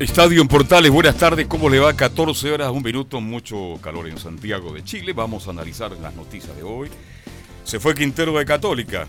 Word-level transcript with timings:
Estadio 0.00 0.40
en 0.40 0.48
Portales, 0.48 0.90
buenas 0.90 1.14
tardes, 1.18 1.46
¿cómo 1.46 1.68
le 1.68 1.78
va? 1.78 1.92
14 1.92 2.52
horas, 2.52 2.70
un 2.70 2.82
minuto, 2.82 3.20
mucho 3.20 3.78
calor 3.82 4.08
en 4.08 4.16
Santiago 4.16 4.72
de 4.72 4.82
Chile. 4.82 5.12
Vamos 5.12 5.46
a 5.46 5.50
analizar 5.50 5.92
las 5.92 6.14
noticias 6.14 6.56
de 6.56 6.62
hoy. 6.62 6.88
Se 7.64 7.78
fue 7.78 7.94
Quintero 7.94 8.32
de 8.38 8.46
Católica. 8.46 9.06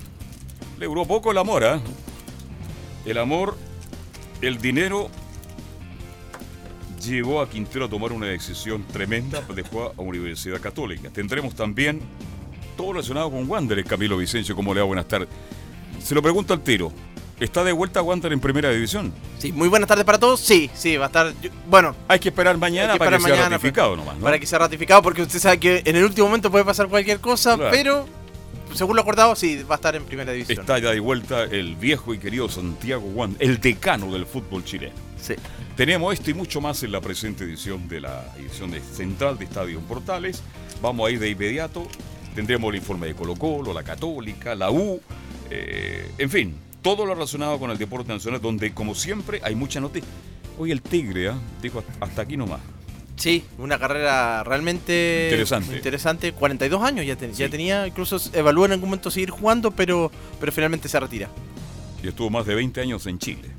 Le 0.77 0.87
duró 0.87 1.05
poco 1.05 1.31
el 1.31 1.37
amor, 1.37 1.63
¿ah? 1.63 1.79
El 3.05 3.17
amor, 3.19 3.57
el 4.41 4.57
dinero 4.57 5.09
llevó 7.01 7.39
a 7.39 7.49
Quintero 7.49 7.85
a 7.85 7.89
tomar 7.89 8.11
una 8.11 8.25
decisión 8.25 8.83
tremenda, 8.83 9.39
dejó 9.55 9.93
a 9.97 10.01
Universidad 10.01 10.59
Católica. 10.59 11.09
Tendremos 11.09 11.55
también 11.55 12.01
todo 12.75 12.91
relacionado 12.91 13.31
con 13.31 13.49
Wander, 13.49 13.81
Camilo 13.85 14.17
Vicencio, 14.17 14.57
¿cómo 14.57 14.73
le 14.73 14.81
va? 14.81 14.87
Buenas 14.87 15.07
tardes. 15.07 15.29
Se 16.03 16.13
lo 16.13 16.21
pregunto 16.21 16.53
al 16.53 16.59
tiro. 16.59 16.91
¿Está 17.41 17.63
de 17.63 17.71
vuelta 17.71 18.03
Wander 18.03 18.31
en 18.33 18.39
primera 18.39 18.69
división? 18.69 19.11
Sí, 19.39 19.51
muy 19.51 19.67
buenas 19.67 19.87
tardes 19.87 20.05
para 20.05 20.19
todos. 20.19 20.39
Sí, 20.39 20.69
sí, 20.75 20.95
va 20.97 21.05
a 21.05 21.07
estar. 21.07 21.33
Bueno. 21.67 21.95
Hay 22.07 22.19
que 22.19 22.29
esperar 22.29 22.55
mañana 22.55 22.97
para 22.97 23.17
que 23.17 23.23
sea 23.23 23.49
ratificado 23.49 23.95
nomás, 23.95 24.15
¿no? 24.17 24.21
Para 24.21 24.37
que 24.37 24.45
sea 24.45 24.59
ratificado, 24.59 25.01
porque 25.01 25.23
usted 25.23 25.39
sabe 25.39 25.59
que 25.59 25.81
en 25.83 25.95
el 25.95 26.03
último 26.03 26.27
momento 26.27 26.51
puede 26.51 26.63
pasar 26.63 26.87
cualquier 26.87 27.19
cosa, 27.19 27.57
pero 27.71 28.05
según 28.75 28.95
lo 28.95 29.01
acordado, 29.01 29.35
sí, 29.35 29.63
va 29.63 29.73
a 29.73 29.77
estar 29.77 29.95
en 29.95 30.03
primera 30.03 30.31
división. 30.33 30.59
Está 30.59 30.77
ya 30.77 30.91
de 30.91 30.99
vuelta 30.99 31.45
el 31.45 31.75
viejo 31.77 32.13
y 32.13 32.19
querido 32.19 32.47
Santiago 32.47 33.07
Wander, 33.07 33.41
el 33.41 33.59
decano 33.59 34.13
del 34.13 34.27
fútbol 34.27 34.63
chileno. 34.63 34.93
Sí. 35.19 35.33
Tenemos 35.75 36.13
esto 36.13 36.29
y 36.29 36.35
mucho 36.35 36.61
más 36.61 36.83
en 36.83 36.91
la 36.91 37.01
presente 37.01 37.43
edición 37.43 37.87
de 37.87 38.01
la 38.01 38.23
edición 38.37 38.69
de 38.69 38.81
central 38.81 39.39
de 39.39 39.45
Estadio 39.45 39.79
Portales. 39.79 40.43
Vamos 40.79 41.07
a 41.07 41.11
ir 41.11 41.17
de 41.17 41.31
inmediato. 41.31 41.87
Tendremos 42.35 42.69
el 42.69 42.75
informe 42.75 43.07
de 43.07 43.15
Colo 43.15 43.35
Colo, 43.35 43.73
la 43.73 43.81
Católica, 43.81 44.53
la 44.53 44.69
U, 44.69 45.01
eh, 45.49 46.11
en 46.19 46.29
fin, 46.29 46.55
todo 46.81 47.05
lo 47.05 47.13
relacionado 47.13 47.59
con 47.59 47.71
el 47.71 47.77
deporte 47.77 48.11
nacional, 48.11 48.41
donde 48.41 48.73
como 48.73 48.95
siempre 48.95 49.41
hay 49.43 49.55
mucha 49.55 49.79
noticia. 49.79 50.09
Hoy 50.57 50.71
el 50.71 50.81
Tigre 50.81 51.29
¿ah? 51.29 51.37
dijo 51.61 51.83
hasta 51.99 52.21
aquí 52.21 52.37
nomás. 52.37 52.59
Sí, 53.15 53.43
una 53.59 53.77
carrera 53.77 54.43
realmente 54.43 55.27
interesante. 55.29 55.75
interesante. 55.75 56.33
42 56.33 56.83
años 56.83 57.05
ya, 57.05 57.15
ya 57.15 57.49
tenía, 57.49 57.85
incluso 57.85 58.19
evalúa 58.33 58.65
en 58.65 58.71
algún 58.73 58.89
momento 58.89 59.11
seguir 59.11 59.29
jugando, 59.29 59.71
pero, 59.71 60.11
pero 60.39 60.51
finalmente 60.51 60.89
se 60.89 60.99
retira. 60.99 61.29
Y 62.03 62.07
estuvo 62.07 62.31
más 62.31 62.47
de 62.47 62.55
20 62.55 62.81
años 62.81 63.05
en 63.05 63.19
Chile. 63.19 63.49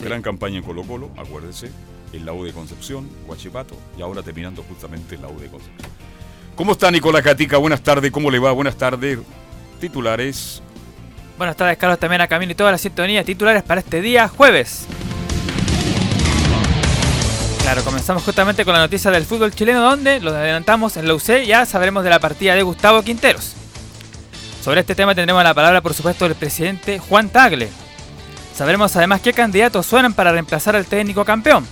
Gran 0.00 0.20
campaña 0.20 0.58
en 0.58 0.62
Colo 0.62 0.82
Colo, 0.82 1.10
acuérdense, 1.16 1.70
en 2.12 2.26
la 2.26 2.34
U 2.34 2.44
de 2.44 2.52
Concepción, 2.52 3.08
Huachipato, 3.26 3.74
y 3.96 4.02
ahora 4.02 4.22
terminando 4.22 4.62
justamente 4.62 5.14
en 5.14 5.22
la 5.22 5.28
U 5.28 5.38
de 5.40 5.48
Concepción. 5.48 5.90
¿Cómo 6.54 6.72
está 6.72 6.90
Nicolás 6.90 7.22
Catica? 7.22 7.56
Buenas 7.56 7.82
tardes, 7.82 8.10
¿cómo 8.10 8.30
le 8.30 8.38
va? 8.38 8.52
Buenas 8.52 8.76
tardes. 8.76 9.18
Titulares 9.80 10.62
Buenas 11.38 11.56
tardes, 11.56 11.76
Carlos, 11.76 11.98
también 11.98 12.22
a 12.22 12.28
Camilo 12.28 12.52
y 12.52 12.54
todas 12.54 12.72
las 12.72 12.80
sintonías 12.80 13.26
titulares 13.26 13.62
para 13.62 13.80
este 13.80 14.00
día 14.00 14.26
jueves. 14.26 14.86
Claro, 17.60 17.82
comenzamos 17.84 18.22
justamente 18.22 18.64
con 18.64 18.72
la 18.72 18.80
noticia 18.80 19.10
del 19.10 19.26
fútbol 19.26 19.52
chileno, 19.52 19.82
donde 19.82 20.20
lo 20.20 20.30
adelantamos 20.30 20.96
en 20.96 21.06
la 21.06 21.14
UC, 21.14 21.42
ya 21.44 21.66
sabremos 21.66 22.04
de 22.04 22.10
la 22.10 22.20
partida 22.20 22.54
de 22.54 22.62
Gustavo 22.62 23.02
Quinteros. 23.02 23.52
Sobre 24.64 24.80
este 24.80 24.94
tema 24.94 25.14
tendremos 25.14 25.44
la 25.44 25.52
palabra, 25.52 25.82
por 25.82 25.92
supuesto, 25.92 26.24
del 26.24 26.36
presidente 26.36 26.98
Juan 26.98 27.28
Tagle. 27.28 27.68
Sabremos 28.54 28.96
además 28.96 29.20
qué 29.20 29.34
candidatos 29.34 29.84
suenan 29.84 30.14
para 30.14 30.32
reemplazar 30.32 30.74
al 30.74 30.86
técnico 30.86 31.24
campeón. 31.26 31.66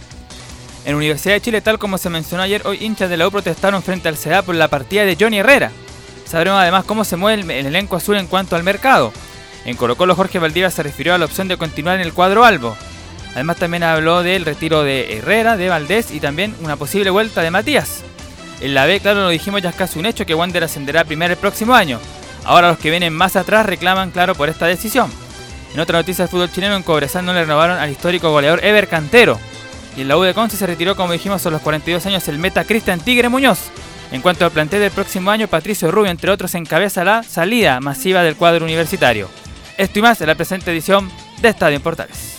En 0.84 0.94
Universidad 0.94 1.34
de 1.34 1.40
Chile, 1.40 1.62
tal 1.62 1.78
como 1.78 1.96
se 1.96 2.10
mencionó 2.10 2.42
ayer, 2.42 2.66
hoy 2.66 2.84
hinchas 2.84 3.08
de 3.08 3.16
la 3.16 3.26
U 3.26 3.30
protestaron 3.30 3.82
frente 3.82 4.08
al 4.08 4.18
CEA 4.18 4.42
por 4.42 4.56
la 4.56 4.68
partida 4.68 5.06
de 5.06 5.16
Johnny 5.18 5.38
Herrera. 5.38 5.70
Sabremos 6.26 6.60
además 6.60 6.84
cómo 6.84 7.04
se 7.04 7.16
mueve 7.16 7.58
el 7.58 7.66
elenco 7.66 7.96
azul 7.96 8.18
en 8.18 8.26
cuanto 8.26 8.56
al 8.56 8.62
mercado. 8.62 9.10
En 9.64 9.76
Colo 9.76 9.96
Colo 9.96 10.14
Jorge 10.14 10.38
Valdivia 10.38 10.70
se 10.70 10.82
refirió 10.82 11.14
a 11.14 11.18
la 11.18 11.24
opción 11.24 11.48
de 11.48 11.56
continuar 11.56 11.96
en 11.96 12.02
el 12.02 12.12
cuadro 12.12 12.44
albo. 12.44 12.76
Además 13.34 13.56
también 13.56 13.82
habló 13.82 14.22
del 14.22 14.44
retiro 14.44 14.84
de 14.84 15.16
Herrera, 15.16 15.56
de 15.56 15.68
Valdés 15.68 16.12
y 16.12 16.20
también 16.20 16.54
una 16.62 16.76
posible 16.76 17.10
vuelta 17.10 17.42
de 17.42 17.50
Matías. 17.50 18.02
En 18.60 18.74
la 18.74 18.86
B, 18.86 19.00
claro, 19.00 19.22
lo 19.22 19.28
dijimos 19.28 19.62
ya 19.62 19.70
es 19.70 19.76
casi 19.76 19.98
un 19.98 20.06
hecho 20.06 20.24
que 20.24 20.34
Wander 20.34 20.64
ascenderá 20.64 21.04
primero 21.04 21.32
el 21.32 21.38
próximo 21.38 21.74
año. 21.74 21.98
Ahora 22.44 22.68
los 22.68 22.78
que 22.78 22.90
vienen 22.90 23.12
más 23.12 23.36
atrás 23.36 23.66
reclaman, 23.66 24.10
claro, 24.10 24.34
por 24.34 24.48
esta 24.48 24.66
decisión. 24.66 25.10
En 25.74 25.80
otra 25.80 25.98
noticia 25.98 26.24
del 26.24 26.30
fútbol 26.30 26.52
chileno, 26.52 26.76
en 26.76 26.82
Cobresal 26.82 27.24
no 27.24 27.32
le 27.32 27.40
renovaron 27.40 27.78
al 27.78 27.90
histórico 27.90 28.30
goleador 28.30 28.64
Ever 28.64 28.86
Cantero. 28.86 29.40
Y 29.96 30.02
en 30.02 30.08
la 30.08 30.16
U 30.16 30.22
de 30.22 30.34
Conce 30.34 30.56
se 30.56 30.66
retiró, 30.66 30.94
como 30.94 31.12
dijimos, 31.12 31.44
a 31.44 31.50
los 31.50 31.62
42 31.62 32.06
años 32.06 32.28
el 32.28 32.38
meta 32.38 32.64
Cristian 32.64 33.00
Tigre 33.00 33.28
Muñoz. 33.28 33.58
En 34.12 34.22
cuanto 34.22 34.44
al 34.44 34.52
plantel 34.52 34.80
del 34.80 34.92
próximo 34.92 35.30
año, 35.30 35.48
Patricio 35.48 35.90
Rubio, 35.90 36.10
entre 36.10 36.30
otros, 36.30 36.54
encabeza 36.54 37.02
la 37.02 37.22
salida 37.22 37.80
masiva 37.80 38.22
del 38.22 38.36
cuadro 38.36 38.64
universitario. 38.64 39.28
Esto 39.76 39.98
y 39.98 40.02
más 40.02 40.20
en 40.20 40.28
la 40.28 40.34
presente 40.34 40.70
edición 40.70 41.10
de 41.42 41.48
Estadio 41.48 41.76
en 41.76 41.82
Portales. 41.82 42.36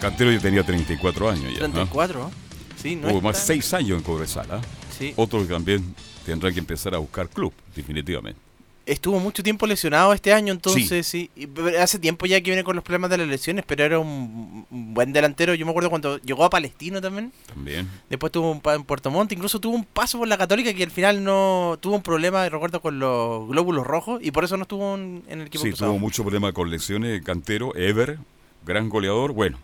Cantero 0.00 0.30
ya 0.30 0.40
tenía 0.40 0.62
34 0.62 1.30
años 1.30 1.52
ya. 1.52 1.60
34, 1.60 2.30
sí, 2.76 2.96
no 2.96 3.08
Hubo 3.08 3.20
más 3.22 3.38
6 3.38 3.74
años 3.74 3.98
en 3.98 4.04
Cobresal. 4.04 4.46
¿ah? 4.50 4.60
Sí. 4.96 5.14
Otros 5.16 5.48
también 5.48 5.94
tendrán 6.26 6.52
que 6.52 6.60
empezar 6.60 6.94
a 6.94 6.98
buscar 6.98 7.28
club, 7.28 7.54
definitivamente 7.74 8.43
estuvo 8.86 9.18
mucho 9.18 9.42
tiempo 9.42 9.66
lesionado 9.66 10.12
este 10.12 10.32
año, 10.32 10.52
entonces 10.52 11.06
sí. 11.06 11.30
Hace 11.78 11.98
tiempo 11.98 12.26
ya 12.26 12.40
que 12.40 12.50
viene 12.50 12.64
con 12.64 12.76
los 12.76 12.84
problemas 12.84 13.10
de 13.10 13.18
las 13.18 13.28
lesiones, 13.28 13.64
pero 13.66 13.84
era 13.84 13.98
un, 13.98 14.66
buen 14.70 15.12
delantero. 15.12 15.54
Yo 15.54 15.64
me 15.64 15.70
acuerdo 15.70 15.90
cuando 15.90 16.18
llegó 16.18 16.44
a 16.44 16.50
Palestino 16.50 17.00
también. 17.00 17.32
También. 17.46 17.88
Después 18.08 18.32
tuvo 18.32 18.50
un 18.50 18.60
en 18.64 18.84
Puerto 18.84 19.10
Montt, 19.10 19.32
incluso 19.32 19.60
tuvo 19.60 19.74
un 19.74 19.84
paso 19.84 20.18
por 20.18 20.28
la 20.28 20.38
Católica 20.38 20.72
que 20.74 20.82
al 20.82 20.90
final 20.90 21.22
no 21.22 21.78
tuvo 21.80 21.96
un 21.96 22.02
problema, 22.02 22.48
recuerdo, 22.48 22.80
con 22.80 22.98
los 22.98 23.48
glóbulos 23.48 23.86
rojos 23.86 24.20
y 24.22 24.30
por 24.30 24.44
eso 24.44 24.56
no 24.56 24.62
estuvo 24.62 24.94
en, 24.94 25.22
el 25.28 25.42
equipo. 25.42 25.64
Sí, 25.64 25.72
tuvo 25.72 25.98
mucho 25.98 26.22
problema 26.22 26.52
con 26.52 26.70
lesiones. 26.70 27.22
Cantero, 27.22 27.74
Ever, 27.76 28.18
gran 28.64 28.88
goleador. 28.88 29.32
Bueno, 29.32 29.58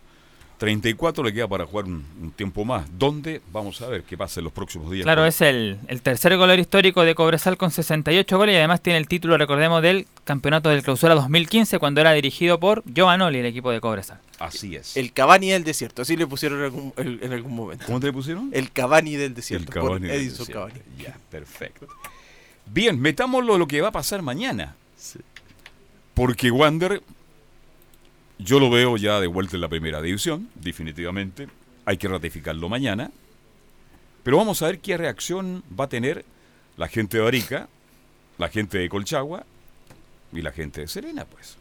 34 0.61 1.23
le 1.23 1.33
queda 1.33 1.47
para 1.47 1.65
jugar 1.65 1.85
un, 1.85 2.33
tiempo 2.35 2.63
más. 2.63 2.85
¿Dónde? 2.95 3.41
Vamos 3.51 3.81
a 3.81 3.87
ver 3.87 4.03
qué 4.03 4.15
pasa 4.15 4.41
en 4.41 4.43
los 4.43 4.53
próximos 4.53 4.91
días. 4.91 5.05
Claro, 5.05 5.25
es 5.25 5.41
el, 5.41 5.79
tercer 6.03 6.37
goleador 6.37 6.59
histórico 6.59 7.03
de 7.03 7.15
Cobresal 7.15 7.57
con 7.57 7.71
68 7.71 8.37
goles 8.37 8.53
y 8.53 8.57
además 8.59 8.79
tiene 8.79 8.99
el 8.99 9.07
título, 9.07 9.39
recordemos, 9.39 9.81
del 9.81 10.05
campeonato 10.23 10.69
del 10.69 10.83
clausura 10.83 11.15
2015 11.15 11.79
cuando 11.79 11.99
era 11.99 12.13
dirigido 12.13 12.59
por 12.59 12.83
Giovanoli, 12.85 13.39
el 13.39 13.47
equipo 13.47 13.71
de 13.71 13.81
Cobresal. 13.81 14.19
Así 14.37 14.75
es. 14.75 14.95
El 14.95 15.13
Cavani 15.13 15.49
del 15.49 15.63
desierto, 15.63 16.03
así 16.03 16.15
le 16.15 16.27
pusieron 16.27 16.93
en 16.95 17.33
algún, 17.33 17.55
momento. 17.55 17.83
¿Cómo 17.87 17.99
te 17.99 18.05
le 18.05 18.13
pusieron? 18.13 18.51
El 18.53 18.71
Cavani 18.71 19.15
del 19.15 19.33
desierto. 19.33 19.65
El 19.65 19.73
Cavani 19.73 20.07
del 20.09 20.15
Edison 20.15 20.45
Cavani. 20.45 20.79
Ya, 20.99 21.17
perfecto. 21.31 21.87
Bien, 22.67 23.01
metámoslo 23.01 23.57
lo 23.57 23.65
que 23.65 23.81
va 23.81 23.87
a 23.87 23.91
pasar 23.91 24.21
mañana. 24.21 24.75
Porque 26.13 26.51
Wander 26.51 27.01
yo 28.43 28.59
lo 28.59 28.69
veo 28.69 28.97
ya 28.97 29.19
de 29.19 29.27
vuelta 29.27 29.55
en 29.55 29.61
la 29.61 29.69
primera 29.69 30.01
división, 30.01 30.49
definitivamente. 30.55 31.47
Hay 31.85 31.97
que 31.97 32.07
ratificarlo 32.07 32.69
mañana. 32.69 33.11
Pero 34.23 34.37
vamos 34.37 34.61
a 34.61 34.67
ver 34.67 34.79
qué 34.79 34.97
reacción 34.97 35.63
va 35.77 35.85
a 35.85 35.89
tener 35.89 36.25
la 36.77 36.87
gente 36.87 37.17
de 37.17 37.27
Arica, 37.27 37.67
la 38.37 38.49
gente 38.49 38.77
de 38.77 38.89
Colchagua 38.89 39.45
y 40.31 40.41
la 40.41 40.51
gente 40.51 40.81
de 40.81 40.87
Serena, 40.87 41.25
pues. 41.25 41.57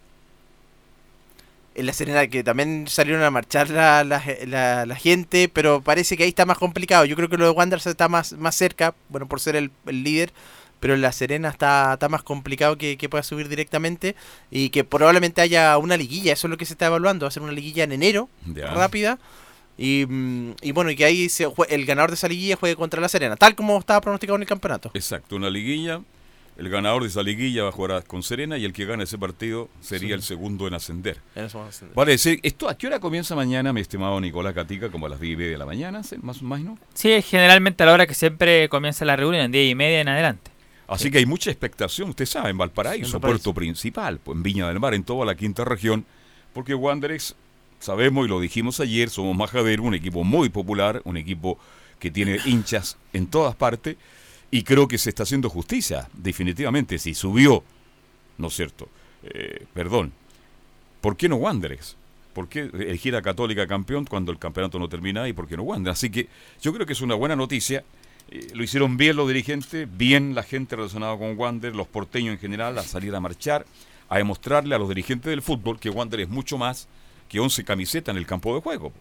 En 1.74 1.86
la 1.86 1.92
Serena 1.92 2.26
que 2.26 2.42
también 2.42 2.86
salieron 2.88 3.22
a 3.22 3.30
marchar 3.30 3.70
la, 3.70 4.96
gente, 4.98 5.48
pero 5.48 5.80
parece 5.80 6.16
que 6.16 6.24
ahí 6.24 6.30
está 6.30 6.44
más 6.44 6.58
complicado. 6.58 7.04
Yo 7.04 7.16
creo 7.16 7.28
que 7.28 7.36
lo 7.36 7.44
de 7.44 7.50
Wanderers 7.50 7.86
está 7.86 8.08
más, 8.08 8.32
más 8.32 8.54
cerca, 8.54 8.94
bueno, 9.08 9.26
por 9.28 9.40
ser 9.40 9.56
el 9.56 9.70
líder, 9.86 10.32
pero 10.80 10.94
en 10.94 11.00
La 11.02 11.12
Serena 11.12 11.48
está, 11.50 11.92
está 11.92 12.08
más 12.08 12.22
complicado 12.22 12.76
que, 12.76 12.96
pueda 13.08 13.22
subir 13.22 13.48
directamente 13.48 14.16
y 14.50 14.70
que 14.70 14.82
probablemente 14.84 15.40
haya 15.40 15.76
una 15.78 15.96
liguilla, 15.96 16.32
eso 16.32 16.46
es 16.46 16.50
lo 16.50 16.56
que 16.56 16.64
se 16.66 16.72
está 16.74 16.86
evaluando, 16.86 17.26
hacer 17.26 17.42
una 17.42 17.52
liguilla 17.52 17.84
en 17.84 17.92
enero, 17.92 18.28
rápida, 18.74 19.18
Y, 19.78 20.04
mm, 20.06 20.56
y 20.60 20.72
bueno, 20.72 20.90
y 20.90 20.96
que 20.96 21.06
ahí 21.06 21.28
se 21.30 21.46
jue- 21.46 21.66
el 21.70 21.86
ganador 21.86 22.10
de 22.10 22.14
esa 22.16 22.28
liguilla 22.28 22.56
juegue 22.56 22.76
contra 22.76 23.00
la 23.00 23.08
Serena, 23.08 23.36
tal 23.36 23.54
como 23.54 23.78
estaba 23.78 24.00
pronosticado 24.02 24.36
en 24.36 24.42
el 24.42 24.48
campeonato. 24.48 24.90
Exacto, 24.92 25.36
una 25.36 25.48
liguilla. 25.48 26.02
El 26.58 26.68
ganador 26.68 27.00
de 27.02 27.08
esa 27.08 27.22
liguilla 27.22 27.62
va 27.62 27.70
a 27.70 27.72
jugar 27.72 28.04
con 28.04 28.22
Serena 28.22 28.58
y 28.58 28.66
el 28.66 28.74
que 28.74 28.84
gane 28.84 29.04
ese 29.04 29.16
partido 29.16 29.70
sería 29.80 30.14
el 30.14 30.22
segundo 30.22 30.66
en 30.68 30.74
ascender. 30.74 31.16
En. 31.34 31.48
Vale, 31.94 32.10
decir, 32.12 32.38
¿esto 32.42 32.68
a 32.68 32.76
qué 32.76 32.88
hora 32.88 33.00
comienza 33.00 33.34
mañana, 33.34 33.72
mi 33.72 33.80
estimado 33.80 34.20
Nicolás 34.20 34.52
Catica? 34.52 34.90
Como 34.90 35.06
a 35.06 35.08
las 35.08 35.20
10 35.20 35.32
y 35.32 35.36
media 35.36 35.52
de 35.52 35.58
la 35.58 35.64
mañana, 35.64 36.02
¿sí? 36.02 36.16
más 36.20 36.42
o 36.42 36.44
menos. 36.44 36.78
Sí, 36.92 37.22
generalmente 37.22 37.82
a 37.82 37.86
la 37.86 37.94
hora 37.94 38.06
que 38.06 38.12
siempre 38.12 38.68
comienza 38.68 39.06
la 39.06 39.16
reunión, 39.16 39.50
10 39.50 39.70
y 39.70 39.74
media 39.74 40.02
en 40.02 40.08
adelante. 40.08 40.50
Así 40.90 41.08
que 41.08 41.18
hay 41.18 41.26
mucha 41.26 41.52
expectación, 41.52 42.10
usted 42.10 42.26
sabe, 42.26 42.50
en 42.50 42.58
Valparaíso, 42.58 43.18
En 43.18 43.20
puerto 43.20 43.54
principal, 43.54 44.18
pues, 44.18 44.36
en 44.36 44.42
Viña 44.42 44.66
del 44.66 44.80
Mar, 44.80 44.92
en 44.92 45.04
toda 45.04 45.24
la 45.24 45.36
quinta 45.36 45.64
región, 45.64 46.04
porque 46.52 46.74
Wanderers, 46.74 47.36
sabemos 47.78 48.26
y 48.26 48.28
lo 48.28 48.40
dijimos 48.40 48.80
ayer, 48.80 49.08
somos 49.08 49.36
Majadero, 49.36 49.84
un 49.84 49.94
equipo 49.94 50.24
muy 50.24 50.48
popular, 50.48 51.00
un 51.04 51.16
equipo 51.16 51.58
que 52.00 52.10
tiene 52.10 52.40
hinchas 52.44 52.96
en 53.12 53.28
todas 53.28 53.54
partes, 53.54 53.98
y 54.50 54.64
creo 54.64 54.88
que 54.88 54.98
se 54.98 55.10
está 55.10 55.22
haciendo 55.22 55.48
justicia, 55.48 56.08
definitivamente, 56.12 56.98
si 56.98 57.14
subió, 57.14 57.62
¿no 58.38 58.48
es 58.48 58.54
cierto? 58.54 58.88
Eh, 59.22 59.66
perdón, 59.72 60.12
¿por 61.00 61.16
qué 61.16 61.28
no 61.28 61.36
Wanderers? 61.36 61.96
¿Por 62.32 62.48
qué 62.48 62.62
elegir 62.62 63.14
a 63.14 63.22
Católica 63.22 63.68
campeón 63.68 64.06
cuando 64.06 64.32
el 64.32 64.40
campeonato 64.40 64.80
no 64.80 64.88
termina 64.88 65.28
y 65.28 65.32
por 65.34 65.46
qué 65.46 65.56
no 65.56 65.62
Wanderers? 65.62 65.98
Así 66.00 66.10
que 66.10 66.26
yo 66.60 66.72
creo 66.72 66.84
que 66.84 66.94
es 66.94 67.00
una 67.00 67.14
buena 67.14 67.36
noticia. 67.36 67.84
Eh, 68.30 68.48
lo 68.54 68.62
hicieron 68.62 68.96
bien 68.96 69.16
los 69.16 69.26
dirigentes, 69.28 69.88
bien 69.90 70.34
la 70.34 70.42
gente 70.42 70.76
relacionada 70.76 71.16
con 71.18 71.36
Wander, 71.38 71.74
los 71.74 71.86
porteños 71.88 72.32
en 72.34 72.38
general, 72.38 72.78
a 72.78 72.82
salir 72.82 73.14
a 73.14 73.20
marchar, 73.20 73.66
a 74.08 74.18
demostrarle 74.18 74.74
a 74.74 74.78
los 74.78 74.88
dirigentes 74.88 75.30
del 75.30 75.42
fútbol 75.42 75.78
que 75.78 75.90
Wander 75.90 76.20
es 76.20 76.28
mucho 76.28 76.56
más 76.58 76.88
que 77.28 77.40
11 77.40 77.64
camisetas 77.64 78.12
en 78.12 78.18
el 78.18 78.26
campo 78.26 78.54
de 78.54 78.60
juego. 78.60 78.92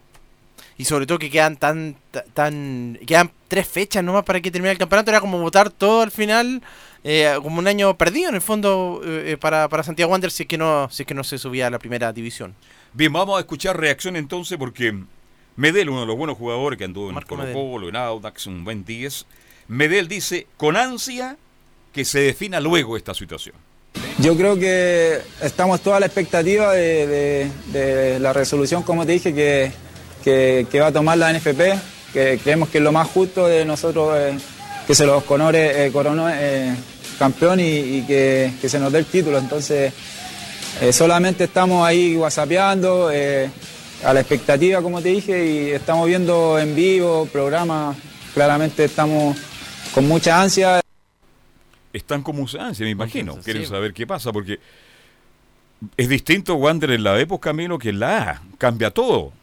Y 0.77 0.85
sobre 0.85 1.05
todo 1.05 1.19
que 1.19 1.29
quedan 1.29 1.57
tan, 1.57 1.95
ta- 2.11 2.23
tan 2.33 2.97
quedan 3.05 3.31
tres 3.47 3.67
fechas 3.67 4.03
nomás 4.03 4.23
para 4.23 4.39
que 4.41 4.51
termine 4.51 4.71
el 4.71 4.77
campeonato. 4.77 5.09
Era 5.11 5.19
como 5.21 5.39
votar 5.39 5.69
todo 5.69 6.01
al 6.01 6.11
final, 6.11 6.61
eh, 7.03 7.33
como 7.41 7.59
un 7.59 7.67
año 7.67 7.97
perdido 7.97 8.29
en 8.29 8.35
el 8.35 8.41
fondo 8.41 9.01
eh, 9.03 9.37
para, 9.39 9.67
para 9.69 9.83
Santiago 9.83 10.11
Wanderers 10.11 10.33
si 10.35 10.43
es 10.43 10.47
que 10.49 10.57
no, 10.57 10.89
si 10.91 11.03
es 11.03 11.07
que 11.07 11.13
no 11.13 11.23
se 11.23 11.37
subía 11.37 11.67
a 11.67 11.69
la 11.69 11.79
primera 11.79 12.11
división. 12.13 12.55
Bien, 12.93 13.11
vamos 13.11 13.37
a 13.37 13.39
escuchar 13.41 13.77
reacción 13.79 14.15
entonces 14.15 14.57
porque 14.57 14.97
Medel, 15.59 15.89
uno 15.89 16.01
de 16.01 16.05
los 16.07 16.15
buenos 16.15 16.37
jugadores 16.37 16.77
que 16.77 16.85
anduvo 16.85 17.09
en 17.09 17.15
Marco 17.15 17.35
Colo. 17.35 17.51
Colo, 17.53 17.89
en 17.89 17.95
Audax, 17.97 18.47
un 18.47 18.63
buen 18.63 18.85
10, 18.85 19.25
Medel 19.67 20.07
dice 20.07 20.47
con 20.55 20.77
ansia 20.77 21.35
que 21.93 22.05
se 22.05 22.19
defina 22.19 22.61
luego 22.61 22.95
esta 22.95 23.13
situación. 23.13 23.55
Yo 24.19 24.37
creo 24.37 24.57
que 24.57 25.19
estamos 25.41 25.81
toda 25.81 25.99
la 25.99 26.05
expectativa 26.05 26.71
de, 26.73 27.07
de- 27.07 27.51
de 27.73 28.19
la 28.19 28.31
resolución, 28.31 28.83
como 28.83 29.05
te 29.05 29.11
dije, 29.11 29.33
que, 29.33 29.71
que- 30.23 30.65
que 30.71 30.79
va 30.79 30.87
a 30.87 30.91
tomar 30.93 31.17
la 31.17 31.33
NFP, 31.33 31.59
que 32.13 32.39
creemos 32.41 32.69
que 32.69 32.77
es 32.77 32.83
lo 32.83 32.93
más 32.93 33.09
justo 33.09 33.45
de 33.47 33.65
nosotros 33.65 34.13
eh, 34.17 34.37
que 34.87 34.95
se 34.95 35.05
los 35.05 35.23
conore, 35.25 35.85
eh, 35.87 35.91
coronó 35.91 36.29
eh, 36.29 36.73
campeón 37.19 37.59
y, 37.59 37.63
y 37.79 38.03
que, 38.07 38.53
que 38.61 38.69
se 38.69 38.79
nos 38.79 38.93
dé 38.93 38.99
el 38.99 39.05
título. 39.07 39.37
Entonces, 39.37 39.91
eh, 40.81 40.93
solamente 40.93 41.43
estamos 41.43 41.85
ahí 41.85 42.15
whatsappeando, 42.15 43.09
eh, 43.11 43.49
a 44.03 44.13
la 44.13 44.19
expectativa, 44.21 44.81
como 44.81 45.01
te 45.01 45.09
dije, 45.09 45.45
y 45.45 45.71
estamos 45.71 46.07
viendo 46.07 46.57
en 46.59 46.75
vivo, 46.75 47.27
programas, 47.31 47.97
claramente 48.33 48.85
estamos 48.85 49.37
con 49.93 50.07
mucha 50.07 50.41
ansia. 50.41 50.81
Están 51.91 52.21
como 52.21 52.45
ansia, 52.59 52.83
me 52.85 52.91
imagino. 52.91 53.37
Quieren 53.37 53.63
sí. 53.63 53.69
saber 53.69 53.93
qué 53.93 54.05
pasa 54.05 54.31
porque 54.31 54.59
es 55.97 56.09
distinto 56.09 56.55
Wander 56.55 56.91
en 56.91 57.03
la 57.03 57.19
época, 57.19 57.49
Camilo, 57.49 57.77
que 57.77 57.89
en 57.89 57.99
la 57.99 58.31
A. 58.31 58.41
Cambia 58.57 58.91
todo. 58.91 59.33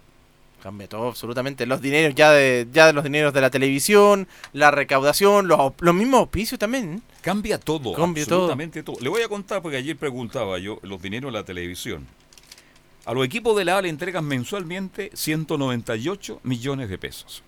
Cambia 0.63 0.89
todo 0.89 1.09
absolutamente. 1.09 1.67
Los 1.67 1.81
dineros 1.81 2.15
ya 2.15 2.31
de, 2.33 2.67
ya 2.73 2.87
de 2.87 2.93
los 2.93 3.05
dineros 3.05 3.33
de 3.33 3.41
la 3.41 3.51
televisión, 3.51 4.27
la 4.53 4.71
recaudación, 4.71 5.49
los, 5.49 5.73
los 5.79 5.95
mismos 5.95 6.21
auspicios 6.21 6.59
también. 6.59 7.03
Cambia 7.21 7.59
todo, 7.59 7.93
Cambia 7.93 8.25
todo. 8.25 8.37
absolutamente 8.37 8.83
todo. 8.83 8.97
Le 9.01 9.09
voy 9.09 9.23
a 9.23 9.29
contar 9.29 9.63
porque 9.63 9.77
ayer 9.77 9.97
preguntaba 9.97 10.59
yo 10.59 10.79
los 10.83 11.01
dineros 11.01 11.33
de 11.33 11.39
la 11.39 11.45
televisión. 11.45 12.07
A 13.07 13.15
los 13.15 13.25
equipos 13.25 13.57
de 13.57 13.65
la 13.65 13.79
A 13.79 13.83
le 13.83 13.89
entregan 13.89 14.25
mensualmente 14.25 15.11
198 15.15 16.41
millones 16.43 16.89
de 16.89 16.99
pesos. 16.99 17.43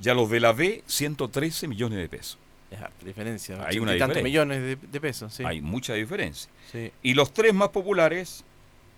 Y 0.00 0.08
a 0.08 0.14
los 0.14 0.30
de 0.30 0.38
la 0.38 0.52
B, 0.52 0.84
113 0.86 1.66
millones 1.66 1.98
de 1.98 2.08
pesos. 2.08 2.38
Es 2.70 2.80
harta 2.80 3.04
diferencia. 3.04 3.66
Hay 3.66 3.78
una 3.78 3.92
diferencia. 3.92 4.22
millones 4.22 4.62
de, 4.62 4.76
de 4.76 5.00
pesos. 5.00 5.34
Sí. 5.34 5.42
Hay 5.44 5.60
mucha 5.60 5.94
diferencia. 5.94 6.50
Sí. 6.70 6.92
Y 7.02 7.14
los 7.14 7.32
tres 7.32 7.52
más 7.52 7.70
populares, 7.70 8.44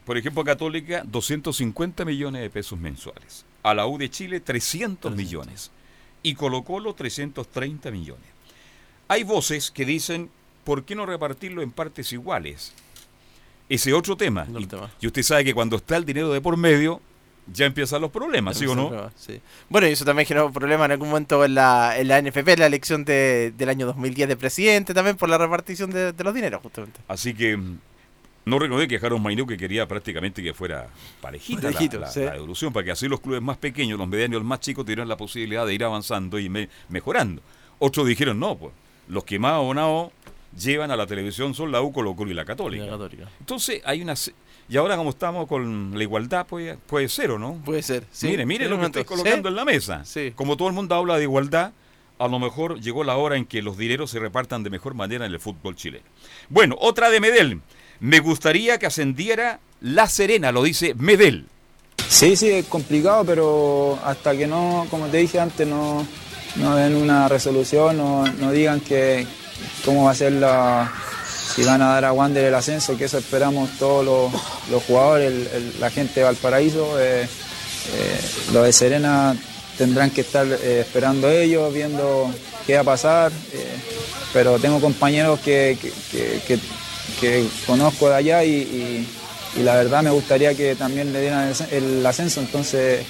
por 0.05 0.19
ejemplo, 0.19 0.45
Católica, 0.45 1.03
250 1.07 2.05
millones 2.05 2.43
de 2.43 2.51
pesos 2.51 2.79
mensuales. 2.79 3.47
A 3.63 3.73
la 3.73 3.87
U 3.87 3.97
de 3.97 4.11
Chile, 4.11 4.41
300 4.41 5.15
millones. 5.15 5.71
Y 6.23 6.35
Colo 6.35 6.65
Colo, 6.65 6.95
330 6.95 7.91
millones. 7.93 8.27
Hay 9.09 9.23
voces 9.23 9.71
que 9.71 9.85
dicen, 9.85 10.31
¿por 10.65 10.85
qué 10.85 10.95
no 10.95 11.07
repartirlo 11.07 11.63
en 11.63 11.71
partes 11.71 12.13
iguales? 12.13 12.75
Ese 13.71 13.95
otro 13.95 14.17
tema. 14.17 14.47
Y, 14.59 14.67
tema. 14.67 14.91
y 15.01 15.07
usted 15.07 15.23
sabe 15.23 15.45
que 15.45 15.55
cuando 15.55 15.77
está 15.77 15.97
el 15.97 16.05
dinero 16.05 16.31
de 16.33 16.41
por 16.43 16.57
medio, 16.59 17.01
ya 17.53 17.65
empiezan 17.67 18.01
los 18.03 18.11
problemas, 18.11 18.59
¿sí 18.59 18.67
o 18.67 18.75
no? 18.75 19.11
Sí. 19.17 19.41
Bueno, 19.71 19.89
y 19.89 19.93
eso 19.93 20.05
también 20.05 20.27
generó 20.27 20.53
problemas 20.53 20.85
en 20.87 20.93
algún 20.93 21.09
momento 21.09 21.45
en 21.45 21.55
la, 21.55 21.99
en 21.99 22.07
la 22.09 22.21
NFP, 22.21 22.49
en 22.53 22.59
la 22.61 22.67
elección 22.67 23.05
de- 23.05 23.53
del 23.57 23.69
año 23.71 23.87
2010 23.87 24.29
de 24.29 24.37
presidente, 24.37 24.93
también 24.93 25.17
por 25.17 25.29
la 25.29 25.39
repartición 25.39 25.91
de, 25.91 26.13
de 26.13 26.25
los 26.25 26.35
dineros, 26.35 26.61
justamente. 26.63 27.01
Así 27.09 27.33
que 27.35 27.57
mm, 27.57 27.79
no 28.45 28.59
recordé 28.59 28.87
que 28.87 28.99
Jaron 28.99 29.23
Mainú 29.23 29.47
que 29.47 29.57
quería 29.57 29.89
prácticamente 29.89 30.43
que 30.43 30.53
fuera 30.55 30.89
parejita 31.21 31.63
la- 31.63 31.73
Parejito, 31.73 31.99
la, 31.99 32.11
sí. 32.11 32.21
la 32.21 32.33
devolución, 32.33 32.73
para 32.73 32.85
que 32.85 32.91
así 32.93 33.09
los 33.09 33.21
clubes 33.21 33.43
más 33.43 33.57
pequeños, 33.57 33.99
los 33.99 34.07
medianos, 34.09 34.39
los 34.41 34.45
más 34.47 34.61
chicos 34.61 34.85
tuvieran 34.85 35.09
la 35.09 35.17
posibilidad 35.17 35.65
de 35.67 35.75
ir 35.75 35.83
avanzando 35.85 36.39
y 36.39 36.49
me- 36.49 36.69
mejorando. 36.89 37.41
Otros 37.81 38.07
dijeron, 38.07 38.39
no, 38.39 38.57
pues 38.57 38.73
los 39.09 39.25
que 39.25 39.39
más 39.41 39.53
abonados 39.55 40.11
llevan 40.59 40.91
a 40.91 40.97
la 40.97 41.07
televisión 41.07 41.55
son 41.55 41.71
la 41.73 41.81
U, 41.83 41.93
Colo 41.93 42.15
Colo 42.17 42.31
y 42.31 42.35
la 42.35 42.45
Católica. 42.45 42.85
Entonces 43.41 43.83
hay 43.85 44.03
una... 44.03 44.15
Y 44.69 44.77
ahora 44.77 44.97
como 44.97 45.11
estamos 45.11 45.49
con 45.49 45.93
la 45.97 46.03
igualdad, 46.03 46.47
pues, 46.49 46.77
puede 46.87 47.09
ser 47.09 47.33
o 47.33 47.39
no. 47.39 47.55
Puede 47.65 47.83
ser. 47.83 48.05
Sí. 48.13 48.29
mire, 48.29 48.47
mire 48.47 48.69
lo 48.69 48.79
que 48.79 48.87
estoy 48.87 49.05
colocando 49.05 49.49
Sí. 49.49 49.53
en 49.53 49.57
la 49.57 49.65
mesa. 49.65 50.05
Sí. 50.05 50.33
Como 50.37 50.57
todo 50.57 50.69
el 50.69 50.75
mundo 50.75 50.95
habla 50.95 51.17
de 51.17 51.25
igualdad, 51.25 51.73
a 52.19 52.29
lo 52.29 52.39
mejor 52.39 52.79
llegó 52.81 53.03
la 53.03 53.17
hora 53.17 53.37
en 53.37 53.47
que 53.47 53.63
los 53.63 53.77
dineros 53.77 54.11
se 54.13 54.21
repartan 54.21 54.63
de 54.63 54.71
mejor 54.71 54.95
manera 54.95 55.27
en 55.27 55.33
el 55.33 55.41
fútbol 55.41 55.75
chileno. 55.75 56.05
Bueno, 56.49 56.77
otra 56.79 57.11
de 57.11 57.19
Medel. 57.21 57.61
Me 57.99 58.21
gustaría 58.21 58.79
que 58.79 58.87
ascendiera 58.87 59.59
La 59.81 60.07
Serena, 60.09 60.53
lo 60.53 60.63
dice 60.63 60.95
Medel. 60.95 61.47
Sí, 62.09 62.37
sí, 62.37 62.49
es 62.51 62.67
complicado, 62.67 63.25
pero 63.25 63.99
hasta 64.05 64.37
que 64.37 64.47
no, 64.47 64.87
como 64.91 65.07
te 65.09 65.17
dije 65.19 65.41
antes, 65.41 65.67
no, 65.67 66.07
no 66.57 66.77
den 66.77 66.95
una 66.95 67.29
resolución, 67.29 67.97
no, 67.97 68.25
no 68.27 68.53
digan 68.53 68.81
que 68.81 69.27
cómo 69.85 70.05
va 70.05 70.11
a 70.13 70.15
ser 70.15 70.33
la, 70.33 70.91
si 71.55 71.63
van 71.65 71.83
a 71.83 71.95
dar 71.95 72.05
a 72.05 72.13
Wander 72.13 72.45
el 72.45 72.55
ascenso, 72.55 72.97
que 72.97 73.05
eso 73.07 73.19
esperamos 73.19 73.71
todos 73.79 74.05
los, 74.05 74.43
los 74.71 74.83
jugadores, 74.85 75.33
la 75.81 75.91
gente 75.91 76.21
de 76.21 76.25
Valparaíso. 76.25 76.99
eh, 77.01 77.23
eh, 77.93 78.21
los 78.53 78.65
de 78.65 78.73
Serena 78.73 79.35
tendrán 79.79 80.11
que 80.11 80.21
estar 80.21 80.47
eh, 80.47 80.81
esperando 80.81 81.31
ellos, 81.31 81.73
viendo 81.73 82.31
qué 82.67 82.75
va 82.75 82.81
a 82.83 82.85
pasar, 82.85 83.33
eh, 83.53 83.67
pero 84.33 84.59
tengo 84.59 84.81
compañeros 84.81 85.41
que, 85.41 85.77
que- 85.81 86.61
conozco 87.67 88.09
de 88.09 88.15
allá 88.15 88.45
y, 88.45 89.07
la 89.63 89.75
verdad 89.77 90.03
me 90.03 90.11
gustaría 90.11 90.55
que 90.55 90.75
también 90.77 91.13
le 91.13 91.21
dieran 91.23 91.53
el, 91.71 91.83
el 91.99 92.07
ascenso, 92.07 92.41
entonces, 92.41 93.05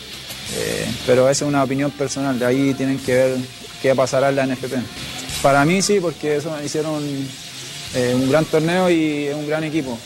pero 1.06 1.28
esa 1.28 1.44
es 1.44 1.48
una 1.48 1.62
opinión 1.62 1.90
personal, 1.92 2.38
de 2.38 2.46
ahí 2.46 2.74
tienen 2.74 2.98
que 2.98 3.14
ver 3.14 3.36
qué 3.82 3.94
pasará 3.94 4.30
en 4.30 4.36
la 4.36 4.46
NFP. 4.46 4.74
Para 5.42 5.64
mí 5.64 5.80
sí, 5.82 5.98
porque 6.00 6.36
eso 6.36 6.54
hicieron 6.62 7.02
eh, 7.94 8.12
un 8.14 8.30
gran 8.30 8.44
torneo 8.44 8.90
y 8.90 9.24
es 9.26 9.34
un 9.34 9.46
gran 9.48 9.64
equipo. 9.64 9.98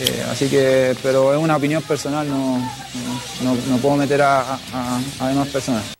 Eh, 0.00 0.24
así 0.30 0.48
que, 0.48 0.94
pero 1.02 1.32
es 1.34 1.40
una 1.42 1.56
opinión 1.56 1.82
personal, 1.82 2.28
no, 2.28 2.58
no, 3.42 3.56
no- 3.68 3.76
puedo 3.78 3.96
meter 3.96 4.22
a, 4.22 4.54
a- 4.54 5.28
demás 5.28 5.48
personas. 5.48 5.96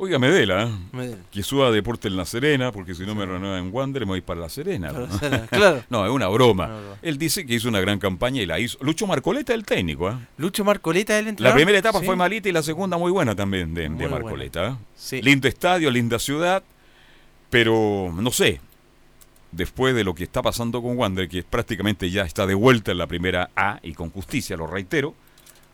Oiga, 0.00 0.18
Medel, 0.18 0.50
¿ah? 0.52 0.70
Medel. 0.92 1.18
que 1.30 1.42
suba 1.42 1.70
Deporte 1.72 2.06
en 2.08 2.16
La 2.16 2.24
Serena, 2.24 2.70
porque 2.72 2.94
si 2.94 3.04
no 3.04 3.14
me 3.16 3.26
renueva 3.26 3.58
en 3.58 3.70
Wander, 3.72 4.02
me 4.02 4.12
voy 4.12 4.20
para 4.20 4.40
La 4.40 4.48
Serena. 4.48 4.88
Para 4.92 5.06
¿no? 5.06 5.06
La 5.12 5.18
Serena, 5.18 5.46
claro. 5.48 5.84
no, 5.90 6.06
es 6.06 6.12
una 6.12 6.28
broma. 6.28 6.70
Él 7.02 7.18
dice 7.18 7.44
que 7.44 7.54
hizo 7.54 7.68
una 7.68 7.80
gran 7.80 7.98
campaña 7.98 8.40
y 8.40 8.46
la 8.46 8.58
hizo. 8.60 8.78
Lucho 8.80 9.06
Marcoleta 9.08 9.52
es 9.52 9.58
el 9.58 9.64
técnico, 9.64 10.08
¿ah? 10.08 10.20
Lucho 10.36 10.64
Marcoleta, 10.64 11.18
el 11.18 11.24
La 11.26 11.30
entrenador. 11.30 11.56
primera 11.56 11.78
etapa 11.78 11.98
Sí. 12.00 12.06
fue 12.06 12.14
malita 12.16 12.48
y 12.48 12.52
la 12.52 12.62
segunda 12.62 12.96
muy 12.96 13.10
buena 13.12 13.34
también 13.34 13.74
de, 13.74 13.88
de. 13.88 14.08
Marcoleta. 14.08 14.66
¿ah? 14.68 14.78
Sí. 14.96 15.20
Lindo 15.20 15.46
estadio, 15.48 15.90
linda 15.90 16.18
ciudad, 16.20 16.62
pero 17.50 18.12
no 18.14 18.30
sé, 18.30 18.60
después 19.52 19.94
de 19.94 20.04
lo 20.04 20.14
que 20.14 20.24
está 20.24 20.42
pasando 20.42 20.82
con 20.82 20.96
Wander, 20.96 21.28
que 21.28 21.42
prácticamente 21.42 22.10
ya 22.10 22.22
está 22.22 22.46
de 22.46 22.54
vuelta 22.54 22.92
en 22.92 22.98
la 22.98 23.06
primera 23.06 23.50
A 23.56 23.80
y 23.82 23.94
con 23.94 24.10
justicia, 24.10 24.56
lo 24.56 24.66
reitero, 24.66 25.14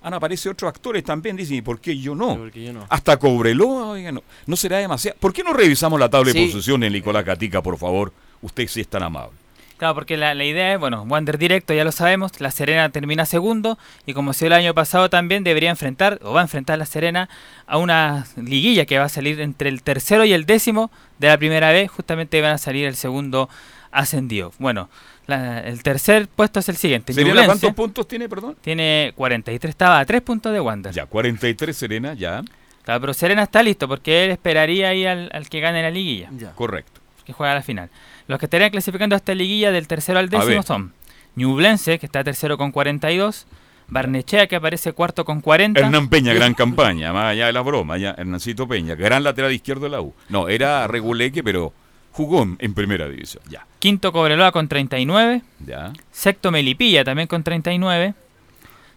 han 0.02 0.12
aparecido 0.12 0.52
otros 0.52 0.68
actores 0.68 1.02
también, 1.02 1.34
dicen, 1.34 1.56
¿y 1.56 1.62
por 1.62 1.80
qué 1.80 1.98
yo 1.98 2.14
no? 2.14 2.32
Sí, 2.32 2.38
porque 2.38 2.64
yo 2.64 2.72
no. 2.74 2.86
Hasta 2.90 3.18
Cobreloa, 3.18 3.98
no, 4.12 4.22
no 4.46 4.56
será 4.56 4.78
demasiado. 4.78 5.16
¿Por 5.18 5.32
qué 5.32 5.42
no 5.42 5.54
revisamos 5.54 5.98
la 5.98 6.10
tabla 6.10 6.30
de 6.30 6.46
posiciones, 6.46 6.92
Nicolás 6.92 7.24
Catica, 7.24 7.62
por 7.62 7.78
favor? 7.78 8.12
Usted 8.42 8.68
sí 8.68 8.82
es 8.82 8.88
tan 8.88 9.02
amable. 9.02 9.43
Claro, 9.76 9.94
porque 9.94 10.16
la, 10.16 10.34
la 10.34 10.44
idea 10.44 10.74
es, 10.74 10.78
bueno, 10.80 11.02
Wander 11.02 11.36
directo, 11.36 11.74
ya 11.74 11.84
lo 11.84 11.90
sabemos, 11.92 12.40
La 12.40 12.50
Serena 12.52 12.88
termina 12.90 13.26
segundo 13.26 13.76
y 14.06 14.14
como 14.14 14.32
se 14.32 14.46
el 14.46 14.52
año 14.52 14.72
pasado 14.72 15.10
también 15.10 15.42
debería 15.44 15.70
enfrentar, 15.70 16.20
o 16.22 16.32
va 16.32 16.40
a 16.40 16.44
enfrentar 16.44 16.78
La 16.78 16.86
Serena 16.86 17.28
a 17.66 17.78
una 17.78 18.24
liguilla 18.36 18.86
que 18.86 18.98
va 18.98 19.06
a 19.06 19.08
salir 19.08 19.40
entre 19.40 19.68
el 19.68 19.82
tercero 19.82 20.24
y 20.24 20.32
el 20.32 20.46
décimo 20.46 20.90
de 21.18 21.28
la 21.28 21.38
primera 21.38 21.70
vez, 21.72 21.90
justamente 21.90 22.40
van 22.40 22.52
a 22.52 22.58
salir 22.58 22.86
el 22.86 22.94
segundo 22.94 23.48
ascendido. 23.90 24.52
Bueno, 24.58 24.88
la- 25.26 25.60
el 25.60 25.82
tercer 25.82 26.28
puesto 26.28 26.60
es 26.60 26.68
el 26.68 26.76
siguiente. 26.76 27.12
¿Serena 27.12 27.30
Ñublense 27.42 27.46
cuántos 27.46 27.74
puntos 27.74 28.08
tiene, 28.08 28.28
perdón? 28.28 28.56
Tiene 28.60 29.12
43, 29.16 29.70
estaba 29.70 29.98
a 29.98 30.04
3 30.04 30.20
puntos 30.22 30.52
de 30.52 30.60
Wander. 30.60 30.92
Ya, 30.92 31.06
43 31.06 31.76
Serena, 31.76 32.14
ya, 32.14 32.42
Claro, 32.84 33.00
pero 33.00 33.14
Serena 33.14 33.42
está 33.44 33.62
listo 33.62 33.88
porque 33.88 34.24
él 34.24 34.30
esperaría 34.30 34.90
ahí 34.90 35.06
al, 35.06 35.30
al 35.32 35.48
que 35.48 35.58
gane 35.60 35.80
la 35.82 35.90
liguilla, 35.90 36.28
Ya. 36.36 36.52
correcto. 36.52 37.00
que 37.24 37.32
juega 37.32 37.54
la 37.54 37.62
final. 37.62 37.88
Los 38.26 38.38
que 38.38 38.46
estarían 38.46 38.70
clasificando 38.70 39.14
a 39.14 39.18
esta 39.18 39.34
liguilla 39.34 39.70
del 39.72 39.86
tercero 39.86 40.18
al 40.18 40.28
décimo 40.28 40.62
son 40.62 40.92
Ñublense, 41.36 41.98
que 41.98 42.06
está 42.06 42.22
tercero 42.24 42.56
con 42.56 42.70
42, 42.72 43.46
Barnechea, 43.88 44.46
que 44.46 44.56
aparece 44.56 44.92
cuarto 44.92 45.24
con 45.24 45.40
40. 45.40 45.80
Hernán 45.80 46.08
Peña, 46.08 46.32
gran 46.32 46.54
campaña, 46.54 47.12
más 47.12 47.32
allá 47.32 47.46
de 47.46 47.52
la 47.52 47.60
broma, 47.60 47.98
ya, 47.98 48.14
Hernancito 48.16 48.66
Peña, 48.68 48.94
gran 48.94 49.24
lateral 49.24 49.52
izquierdo 49.52 49.82
de 49.84 49.90
la 49.90 50.00
U. 50.00 50.14
No, 50.28 50.48
era 50.48 50.86
reguleque, 50.86 51.42
pero 51.42 51.72
jugó 52.12 52.46
en- 52.58 52.74
primera 52.74 53.08
división, 53.08 53.42
ya, 53.50 53.66
Quinto 53.80 54.12
Cobreloa 54.12 54.52
con 54.52 54.68
39. 54.68 55.42
ya. 55.66 55.92
Sexto 56.12 56.50
Melipilla 56.50 57.04
también 57.04 57.28
con 57.28 57.42
39. 57.42 58.14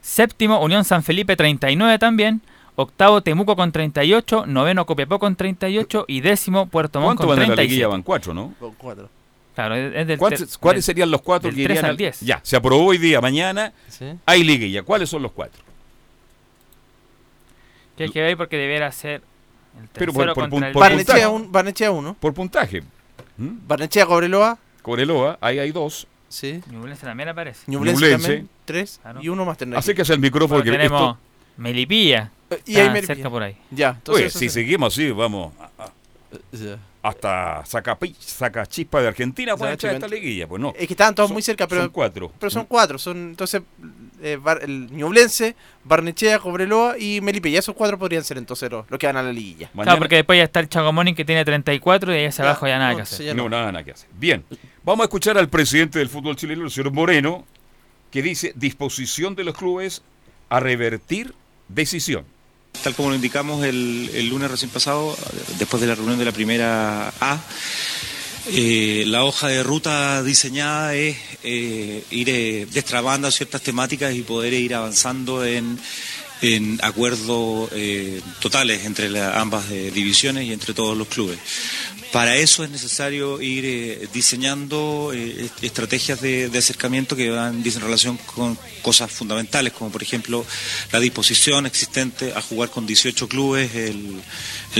Séptimo 0.02 0.62
Unión 0.62 0.86
San 0.86 1.04
Felipe 1.04 1.36
39 1.36 2.00
también. 2.00 2.42
Octavo 2.76 3.22
Temuco 3.22 3.56
con 3.56 3.72
38. 3.72 4.46
Noveno 4.46 4.86
Copiapó 4.86 5.20
con 5.20 5.36
38. 5.36 6.06
Y 6.08 6.22
décimo 6.22 6.68
Puerto 6.68 7.02
Montt 7.02 7.18
¿Cuánto 7.18 7.24
con 7.28 7.30
van 7.36 7.44
en 7.44 7.50
la 7.50 7.56
37. 7.56 7.70
liguilla? 7.70 7.88
Van 7.90 8.04
cuatro, 8.04 8.34
¿no? 8.34 8.54
Con 8.60 8.74
cuatro. 8.76 9.10
Claro, 9.58 9.76
es, 9.76 10.06
del 10.08 10.20
¿Cuántos- 10.20 10.48
ter- 10.52 10.60
¿Cuáles 10.60 10.86
del- 10.86 10.94
serían 10.94 11.10
los 11.10 11.22
cuatro 11.24 11.50
del 11.50 11.56
que 11.58 11.64
3 11.64 11.72
irían 11.78 11.86
al 11.86 11.92
al 11.92 11.98
10. 11.98 12.20
Ya, 12.22 12.40
se 12.44 12.56
aprobó 12.56 12.86
hoy 12.86 13.00
día, 13.00 13.20
mañana 13.22 13.74
¿Sí? 13.90 14.06
hay 14.28 14.44
liguilla. 14.44 14.84
¿Cuáles 14.84 15.10
son 15.10 15.24
los 15.24 15.32
cuatro? 15.32 15.64
Que 17.98 18.04
hay 18.04 18.10
que 18.12 18.22
ver 18.22 18.38
porque 18.38 18.56
debiera 18.58 18.92
ser 18.92 19.22
el 19.82 19.88
Pero 19.94 20.12
tercero 20.14 20.34
por- 20.36 20.44
por 20.44 20.50
contra 20.52 20.68
el 20.68 20.74
por 20.74 20.82
puntaje. 20.84 21.04
Barnechea, 21.06 21.30
un, 21.30 21.52
Barnechea 21.52 21.92
uno. 21.92 22.14
Por 22.20 22.34
puntaje. 22.36 22.82
¿Mm? 23.38 23.68
Barnechea 23.68 24.06
Cobreloa. 24.06 24.58
Coreloa, 24.84 25.38
ahí 25.42 25.60
hay 25.60 25.72
dos. 25.72 26.08
Sí. 26.30 26.62
Ñublense 26.70 27.06
también 27.06 27.30
aparece. 27.30 27.62
Ñublense 27.68 28.02
Ñublense. 28.02 28.28
también. 28.28 28.50
Tres. 28.66 29.00
Claro. 29.02 29.22
Y 29.24 29.30
uno 29.30 29.44
más 29.46 29.58
tendrá. 29.58 29.80
Así 29.80 29.94
que 29.96 30.04
es 30.04 30.10
el 30.12 30.20
micrófono 30.20 30.60
Bueno, 30.60 30.66
que 30.72 30.78
tenemos 30.78 31.02
esto- 31.02 31.18
Melipilla. 31.58 32.32
Eh, 32.52 32.62
Y 32.66 32.72
está 32.74 32.84
ahí 32.84 32.90
me 32.92 33.02
cerca 33.02 33.30
por 33.30 33.42
ahí. 33.44 33.58
Ya, 33.72 33.90
Oye, 33.90 33.98
entonces. 33.98 34.34
si 34.34 34.46
eso- 34.46 34.54
seguimos 34.54 34.94
así, 34.94 35.10
vamos 35.12 35.54
a- 35.60 35.84
a- 35.84 35.92
Ya. 36.52 36.78
hasta 37.02 37.66
saca, 37.66 37.98
saca 38.20 38.66
chispa 38.66 39.02
de 39.02 39.08
Argentina 39.08 39.56
para 39.56 39.74
echar 39.74 39.94
esta 39.94 40.08
liguilla. 40.08 40.48
Pues 40.48 40.62
no. 40.62 40.74
Es 40.78 40.88
que 40.88 40.94
estaban 40.94 41.16
todos 41.16 41.30
Son- 41.30 41.36
muy 41.36 41.42
cerca, 41.42 41.68
pero 41.68 41.82
son 41.84 41.90
cuatro. 41.92 42.32
Pero 42.40 42.50
son 42.50 42.66
cuatro, 42.66 42.98
son 42.98 43.18
entonces 43.30 43.62
eh, 44.22 44.38
Bar- 44.42 44.62
el 44.64 44.92
Ñublense, 44.92 45.56
Barnechea, 45.84 46.40
Cobreloa 46.40 46.98
y 46.98 47.22
Melipilla. 47.22 47.60
Esos 47.60 47.76
cuatro 47.76 47.98
podrían 47.98 48.24
ser 48.24 48.38
entonces 48.38 48.70
los, 48.70 48.86
los 48.90 49.00
que 49.00 49.06
van 49.08 49.18
a 49.18 49.24
la 49.24 49.32
liguilla. 49.32 49.70
Mañana- 49.74 49.84
Claro, 49.92 50.00
porque 50.00 50.16
después 50.18 50.38
ya 50.38 50.44
está 50.44 50.60
el 50.60 50.68
Chagomoni 50.70 51.14
que 51.16 51.24
tiene 51.24 51.46
34 51.46 52.12
y 52.14 52.18
ahí 52.18 52.26
hacia 52.26 52.44
Ya, 52.44 52.50
abajo 52.50 52.68
ya 52.68 52.78
nada 52.78 52.92
no, 52.92 52.96
que 52.98 53.02
hacer. 53.04 53.36
no. 53.36 53.48
nada, 53.50 53.72
nada 53.72 53.84
que 53.86 53.92
hacer. 53.92 54.10
Bien, 54.14 54.44
vamos 54.84 55.04
a 55.04 55.06
escuchar 55.06 55.38
al 55.38 55.48
presidente 55.50 56.00
del 56.00 56.10
fútbol 56.10 56.36
chileno, 56.36 56.66
el 56.66 56.72
señor 56.72 56.92
Moreno, 56.92 57.46
que 58.12 58.22
dice 58.22 58.52
disposición 58.56 59.36
de 59.36 59.44
los 59.46 59.56
clubes 59.56 60.02
a 60.50 60.60
revertir 60.60 61.34
decisión. 61.70 62.26
Tal 62.84 62.96
como 62.96 63.10
lo 63.10 63.16
indicamos 63.16 63.66
el, 63.66 64.10
el 64.14 64.28
lunes 64.30 64.50
recién 64.50 64.70
pasado, 64.72 65.18
después 65.60 65.82
de 65.82 65.88
la 65.88 65.96
reunión 65.96 66.18
de 66.20 66.26
la 66.26 66.32
primera 66.32 67.10
A, 67.20 67.42
eh, 68.50 69.04
la 69.08 69.26
hoja 69.26 69.48
de 69.50 69.62
ruta 69.64 70.24
diseñada 70.24 70.96
es 70.96 71.18
eh, 71.44 72.04
ir 72.12 72.30
eh, 72.30 72.68
destrabando 72.72 73.30
ciertas 73.32 73.62
temáticas 73.62 74.14
y 74.16 74.22
poder 74.22 74.54
ir 74.54 74.74
avanzando 74.74 75.44
en, 75.44 75.78
en 76.42 76.80
acuerdos 76.82 77.70
eh, 77.74 78.22
totales 78.40 78.86
entre 78.86 79.10
la- 79.10 79.40
ambas 79.42 79.70
divisiones 79.70 80.46
y 80.46 80.54
entre 80.54 80.74
todos 80.74 80.98
los 80.98 81.08
clubes. 81.10 81.38
Para 82.12 82.36
eso 82.38 82.64
es 82.64 82.70
necesario 82.70 83.42
ir 83.42 83.66
eh, 83.66 84.08
diseñando 84.14 85.12
eh, 85.14 85.46
est- 85.46 85.64
estrategias 85.64 86.22
de, 86.22 86.50
acercamiento 86.58 87.16
que 87.16 87.30
van 87.30 87.62
en 87.66 87.82
relación 87.82 88.18
con 88.18 88.58
cosas 88.82 89.12
fundamentales, 89.12 89.74
como 89.74 89.92
por 89.92 90.02
ejemplo 90.02 90.46
la 90.92 91.00
disposición 91.00 91.66
existente 91.66 92.34
a 92.34 92.42
jugar 92.42 92.70
con 92.70 92.88
18 92.88 93.28
clubes 93.28 93.76
el, 93.76 94.22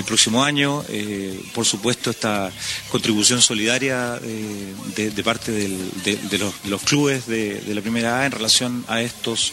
próximo 0.06 0.44
año, 0.44 0.86
eh, 0.90 1.40
por 1.54 1.66
supuesto 1.66 2.12
esta 2.12 2.52
contribución 2.90 3.42
solidaria 3.42 4.20
de, 4.20 5.24
parte 5.24 5.52
de, 5.52 6.38
los, 6.66 6.82
clubes 6.84 7.26
de, 7.28 7.62
la 7.68 7.82
primera 7.82 8.22
A 8.22 8.26
en 8.26 8.32
relación 8.32 8.86
a 8.88 9.02
estos 9.02 9.52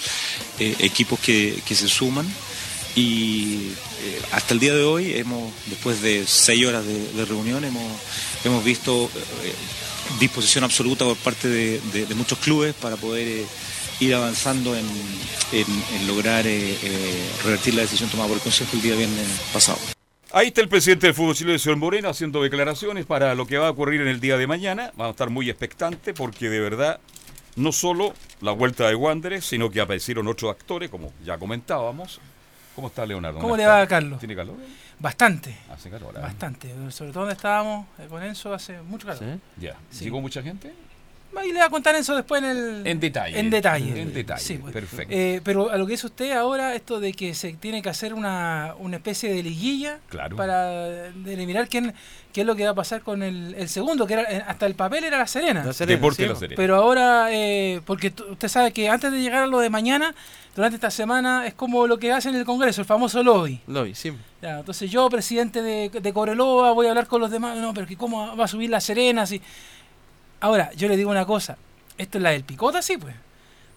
equipos 0.59 1.19
que 1.19 1.63
se 1.75 1.89
suman 1.89 2.27
y 2.97 3.73
eh, 4.03 4.23
hasta 4.33 4.55
el 4.55 4.61
día 4.61 4.75
de 4.75 4.85
hoy 4.85 5.15
hemos 5.15 5.53
después 5.67 6.01
de 6.01 6.25
seis 6.27 6.65
horas 6.67 6.85
de, 6.87 7.25
reunión 7.25 7.65
hemos 7.65 7.83
hemos 8.45 8.63
visto 8.63 9.11
eh, 9.43 9.53
disposición 10.21 10.65
absoluta 10.65 11.05
por 11.05 11.17
parte 11.17 11.49
de, 11.49 12.15
muchos 12.15 12.39
clubes 12.39 12.75
para 12.75 12.97
poder 12.97 13.27
eh, 13.27 13.47
ir 14.01 14.15
avanzando 14.15 14.77
en, 14.77 14.87
lograr 16.07 16.45
revertir 17.45 17.75
la 17.75 17.83
decisión 17.83 18.11
tomada 18.11 18.29
por 18.29 18.37
el 18.37 18.43
Consejo 18.43 18.71
el 18.75 18.83
día 18.83 18.97
viernes 18.97 19.27
pasado. 19.53 19.79
Ahí 20.33 20.49
está 20.49 20.61
el 20.61 20.69
presidente 20.69 21.07
del 21.07 21.15
fútbol 21.15 21.37
chileno, 21.37 21.55
el 21.55 21.61
señor 21.61 21.77
Moreno, 21.77 22.09
haciendo 22.09 22.43
declaraciones 22.43 23.07
para 23.07 23.37
lo 23.37 23.47
que 23.47 23.57
va 23.57 23.69
a 23.69 23.71
ocurrir 23.71 24.01
en 24.01 24.09
el 24.09 24.19
día 24.19 24.37
de 24.37 24.49
mañana. 24.49 24.91
Vamos 24.97 25.09
a 25.09 25.11
estar 25.13 25.31
muy 25.31 25.49
expectantes 25.49 26.13
porque 26.13 26.49
de 26.49 26.59
verdad 26.59 26.99
no 27.55 27.71
solo 27.71 28.15
la 28.41 28.51
vuelta 28.51 28.89
de 28.89 28.97
Wanderers, 28.97 29.47
sino 29.47 29.71
que 29.71 29.81
aparecieron 29.81 30.27
otros 30.27 30.51
actores, 30.51 30.91
como 30.91 31.13
ya 31.25 31.39
comentábamos. 31.39 32.21
¿Cómo 32.75 32.89
está 32.89 33.07
Leonardo? 33.07 33.39
¿Cómo 33.39 33.57
le 33.57 33.67
va, 33.67 33.75
tardes. 33.75 33.89
Carlos? 33.89 34.19
¿Tiene 34.19 34.35
calor? 34.37 34.57
Bastante, 34.99 35.57
Hace 35.71 35.91
calor. 35.91 36.15
¿ah? 36.17 36.21
bastante. 36.21 36.73
Sobre 36.91 37.11
todo 37.13 37.21
donde 37.25 37.35
estábamos 37.35 37.87
eh, 37.99 38.07
con 38.09 38.23
Enzo 38.23 38.53
hace 38.55 38.81
mucho 38.83 39.07
calor. 39.07 39.23
Ya. 39.57 39.77
Sí. 39.91 40.05
¿Llegó 40.05 40.21
mucha 40.21 40.43
gente? 40.43 40.73
Ahí 41.37 41.49
le 41.49 41.55
voy 41.55 41.63
a 41.63 41.69
contar 41.71 41.95
Enzo 41.97 42.15
después 42.15 42.43
en 42.43 42.49
el... 42.51 42.87
En 42.87 43.01
detalle. 43.01 43.39
En 43.39 43.51
detalle. 43.51 44.01
En 44.01 44.13
detalle. 44.15 44.41
Sí, 44.43 44.59
pues. 44.59 44.73
Perfecto. 44.73 45.13
Eh, 45.15 45.41
pero 45.45 45.71
a 45.71 45.77
lo 45.77 45.87
que 45.87 45.93
dice 45.93 46.07
usted 46.07 46.33
ahora, 46.33 46.75
esto 46.75 47.01
de 47.01 47.13
que 47.13 47.35
se 47.35 47.53
tiene 47.55 47.83
que 47.83 47.89
hacer 47.89 48.15
una, 48.15 48.75
una 48.79 48.97
especie 48.97 49.33
de 49.33 49.43
liguilla 49.43 49.99
Claro. 50.09 50.37
para 50.37 50.79
determinar 51.13 51.69
quién, 51.69 51.93
qué 52.33 52.43
es 52.43 52.47
lo 52.47 52.55
que 52.57 52.65
va 52.65 52.71
a 52.71 52.75
pasar 52.75 53.03
con 53.03 53.23
el, 53.23 53.55
el 53.59 53.69
segundo, 53.69 54.07
que 54.07 54.15
era 54.15 54.23
eh, 54.31 54.45
hasta 54.47 54.67
el 54.67 54.75
papel 54.75 55.05
era 55.05 55.19
la 55.19 55.27
Serena. 55.27 55.65
La 55.65 55.73
Serena, 55.73 55.97
Deporte 55.97 56.17
sí, 56.17 56.23
de 56.23 56.29
la 56.29 56.35
po. 56.35 56.41
Serena. 56.41 56.57
Pero 56.57 56.77
ahora, 56.77 57.27
eh, 57.31 57.81
porque 57.85 58.13
usted 58.31 58.49
sabe 58.49 58.73
que 58.73 58.89
antes 58.89 59.11
de 59.13 59.21
llegar 59.21 59.43
a 59.43 59.47
lo 59.47 59.59
de 59.59 59.71
mañana, 59.71 60.15
durante 60.55 60.77
esta 60.77 60.91
semana 60.91 61.47
es 61.47 61.55
como 61.55 61.87
lo 61.87 61.99
que 61.99 62.13
hacen 62.13 62.33
en 62.35 62.41
el 62.41 62.47
Congreso, 62.47 62.81
el 62.81 62.87
famoso 62.87 63.23
lobby. 63.23 63.61
Lobby, 63.67 63.95
sí. 63.95 64.13
Ya, 64.41 64.61
entonces 64.61 64.91
yo, 64.91 65.09
presidente 65.11 65.63
de, 65.63 65.89
de 65.91 66.13
Cobreloa, 66.13 66.73
voy 66.73 66.87
a 66.87 66.91
hablar 66.91 67.07
con 67.09 67.21
los 67.21 67.31
demás. 67.31 67.57
No, 67.59 67.75
pero 67.75 67.87
que 67.87 67.97
¿cómo 67.97 68.37
va 68.37 68.45
a 68.45 68.49
subir 68.49 68.71
la 68.71 68.81
Serena? 68.81 69.27
Si... 69.27 69.41
Ahora, 70.41 70.71
yo 70.77 70.89
le 70.89 70.97
digo 70.97 71.11
una 71.11 71.25
cosa. 71.27 71.57
Esto 71.99 72.19
es 72.19 72.23
la 72.23 72.31
del 72.31 72.45
picota, 72.45 72.83
sí, 72.83 72.97
pues. 72.97 73.15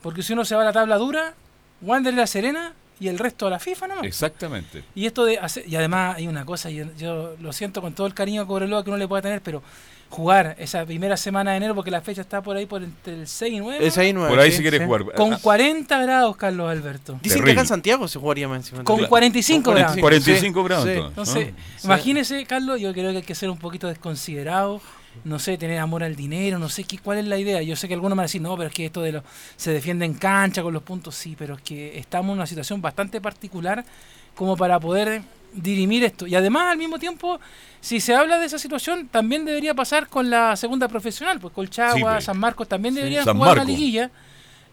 Porque 0.01 0.23
si 0.23 0.33
uno 0.33 0.45
se 0.45 0.55
va 0.55 0.61
a 0.61 0.65
la 0.65 0.73
tabla 0.73 0.97
dura, 0.97 1.33
Wander 1.81 2.13
y 2.13 2.17
la 2.17 2.27
Serena 2.27 2.73
y 2.99 3.07
el 3.09 3.19
resto 3.19 3.47
a 3.47 3.49
la 3.49 3.59
FIFA 3.59 3.87
nomás. 3.87 4.05
Exactamente. 4.05 4.83
Y 4.95 5.05
esto 5.05 5.23
de 5.25 5.37
hacer, 5.37 5.67
y 5.67 5.75
además 5.75 6.17
hay 6.17 6.27
una 6.27 6.45
cosa, 6.45 6.69
yo, 6.69 6.85
yo 6.97 7.35
lo 7.39 7.53
siento 7.53 7.81
con 7.81 7.93
todo 7.93 8.07
el 8.07 8.13
cariño 8.13 8.41
a 8.41 8.47
Cobreloa 8.47 8.83
que 8.83 8.89
uno 8.89 8.97
le 8.97 9.07
pueda 9.07 9.21
tener, 9.21 9.41
pero 9.41 9.61
jugar 10.09 10.55
esa 10.57 10.85
primera 10.85 11.17
semana 11.17 11.51
de 11.51 11.57
enero, 11.57 11.75
porque 11.75 11.91
la 11.91 12.01
fecha 12.01 12.21
está 12.21 12.41
por 12.41 12.55
ahí 12.57 12.65
por 12.65 12.81
entre 12.81 13.13
el 13.13 13.27
6 13.27 13.53
y 13.53 13.59
9, 13.59 13.85
Es 13.85 13.97
ahí 13.97 14.13
nueve. 14.13 14.29
Por 14.29 14.39
ahí 14.39 14.49
sí, 14.51 14.57
si 14.57 14.61
quieres 14.63 14.79
sí. 14.79 14.85
jugar. 14.85 15.03
con 15.13 15.33
Ah, 15.33 15.39
40 15.41 16.01
grados, 16.01 16.37
Carlos 16.37 16.71
Alberto. 16.71 17.19
Dicen 17.21 17.43
que 17.43 17.51
acá 17.51 17.61
en 17.61 17.67
Santiago 17.67 18.07
se 18.07 18.17
jugaría 18.17 18.47
más 18.47 18.57
encima. 18.59 18.83
Con 18.83 18.95
Claro. 18.97 19.09
45 19.09 19.63
Con 19.63 19.75
grados. 19.75 19.97
45 19.97 20.61
Sí, 20.61 20.67
grados. 20.67 20.85
sí. 20.85 20.91
entonces, 20.91 21.35
Entonces, 21.35 21.53
Sí. 21.81 21.85
imagínese, 21.87 22.45
Carlos, 22.45 22.79
yo 22.79 22.93
creo 22.93 23.11
que 23.11 23.17
hay 23.17 23.23
que 23.23 23.35
ser 23.35 23.49
un 23.49 23.57
poquito 23.59 23.87
desconsiderado, 23.87 24.81
no 25.23 25.39
sé, 25.39 25.57
tener 25.57 25.79
amor 25.79 26.03
al 26.03 26.15
dinero, 26.15 26.59
no 26.59 26.69
sé 26.69 26.83
qué, 26.83 26.97
cuál 26.99 27.17
es 27.19 27.25
la 27.25 27.37
idea. 27.37 27.61
Yo 27.61 27.75
sé 27.75 27.87
que 27.87 27.93
algunos 27.93 28.15
me 28.15 28.21
van 28.21 28.23
a 28.23 28.27
decir, 28.27 28.41
no, 28.41 28.55
pero 28.57 28.69
es 28.69 28.73
que 28.75 28.85
esto 28.85 29.01
de 29.01 29.11
lo 29.13 29.23
se 29.55 29.71
defiende 29.71 30.05
en 30.05 30.13
cancha 30.13 30.61
con 30.63 30.73
los 30.73 30.83
puntos, 30.83 31.15
sí, 31.15 31.35
pero 31.37 31.55
es 31.55 31.61
que 31.61 31.97
estamos 31.97 32.31
en 32.33 32.37
una 32.37 32.47
situación 32.47 32.81
bastante 32.81 33.19
particular 33.21 33.83
como 34.35 34.55
para 34.57 34.79
poder 34.79 35.21
dirimir 35.53 36.03
esto. 36.03 36.27
Y 36.27 36.35
además, 36.35 36.71
al 36.71 36.77
mismo 36.77 36.99
tiempo, 36.99 37.39
si 37.81 37.99
se 37.99 38.13
habla 38.13 38.37
de 38.37 38.45
esa 38.45 38.59
situación, 38.59 39.07
también 39.07 39.45
debería 39.45 39.73
pasar 39.73 40.07
con 40.07 40.29
la 40.29 40.55
segunda 40.55 40.87
profesional, 40.87 41.39
pues 41.39 41.53
Colchagua, 41.53 41.95
Sí, 41.95 42.03
pues. 42.03 42.23
San 42.25 42.37
Marcos 42.37 42.67
también 42.67 42.93
deberían 42.93 43.23
San 43.25 43.37
jugar 43.37 43.55
una 43.57 43.63
liguilla. 43.65 44.11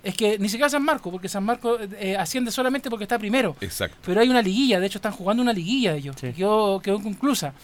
Es 0.02 0.14
que 0.14 0.38
ni 0.38 0.50
siquiera 0.50 0.68
San 0.68 0.82
Marcos, 0.82 1.10
porque 1.10 1.30
San 1.30 1.44
Marcos 1.44 1.80
eh, 1.98 2.14
asciende 2.14 2.50
solamente 2.50 2.90
porque 2.90 3.04
está 3.04 3.18
primero 3.18 3.56
Exacto. 3.62 3.96
pero 4.04 4.20
hay 4.20 4.28
una 4.28 4.42
liguilla, 4.42 4.78
de 4.78 4.86
hecho 4.86 4.98
están 4.98 5.12
jugando 5.12 5.42
una 5.42 5.54
liguilla 5.54 5.94
ellos, 5.94 6.14
Sí. 6.20 6.26
y 6.26 6.32
quedó, 6.34 6.78
quedó 6.80 6.96
inconclusa. 6.96 7.54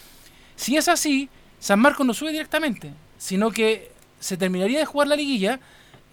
Si 0.55 0.75
es 0.75 0.87
así, 0.87 1.29
San 1.61 1.79
Marcos 1.79 2.05
no 2.05 2.13
sube 2.13 2.31
directamente, 2.31 2.91
sino 3.19 3.51
que 3.51 3.91
se 4.19 4.35
terminaría 4.35 4.79
de 4.79 4.85
jugar 4.85 5.07
la 5.07 5.15
liguilla 5.15 5.59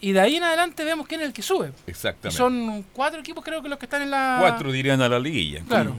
y 0.00 0.12
de 0.12 0.20
ahí 0.20 0.36
en 0.36 0.44
adelante 0.44 0.84
vemos 0.84 1.08
quién 1.08 1.22
es 1.22 1.26
el 1.28 1.32
que 1.32 1.42
sube. 1.42 1.72
Y 1.86 1.90
Exactamente. 1.90 2.36
son 2.36 2.84
cuatro 2.92 3.18
equipos 3.18 3.42
creo 3.42 3.62
que 3.62 3.68
los 3.70 3.78
que 3.78 3.86
están 3.86 4.02
en 4.02 4.10
la... 4.10 4.36
Cuatro 4.40 4.70
dirían 4.70 5.00
a 5.00 5.08
la 5.08 5.18
liguilla. 5.18 5.62
Claro. 5.66 5.96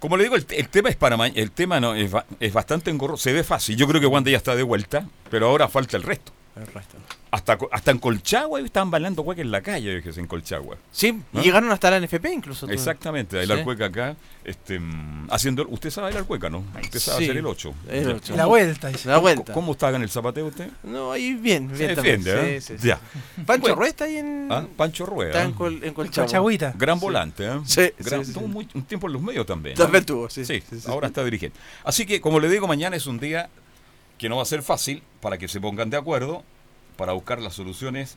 Como 0.00 0.16
le 0.16 0.24
digo, 0.24 0.34
el, 0.34 0.46
el 0.48 0.68
tema 0.70 0.88
es 0.88 0.96
para 0.96 1.14
el 1.26 1.50
tema 1.50 1.78
no 1.78 1.94
es, 1.94 2.10
es 2.40 2.52
bastante 2.52 2.90
engorroso. 2.90 3.22
Se 3.22 3.32
ve 3.34 3.44
fácil. 3.44 3.76
Yo 3.76 3.86
creo 3.86 4.00
que 4.00 4.06
Wanda 4.06 4.30
ya 4.30 4.38
está 4.38 4.56
de 4.56 4.62
vuelta, 4.62 5.06
pero 5.30 5.48
ahora 5.48 5.68
falta 5.68 5.96
el 5.98 6.02
resto. 6.02 6.32
El 6.56 6.66
resto. 6.68 6.96
Hasta, 7.30 7.58
hasta 7.70 7.90
en 7.90 7.98
Colchagua 7.98 8.60
estaban 8.60 8.90
bailando 8.90 9.22
cueca 9.22 9.42
en 9.42 9.50
la 9.50 9.60
calle, 9.60 10.02
que 10.02 10.08
en 10.08 10.26
Colchagua. 10.26 10.76
Sí, 10.90 11.08
y 11.08 11.38
¿Ah? 11.38 11.42
llegaron 11.42 11.70
hasta 11.70 11.90
la 11.90 12.00
NFP 12.00 12.32
incluso. 12.32 12.66
tú. 12.66 12.72
Exactamente, 12.72 13.36
bailar 13.36 13.58
Sí. 13.58 13.64
cueca 13.64 13.84
acá, 13.86 14.16
este, 14.42 14.78
mm, 14.78 15.28
haciendo, 15.30 15.66
usted 15.68 15.90
sabe 15.90 16.06
bailar 16.06 16.24
cueca, 16.24 16.48
¿no? 16.48 16.64
Usted 16.82 16.98
sabe 16.98 17.18
Sí. 17.18 17.24
hacer 17.24 17.36
el 17.36 17.46
8. 17.46 17.74
El 17.90 18.10
ocho. 18.12 18.32
Y 18.32 18.36
la 18.38 18.46
vuelta. 18.46 18.88
dice. 18.88 19.08
La 19.08 19.18
vuelta. 19.18 19.52
¿Cómo 19.52 19.72
está 19.72 19.90
en 19.90 20.02
el 20.02 20.08
zapateo 20.08 20.46
usted? 20.46 20.70
No, 20.82 21.12
ahí 21.12 21.34
bien, 21.34 21.66
bien 21.68 21.90
Se 21.90 21.94
también. 21.94 22.22
defiende, 22.24 22.56
¿eh? 22.56 22.60
Sí, 22.62 22.68
sí, 22.74 22.78
sí. 22.80 22.88
Ya. 22.88 23.00
Pancho 23.44 23.60
Bueno. 23.60 23.76
Rueda 23.76 23.88
está 23.90 24.04
ahí 24.04 24.16
en, 24.16 24.48
Ah, 24.50 24.66
Pancho 24.76 25.04
Rueda. 25.04 25.30
está 25.32 25.42
en, 25.42 25.52
Col- 25.52 25.84
en 25.84 25.92
Colchagua. 25.92 26.26
Colchagüita. 26.26 26.72
Gran 26.78 26.98
volante, 26.98 27.44
¿eh? 27.46 27.60
Sí, 27.66 27.82
Gran- 27.98 28.20
sí, 28.24 28.28
sí, 28.28 28.32
tuvo 28.32 28.46
sí. 28.46 28.52
muy- 28.52 28.68
un 28.72 28.82
tiempo 28.84 29.08
en 29.08 29.12
los 29.12 29.20
medios 29.22 29.44
también. 29.44 29.74
¿no? 29.76 29.84
También 29.84 30.04
tuvo, 30.06 30.30
sí. 30.30 30.44
Sí, 30.46 30.62
sí, 30.70 30.80
sí. 30.80 30.90
ahora 30.90 31.08
está 31.08 31.22
dirigiendo. 31.22 31.58
Así 31.84 32.06
que, 32.06 32.20
como 32.20 32.40
le 32.40 32.48
digo, 32.48 32.66
mañana 32.66 32.96
es 32.96 33.06
un 33.06 33.18
día 33.18 33.50
que 34.18 34.28
no 34.28 34.36
va 34.36 34.42
a 34.42 34.46
ser 34.46 34.62
fácil 34.62 35.02
para 35.20 35.38
que 35.38 35.48
se 35.48 35.60
pongan 35.60 35.90
de 35.90 35.96
acuerdo, 35.96 36.44
para 36.96 37.12
buscar 37.12 37.40
las 37.40 37.54
soluciones 37.54 38.16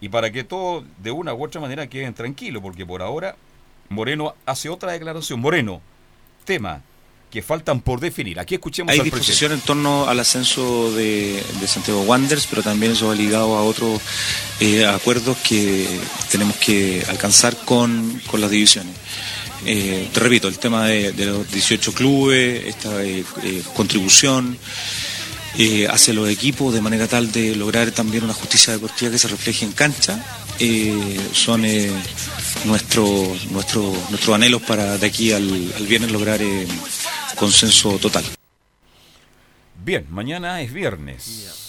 y 0.00 0.08
para 0.08 0.30
que 0.30 0.44
todo 0.44 0.84
de 0.98 1.10
una 1.10 1.34
u 1.34 1.44
otra 1.44 1.60
manera 1.60 1.86
queden 1.88 2.14
tranquilos, 2.14 2.62
porque 2.62 2.86
por 2.86 3.02
ahora 3.02 3.36
Moreno 3.88 4.34
hace 4.46 4.68
otra 4.68 4.92
declaración. 4.92 5.40
Moreno, 5.40 5.80
tema 6.44 6.82
que 7.30 7.42
faltan 7.42 7.80
por 7.80 7.98
definir. 7.98 8.38
Aquí 8.38 8.54
escuchemos 8.54 8.92
Hay 8.92 9.00
al 9.00 9.04
disposición 9.04 9.50
en 9.50 9.60
torno 9.60 10.06
al 10.06 10.20
ascenso 10.20 10.92
de, 10.92 11.42
de 11.60 11.66
Santiago 11.66 12.02
Wanderers, 12.02 12.46
pero 12.46 12.62
también 12.62 12.92
eso 12.92 13.08
va 13.08 13.14
ligado 13.16 13.56
a 13.56 13.62
otros 13.64 14.00
eh, 14.60 14.86
acuerdos 14.86 15.36
que 15.38 15.88
tenemos 16.30 16.56
que 16.58 17.02
alcanzar 17.08 17.56
con, 17.64 18.20
con 18.30 18.40
las 18.40 18.50
divisiones. 18.50 18.94
Eh, 19.66 20.08
te 20.12 20.20
repito, 20.20 20.46
el 20.46 20.58
tema 20.58 20.86
de, 20.86 21.12
de 21.12 21.26
los 21.26 21.50
18 21.50 21.92
clubes, 21.92 22.66
esta 22.66 23.02
eh, 23.02 23.24
eh, 23.42 23.62
contribución 23.74 24.58
eh, 25.58 25.86
hacia 25.88 26.14
los 26.14 26.28
equipos 26.28 26.74
de 26.74 26.80
manera 26.80 27.06
tal 27.06 27.30
de 27.30 27.54
lograr 27.54 27.90
también 27.90 28.24
una 28.24 28.34
justicia 28.34 28.72
deportiva 28.72 29.10
que 29.10 29.18
se 29.18 29.28
refleje 29.28 29.64
en 29.64 29.72
cancha, 29.72 30.24
eh, 30.58 31.20
son 31.32 31.64
eh, 31.64 31.90
nuestros 32.64 33.50
nuestro, 33.50 33.82
nuestros 34.10 34.34
anhelos 34.34 34.62
para 34.62 34.98
de 34.98 35.06
aquí 35.06 35.32
al, 35.32 35.72
al 35.76 35.86
viernes 35.86 36.12
lograr 36.12 36.40
eh, 36.42 36.66
consenso 37.36 37.98
total. 37.98 38.24
Bien, 39.84 40.06
mañana 40.10 40.62
es 40.62 40.72
viernes. 40.72 41.63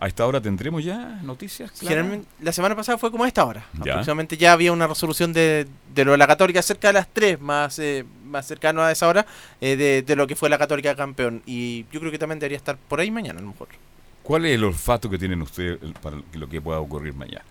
A 0.00 0.06
esta 0.06 0.24
hora 0.26 0.40
tendremos 0.40 0.84
ya 0.84 1.18
noticias. 1.24 1.72
Generalmente, 1.80 2.28
la 2.40 2.52
semana 2.52 2.76
pasada 2.76 2.98
fue 2.98 3.10
como 3.10 3.24
a 3.24 3.28
esta 3.28 3.44
hora. 3.44 3.66
Ya. 3.84 3.94
Aproximadamente 3.94 4.36
ya 4.36 4.52
había 4.52 4.70
una 4.72 4.86
resolución 4.86 5.32
de, 5.32 5.66
de 5.92 6.04
lo 6.04 6.12
de 6.12 6.18
la 6.18 6.26
Católica 6.28 6.62
cerca 6.62 6.88
de 6.88 6.92
las 6.94 7.08
3, 7.12 7.40
más, 7.40 7.80
eh, 7.80 8.04
más 8.24 8.46
cercano 8.46 8.80
a 8.82 8.92
esa 8.92 9.08
hora, 9.08 9.26
eh, 9.60 9.74
de, 9.76 10.02
de 10.02 10.14
lo 10.16 10.28
que 10.28 10.36
fue 10.36 10.48
la 10.50 10.56
Católica 10.58 10.94
campeón. 10.94 11.42
Y 11.46 11.84
yo 11.90 11.98
creo 11.98 12.12
que 12.12 12.18
también 12.18 12.38
debería 12.38 12.58
estar 12.58 12.76
por 12.76 13.00
ahí 13.00 13.10
mañana, 13.10 13.40
a 13.40 13.42
lo 13.42 13.48
mejor. 13.48 13.68
¿Cuál 14.22 14.46
es 14.46 14.54
el 14.54 14.62
olfato 14.62 15.10
que 15.10 15.18
tienen 15.18 15.42
ustedes 15.42 15.78
para 16.00 16.18
lo 16.32 16.48
que 16.48 16.60
pueda 16.60 16.78
ocurrir 16.78 17.14
mañana? 17.14 17.42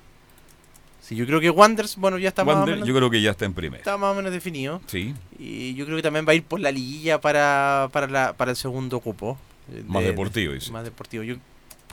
Sí, 1.01 1.16
yo 1.16 1.25
creo 1.25 1.39
que 1.39 1.50
Wanderers, 1.50 1.96
bueno, 1.98 2.18
ya 2.18 2.30
está, 2.30 2.44
más 2.44 2.56
o, 2.56 2.58
Wander, 2.60 2.75
menos, 2.75 2.88
yo 2.88 2.94
creo 2.96 3.10
que 3.10 3.22
ya 3.22 3.32
está 3.32 3.46
en 3.46 3.54
primera. 3.54 3.80
está 3.80 3.98
más 3.98 4.12
o 4.12 4.16
menos 4.16 4.32
definido. 4.32 4.82
Sí, 4.88 5.13
Y 5.39 5.74
yo 5.75 5.86
creo 5.86 5.98
que 5.98 6.04
también 6.04 6.25
va 6.27 6.32
a 6.32 6.36
ir 6.36 6.44
por 6.44 6.60
la 6.60 6.72
liguilla 6.72 7.20
para, 7.20 7.89
para, 7.94 8.08
la, 8.08 8.34
para 8.34 8.51
el 8.51 8.58
segundo 8.58 9.00
cupo. 9.00 9.38
eh, 9.72 9.84
Más 9.88 10.01
de- 10.04 10.10
deportivo, 10.10 10.54
dice. 10.54 10.72
Más 10.72 10.84
deportivo. 10.84 11.24
Yo 11.24 11.36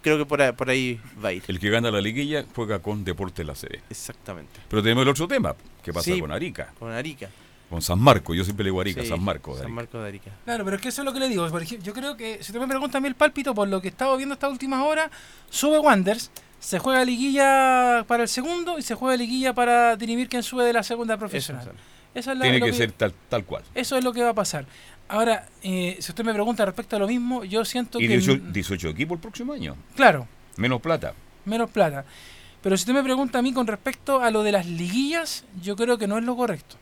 creo 0.04 0.18
que 0.18 0.26
por 0.26 0.40
ahí, 0.40 0.52
por 0.52 0.70
ahí 0.70 1.00
va 1.24 1.30
a 1.30 1.32
ir. 1.32 1.42
el 1.48 1.58
que 1.58 1.70
gana 1.70 1.90
la 1.90 2.00
liguilla 2.00 2.44
juega 2.54 2.78
con 2.78 3.02
Deportes 3.04 3.44
La 3.44 3.56
Serena. 3.56 3.82
Exactamente. 3.90 4.60
Pero 4.68 4.82
tenemos 4.82 5.02
el 5.02 5.08
otro 5.08 5.26
tema. 5.26 5.56
¿Qué 5.82 5.92
pasa 5.92 6.12
Sí. 6.12 6.20
con 6.20 6.30
Arica? 6.30 6.72
Con 6.78 6.92
Arica. 6.92 7.28
Con 7.70 7.82
San 7.82 7.98
Marco. 7.98 8.34
Yo 8.34 8.44
siempre 8.44 8.62
le 8.62 8.68
digo 8.70 8.80
Arica, 8.80 9.00
Sí, 9.02 9.08
San 9.08 9.22
Marco. 9.24 9.56
de 9.56 9.62
San. 9.62 9.72
Marco 9.72 9.98
de 10.00 10.06
Arica. 10.08 10.30
Claro, 10.44 10.64
pero 10.64 10.76
es 10.76 10.82
que 10.82 10.88
eso 10.90 11.00
es 11.00 11.04
lo 11.06 11.12
que 11.12 11.18
le 11.18 11.28
digo. 11.28 11.48
Por 11.50 11.62
ejemplo, 11.62 11.84
yo 11.84 11.92
creo 11.94 12.16
que, 12.16 12.34
si 12.36 12.52
usted 12.52 12.60
me 12.60 12.68
pregunta 12.68 12.98
a 12.98 13.00
mí 13.00 13.08
el 13.08 13.14
pálpito, 13.16 13.54
por 13.54 13.66
lo 13.66 13.80
que 13.80 13.88
he 13.88 13.90
estado 13.90 14.16
viendo 14.16 14.34
estas 14.34 14.52
últimas 14.52 14.80
horas, 14.86 15.10
sube 15.50 15.78
Wanders, 15.80 16.30
se 16.60 16.78
juega 16.78 17.04
liguilla 17.04 18.04
para 18.06 18.22
el 18.22 18.28
segundo 18.28 18.78
y 18.78 18.82
se 18.82 18.94
juega 18.94 19.16
liguilla 19.16 19.52
para 19.54 19.96
dirimir 19.96 20.28
quién 20.28 20.42
sube 20.42 20.64
de 20.64 20.72
la 20.72 20.82
segunda 20.82 21.16
profesional. 21.16 21.62
Eso, 21.62 21.72
Esa 22.14 22.32
es 22.32 22.38
la- 22.38 22.42
Tiene 22.44 22.60
lo 22.60 22.66
que 22.66 22.72
ser 22.72 22.92
tal, 22.92 23.12
tal 23.28 23.44
cual. 23.44 23.64
Eso 23.74 23.96
es 23.98 24.04
lo 24.04 24.12
que 24.12 24.22
va 24.22 24.30
a 24.30 24.34
pasar. 24.34 24.66
Ahora, 25.08 25.46
eh, 25.62 25.96
si 26.00 26.10
usted 26.10 26.24
me 26.24 26.32
pregunta 26.32 26.64
respecto 26.64 26.96
a 26.96 26.98
lo 26.98 27.06
mismo, 27.06 27.44
yo 27.44 27.64
siento 27.64 28.00
Y 28.00 28.08
que... 28.08 28.14
18, 28.18 28.42
18 28.52 28.88
equipos 28.88 29.16
el 29.16 29.20
próximo 29.20 29.52
año. 29.52 29.76
Claro, 29.94 30.26
Menos 30.56 30.80
plata. 30.80 31.14
menos 31.44 31.70
plata. 31.70 32.04
Pero 32.62 32.76
si 32.76 32.82
usted 32.82 32.94
me 32.94 33.02
pregunta 33.02 33.38
a 33.38 33.42
mí 33.42 33.52
con 33.52 33.66
respecto 33.66 34.20
a 34.22 34.30
lo 34.30 34.42
de 34.42 34.52
las 34.52 34.66
liguillas, 34.66 35.44
yo 35.62 35.76
creo 35.76 35.98
que 35.98 36.06
no 36.06 36.16
es 36.16 36.24
lo 36.24 36.34
correcto. 36.36 36.76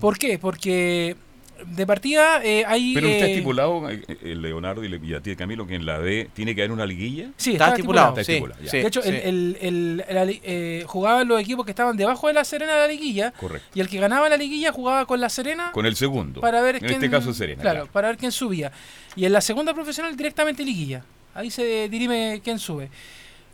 ¿Por 0.00 0.18
qué? 0.18 0.38
Porque 0.38 1.16
de 1.64 1.86
partida 1.86 2.44
eh, 2.44 2.64
hay... 2.66 2.92
Pero 2.94 3.08
está 3.08 3.26
eh, 3.26 3.32
estipulado, 3.32 3.88
eh, 3.90 4.02
Leonardo 4.36 4.84
y, 4.84 5.14
a 5.14 5.20
ti, 5.20 5.34
Camilo, 5.36 5.66
que 5.66 5.74
en 5.74 5.86
la 5.86 5.98
D 5.98 6.28
tiene 6.34 6.54
que 6.54 6.60
haber 6.62 6.72
una 6.72 6.84
liguilla. 6.86 7.30
Sí, 7.36 7.52
Está 7.52 7.64
está 7.66 7.76
estipulado, 7.76 8.18
estipulado. 8.18 8.18
Está 8.18 8.24
sí, 8.24 8.32
estipulado, 8.32 8.62
ya. 8.64 8.70
sí, 8.70 8.76
de 8.78 8.86
hecho, 8.86 9.02
sí. 9.02 9.08
el, 9.08 9.56
el- 9.60 10.04
el- 10.08 10.14
la 10.14 10.26
eh, 10.28 10.84
jugaban 10.86 11.26
los 11.28 11.40
equipos 11.40 11.64
que 11.64 11.70
estaban 11.72 11.96
debajo 11.96 12.26
de 12.28 12.34
la 12.34 12.44
Serena 12.44 12.74
de 12.74 12.78
la 12.80 12.88
liguilla 12.88 13.32
Correcto. 13.32 13.68
y 13.74 13.80
el 13.80 13.88
que 13.88 13.98
ganaba 13.98 14.28
la 14.28 14.36
liguilla 14.36 14.72
jugaba 14.72 15.06
con 15.06 15.20
la 15.20 15.28
Serena 15.28 15.72
Con 15.72 15.86
el 15.86 15.96
segundo. 15.96 16.40
para 16.40 16.60
ver 16.60 16.76
en 16.76 16.80
quién, 16.80 16.92
este 16.94 17.10
caso 17.10 17.32
Serena. 17.32 17.62
claro, 17.62 17.78
claro. 17.80 17.92
para 17.92 18.08
ver 18.08 18.16
quién 18.16 18.32
subía. 18.32 18.70
Y 19.14 19.24
en 19.24 19.32
la 19.32 19.40
segunda 19.40 19.72
profesional 19.74 20.14
directamente 20.16 20.64
liguilla. 20.64 21.02
Ahí 21.34 21.50
se 21.50 21.88
dirime 21.88 22.40
quién 22.44 22.58
sube. 22.58 22.90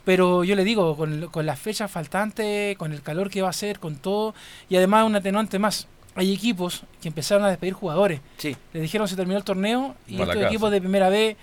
Pero 0.05 0.43
yo 0.43 0.55
le 0.55 0.65
digo, 0.65 0.97
con, 0.97 1.27
con 1.27 1.45
las 1.45 1.57
fechas 1.59 1.89
faltantes, 1.89 2.77
con 2.77 2.91
el 2.91 3.01
calor 3.01 3.29
que 3.29 3.41
va 3.41 3.49
a 3.49 3.53
ser, 3.53 3.79
con 3.79 3.95
todo, 3.95 4.35
y 4.69 4.75
además 4.75 5.05
un 5.05 5.15
atenuante 5.15 5.59
más. 5.59 5.87
Hay 6.15 6.33
equipos 6.33 6.83
que 7.01 7.07
empezaron 7.07 7.43
a 7.43 7.49
despedir 7.49 7.73
jugadores. 7.73 8.21
Sí. 8.37 8.55
Le 8.73 8.81
dijeron 8.81 9.07
se 9.07 9.15
terminó 9.15 9.37
el 9.37 9.43
torneo 9.43 9.95
y 10.07 10.21
estos 10.21 10.37
equipos 10.37 10.71
de 10.71 10.79
primera 10.79 11.09
B, 11.09 11.35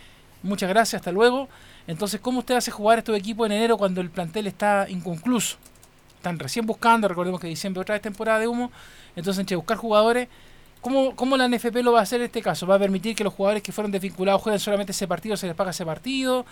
muchas 0.43 0.69
gracias, 0.69 1.01
hasta 1.01 1.13
luego. 1.13 1.49
Entonces, 1.87 2.21
¿cómo 2.21 2.41
usted 2.41 2.55
hace 2.55 2.71
jugar 2.71 2.99
estos 2.99 3.17
equipos 3.17 3.47
en 3.47 3.53
enero 3.53 3.77
cuando 3.77 4.01
el 4.01 4.11
plantel 4.11 4.47
está 4.47 4.87
inconcluso? 4.89 5.57
Están 6.17 6.39
recién 6.39 6.67
buscando, 6.67 7.09
recordemos 7.09 7.41
que 7.41 7.49
diciembre 7.49 7.81
otra 7.81 7.95
vez 7.95 8.03
temporada 8.03 8.39
de 8.39 8.47
humo. 8.47 8.71
Entonces, 9.17 9.41
entre 9.41 9.57
buscar 9.57 9.77
jugadores, 9.77 10.29
¿cómo, 10.81 11.14
¿cómo 11.16 11.37
la 11.37 11.49
NFP 11.49 11.77
lo 11.83 11.93
va 11.93 12.01
a 12.01 12.03
hacer 12.03 12.21
en 12.21 12.27
este 12.27 12.43
caso? 12.43 12.66
¿Va 12.66 12.77
a 12.77 12.79
permitir 12.79 13.14
que 13.14 13.25
los 13.25 13.33
jugadores 13.33 13.62
que 13.62 13.73
fueron 13.73 13.90
desvinculados 13.90 14.43
jueguen 14.43 14.61
solamente 14.61 14.93
ese 14.93 15.07
partido, 15.07 15.37
se 15.37 15.47
les 15.47 15.55
paga 15.55 15.71
ese 15.71 15.85
partido? 15.85 16.45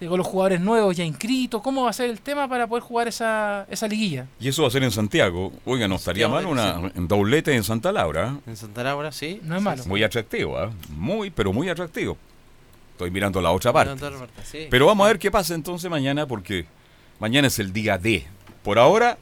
Eh, 0.00 0.06
con 0.06 0.18
los 0.18 0.26
jugadores 0.26 0.60
nuevos 0.60 0.96
ya 0.96 1.04
inscritos, 1.04 1.62
¿cómo 1.62 1.84
va 1.84 1.90
a 1.90 1.92
ser 1.92 2.10
el 2.10 2.20
tema 2.20 2.48
para 2.48 2.66
poder 2.66 2.82
jugar 2.82 3.06
esa, 3.06 3.66
esa 3.70 3.86
liguilla? 3.86 4.26
Y 4.40 4.48
eso 4.48 4.62
va 4.62 4.68
a 4.68 4.70
ser 4.70 4.82
en 4.82 4.90
Santiago. 4.90 5.52
Oiga, 5.64 5.86
no 5.86 5.94
estaría 5.94 6.26
mal 6.28 6.44
una 6.46 6.90
en 6.94 7.06
doblete 7.06 7.54
en 7.54 7.62
Santa 7.62 7.92
Laura. 7.92 8.36
En 8.46 8.56
Santa 8.56 8.82
Laura, 8.82 9.12
sí. 9.12 9.40
No 9.44 9.56
es 9.56 9.62
malo. 9.62 9.84
Muy 9.86 10.02
atractivo, 10.02 10.58
¿ah? 10.58 10.72
Muy, 10.88 11.30
pero 11.30 11.52
muy 11.52 11.68
atractivo. 11.68 12.16
Estoy 12.92 13.12
mirando 13.12 13.40
la 13.40 13.52
otra 13.52 13.72
parte. 13.72 14.04
Sí. 14.44 14.66
Pero 14.70 14.86
vamos 14.86 15.04
a 15.04 15.08
ver 15.08 15.18
qué 15.20 15.30
pasa 15.30 15.54
entonces 15.54 15.88
mañana, 15.88 16.26
porque 16.26 16.66
mañana 17.20 17.46
es 17.46 17.60
el 17.60 17.72
día 17.72 17.96
D. 17.96 18.26
Por 18.64 18.80
ahora, 18.80 19.18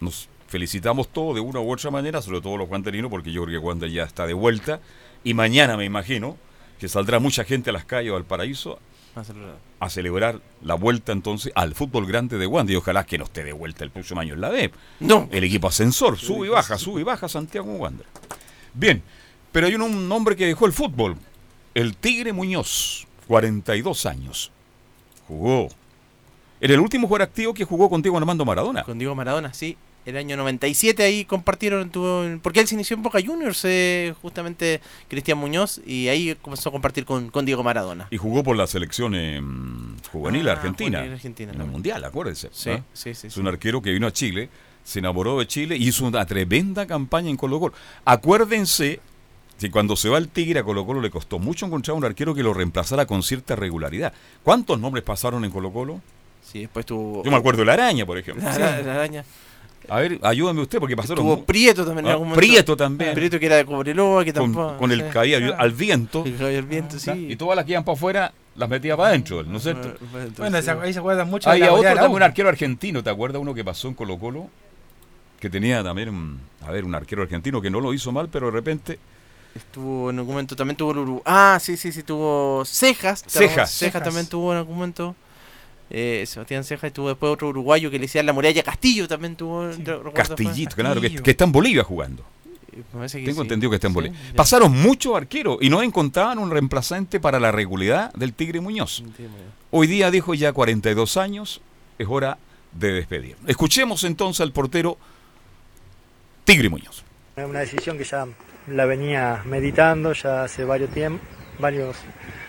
nos 0.00 0.28
felicitamos 0.54 1.08
todos 1.08 1.34
de 1.34 1.40
una 1.40 1.58
u 1.58 1.72
otra 1.72 1.90
manera, 1.90 2.22
sobre 2.22 2.40
todo 2.40 2.56
los 2.56 2.68
guanderinos, 2.68 3.10
porque 3.10 3.32
yo 3.32 3.42
creo 3.42 3.60
que 3.60 3.66
Wander 3.66 3.90
ya 3.90 4.04
está 4.04 4.24
de 4.24 4.34
vuelta. 4.34 4.78
Y 5.24 5.34
mañana 5.34 5.76
me 5.76 5.84
imagino 5.84 6.36
que 6.78 6.88
saldrá 6.88 7.18
mucha 7.18 7.42
gente 7.42 7.70
a 7.70 7.72
las 7.72 7.84
calles 7.84 8.12
o 8.12 8.16
al 8.16 8.24
paraíso 8.24 8.78
a 9.80 9.90
celebrar 9.90 10.40
la 10.62 10.74
vuelta 10.74 11.10
entonces 11.10 11.50
al 11.56 11.74
fútbol 11.74 12.06
grande 12.06 12.38
de 12.38 12.46
Wander. 12.46 12.72
Y 12.72 12.76
ojalá 12.76 13.04
que 13.04 13.18
no 13.18 13.24
esté 13.24 13.42
de 13.42 13.52
vuelta 13.52 13.82
el 13.82 13.90
próximo 13.90 14.20
año 14.20 14.34
en 14.34 14.40
la 14.42 14.50
D. 14.50 14.70
No. 15.00 15.28
El 15.32 15.42
equipo 15.42 15.66
ascensor, 15.66 16.16
sube 16.18 16.46
y 16.46 16.50
baja, 16.50 16.78
sube 16.78 17.00
y 17.00 17.04
baja 17.04 17.28
Santiago 17.28 17.74
Wander. 17.74 18.06
Bien, 18.74 19.02
pero 19.50 19.66
hay 19.66 19.74
un, 19.74 19.82
un 19.82 20.12
hombre 20.12 20.36
que 20.36 20.46
dejó 20.46 20.66
el 20.66 20.72
fútbol, 20.72 21.16
el 21.74 21.96
Tigre 21.96 22.32
Muñoz, 22.32 23.08
42 23.26 24.06
años. 24.06 24.52
Jugó. 25.26 25.66
Era 26.60 26.74
el 26.74 26.80
último 26.80 27.08
jugador 27.08 27.26
activo 27.26 27.52
que 27.52 27.64
jugó 27.64 27.90
con 27.90 28.02
Diego 28.02 28.16
Armando 28.16 28.44
Maradona. 28.44 28.84
Con 28.84 29.00
Diego 29.00 29.16
Maradona, 29.16 29.52
sí. 29.52 29.76
El 30.06 30.16
año 30.18 30.36
97 30.36 31.02
ahí 31.02 31.24
compartieron, 31.24 31.88
tuvo, 31.90 32.24
porque 32.42 32.60
él 32.60 32.68
se 32.68 32.74
inició 32.74 32.94
en 32.96 33.02
Boca 33.02 33.18
Juniors, 33.24 33.64
eh, 33.64 34.12
justamente 34.20 34.80
Cristian 35.08 35.38
Muñoz, 35.38 35.80
y 35.86 36.08
ahí 36.08 36.36
comenzó 36.42 36.68
a 36.68 36.72
compartir 36.72 37.06
con, 37.06 37.30
con 37.30 37.46
Diego 37.46 37.62
Maradona. 37.62 38.08
Y 38.10 38.18
jugó 38.18 38.42
por 38.42 38.54
la 38.56 38.66
selección 38.66 39.14
eh, 39.14 39.40
juvenil 40.12 40.46
Ah, 40.48 40.52
argentina. 40.52 40.98
juvenil 40.98 41.14
argentina 41.14 41.52
en 41.52 41.60
el. 41.60 41.66
Mundial, 41.66 42.04
acuérdense. 42.04 42.50
Sí, 42.52 42.70
sí, 42.92 43.14
sí. 43.14 43.28
Es 43.28 43.36
un 43.38 43.48
arquero 43.48 43.80
que 43.80 43.92
vino 43.92 44.06
a 44.06 44.12
Chile, 44.12 44.50
se 44.84 44.98
enamoró 44.98 45.38
de 45.38 45.46
Chile 45.46 45.76
y 45.78 45.88
hizo 45.88 46.04
una 46.04 46.26
tremenda 46.26 46.86
campaña 46.86 47.30
en 47.30 47.36
Colo 47.38 47.58
Colo. 47.58 47.74
Acuérdense 48.04 49.00
que 49.58 49.70
cuando 49.70 49.96
se 49.96 50.08
va 50.08 50.18
el 50.18 50.28
Tigre 50.28 50.60
a 50.60 50.64
Colo 50.64 50.84
Colo 50.84 51.00
le 51.00 51.10
costó 51.10 51.38
mucho 51.38 51.64
encontrar 51.66 51.96
un 51.96 52.04
arquero 52.04 52.34
que 52.34 52.42
lo 52.42 52.52
reemplazara 52.52 53.06
con 53.06 53.22
cierta 53.22 53.56
regularidad. 53.56 54.12
¿Cuántos 54.42 54.78
nombres 54.78 55.02
pasaron 55.04 55.44
en 55.44 55.50
Colo 55.50 55.72
Colo? 55.72 56.00
Sí, 56.42 56.60
después 56.60 56.84
tuvo... 56.84 57.24
Yo 57.24 57.30
me 57.30 57.36
acuerdo 57.38 57.60
de 57.60 57.66
la 57.66 57.72
araña, 57.72 58.04
por 58.04 58.18
ejemplo. 58.18 58.44
La, 58.44 58.58
la- 58.58 58.82
la 58.82 58.94
araña. 58.94 59.24
A 59.88 60.00
ver, 60.00 60.18
ayúdame 60.22 60.62
usted 60.62 60.78
porque 60.78 60.96
pasaron 60.96 61.24
Tuvo 61.24 61.44
Prieto 61.44 61.84
también 61.84 62.06
en 62.06 62.10
Ah, 62.10 62.12
algún 62.14 62.28
momento. 62.28 62.40
Prieto 62.46 62.76
también. 62.76 63.14
Prieto 63.14 63.38
que 63.38 63.46
era 63.46 63.56
de 63.56 63.66
Cobreloa, 63.66 64.24
que 64.24 64.32
con, 64.32 64.52
tampoco... 64.52 64.78
con 64.78 64.92
el 64.92 65.08
caía 65.10 65.54
al 65.58 65.72
viento 65.72 66.24
El 66.24 66.62
Viento, 66.64 66.98
sí. 66.98 67.10
y 67.30 67.36
todas 67.36 67.56
las 67.56 67.64
que 67.64 67.72
iban 67.72 67.84
para 67.84 67.94
afuera 67.96 68.32
las 68.56 68.68
metía 68.68 68.96
para 68.96 69.10
adentro, 69.10 69.42
¿no 69.42 69.56
es 69.58 69.62
cierto? 69.64 69.94
Bueno, 70.38 70.56
ahí 70.82 70.92
se 70.92 70.98
acuerdan 70.98 71.28
mucho 71.28 71.48
la 71.48 71.54
otro 71.56 71.76
goleada 71.76 71.88
de 71.90 71.94
la 71.96 72.00
también, 72.02 72.16
un 72.16 72.22
arquero 72.22 72.48
argentino, 72.48 73.02
¿te 73.02 73.10
acuerdas 73.10 73.42
uno 73.42 73.52
que 73.52 73.64
pasó 73.64 73.88
en 73.88 73.94
Colo 73.94 74.18
Colo? 74.18 74.48
Que 75.40 75.50
tenía 75.50 75.82
también, 75.82 76.08
un- 76.08 76.40
a 76.66 76.70
ver, 76.70 76.84
un 76.84 76.94
arquero 76.94 77.22
argentino 77.22 77.60
que 77.60 77.68
no 77.68 77.80
lo 77.80 77.92
hizo 77.92 78.10
mal, 78.12 78.28
pero 78.30 78.46
de 78.46 78.52
repente 78.52 78.98
Estuvo 79.54 80.10
en 80.10 80.18
algún 80.18 80.34
momento, 80.34 80.56
también 80.56 80.76
tuvo 80.76 80.90
el 80.92 80.98
Uruguay. 80.98 81.22
Ah, 81.26 81.58
sí, 81.60 81.76
sí, 81.76 81.92
sí, 81.92 82.02
tuvo 82.02 82.64
Cejas. 82.64 83.22
Cejas. 83.26 83.70
Cejas 83.70 84.02
también 84.02 84.26
tuvo 84.26 84.50
en 84.52 84.58
algún 84.58 84.74
momento. 84.76 85.14
Eh, 85.90 86.24
Sebastián 86.26 86.64
Ceja 86.64 86.86
y 86.88 86.90
tuvo 86.90 87.08
después 87.08 87.32
otro 87.32 87.48
uruguayo 87.48 87.90
que 87.90 87.98
le 87.98 88.06
decía 88.06 88.22
la 88.22 88.32
muralla 88.32 88.62
Castillo 88.62 89.06
también 89.06 89.36
tuvo. 89.36 89.70
fue- 89.72 90.12
Castillito, 90.12 90.74
claro, 90.76 90.94
que, 91.00 91.08
Castillo. 91.08 91.22
que 91.22 91.30
está 91.30 91.44
en 91.44 91.52
Bolivia 91.52 91.84
jugando. 91.84 92.24
Eh, 92.72 92.82
que 92.92 93.24
Tengo 93.24 93.34
sí. 93.34 93.40
entendido 93.42 93.70
que 93.70 93.76
está 93.76 93.86
en 93.86 93.92
Sí, 93.92 93.94
Bolivia. 93.94 94.18
ya. 94.30 94.34
Pasaron 94.34 94.72
muchos 94.72 95.14
arqueros 95.14 95.58
y 95.60 95.68
no 95.70 95.82
encontraban 95.82 96.38
un 96.38 96.50
reemplazante 96.50 97.20
para 97.20 97.38
la 97.38 97.52
regularidad 97.52 98.12
del 98.14 98.32
Tigre 98.32 98.60
Muñoz. 98.60 99.00
Entiendo. 99.00 99.36
Hoy 99.70 99.86
día 99.86 100.10
dijo 100.10 100.34
ya 100.34 100.52
42 100.52 101.16
años, 101.16 101.60
es 101.98 102.06
hora 102.08 102.38
de 102.72 102.92
despedir. 102.92 103.36
Escuchemos 103.46 104.02
entonces 104.04 104.40
al 104.40 104.52
portero 104.52 104.98
Tigre 106.44 106.68
Muñoz. 106.68 107.04
Es 107.36 107.44
una 107.44 107.60
decisión 107.60 107.98
que 107.98 108.04
ya 108.04 108.26
la 108.68 108.84
venía 108.86 109.42
meditando 109.44 110.12
ya 110.12 110.44
hace 110.44 110.64
varios 110.64 110.90
tiempos, 110.90 111.26
varios 111.58 111.96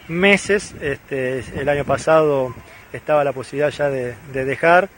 meses. 0.07 0.73
Este, 0.81 1.39
el 1.59 1.69
año 1.69 1.85
pasado 1.85 2.53
estaba 2.95 3.23
la 3.23 3.33
posibilidad 3.33 3.69
ya 3.69 3.89
de, 3.89 4.15
de 4.33 4.45
dejar, 4.45 4.89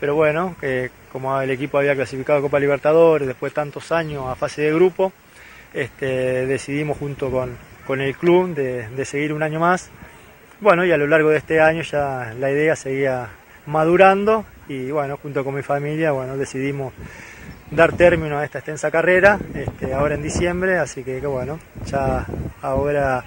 pero 0.00 0.14
bueno, 0.14 0.56
que 0.60 0.90
como 1.10 1.40
el 1.40 1.50
equipo 1.50 1.78
había 1.78 1.94
clasificado 1.94 2.40
a 2.40 2.42
Copa 2.42 2.60
Libertadores 2.60 3.26
después 3.26 3.52
de 3.52 3.54
tantos 3.54 3.90
años 3.92 4.26
a 4.26 4.34
fase 4.34 4.62
de 4.62 4.74
grupo, 4.74 5.12
este, 5.72 6.46
decidimos 6.46 6.98
junto 6.98 7.30
con, 7.30 7.56
con 7.86 8.00
el 8.00 8.14
club 8.16 8.54
de, 8.54 9.04
seguir 9.04 9.32
un 9.32 9.42
año 9.42 9.60
más. 9.60 9.90
Bueno, 10.60 10.84
y 10.84 10.92
a 10.92 10.96
lo 10.96 11.06
largo 11.06 11.30
de 11.30 11.38
este 11.38 11.60
año 11.60 11.82
ya 11.82 12.34
la 12.38 12.50
idea 12.50 12.76
seguía 12.76 13.28
madurando 13.66 14.44
y 14.68 14.90
bueno, 14.90 15.16
junto 15.16 15.44
con 15.44 15.54
mi 15.54 15.62
familia, 15.62 16.12
bueno, 16.12 16.36
decidimos 16.36 16.92
dar 17.70 17.92
término 17.92 18.38
a 18.38 18.44
esta 18.44 18.58
extensa 18.58 18.90
carrera 18.90 19.38
este, 19.54 19.92
ahora 19.92 20.14
en 20.14 20.22
diciembre, 20.22 20.78
así 20.78 21.02
que, 21.02 21.20
bueno, 21.20 21.58
ya 21.84 22.26
ahora 22.62 23.24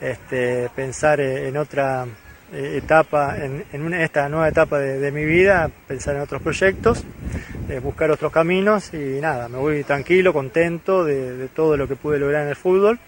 este, 0.00 0.68
pensar 0.74 1.20
en 1.20 1.56
otra 1.56 2.06
etapa, 2.52 3.36
en, 3.38 3.64
en 3.72 3.82
una- 3.82 4.02
esta 4.02 4.28
nueva 4.28 4.48
etapa 4.48 4.78
de, 4.78 4.98
de 5.00 5.12
mi 5.12 5.24
vida, 5.24 5.70
pensar 5.88 6.16
en 6.16 6.22
otros 6.22 6.42
proyectos, 6.42 7.02
eh, 7.68 7.80
buscar 7.80 8.10
otros 8.10 8.30
caminos 8.32 8.92
y 8.94 9.20
nada, 9.20 9.48
me 9.48 9.58
voy 9.58 9.82
tranquilo, 9.84 10.32
contento 10.32 11.04
de, 11.04 11.36
de 11.36 11.48
todo 11.48 11.76
lo 11.76 11.88
que 11.88 11.96
pude 11.96 12.18
lograr 12.18 12.42
en 12.44 12.48
el 12.50 12.56
fútbol. 12.56 12.98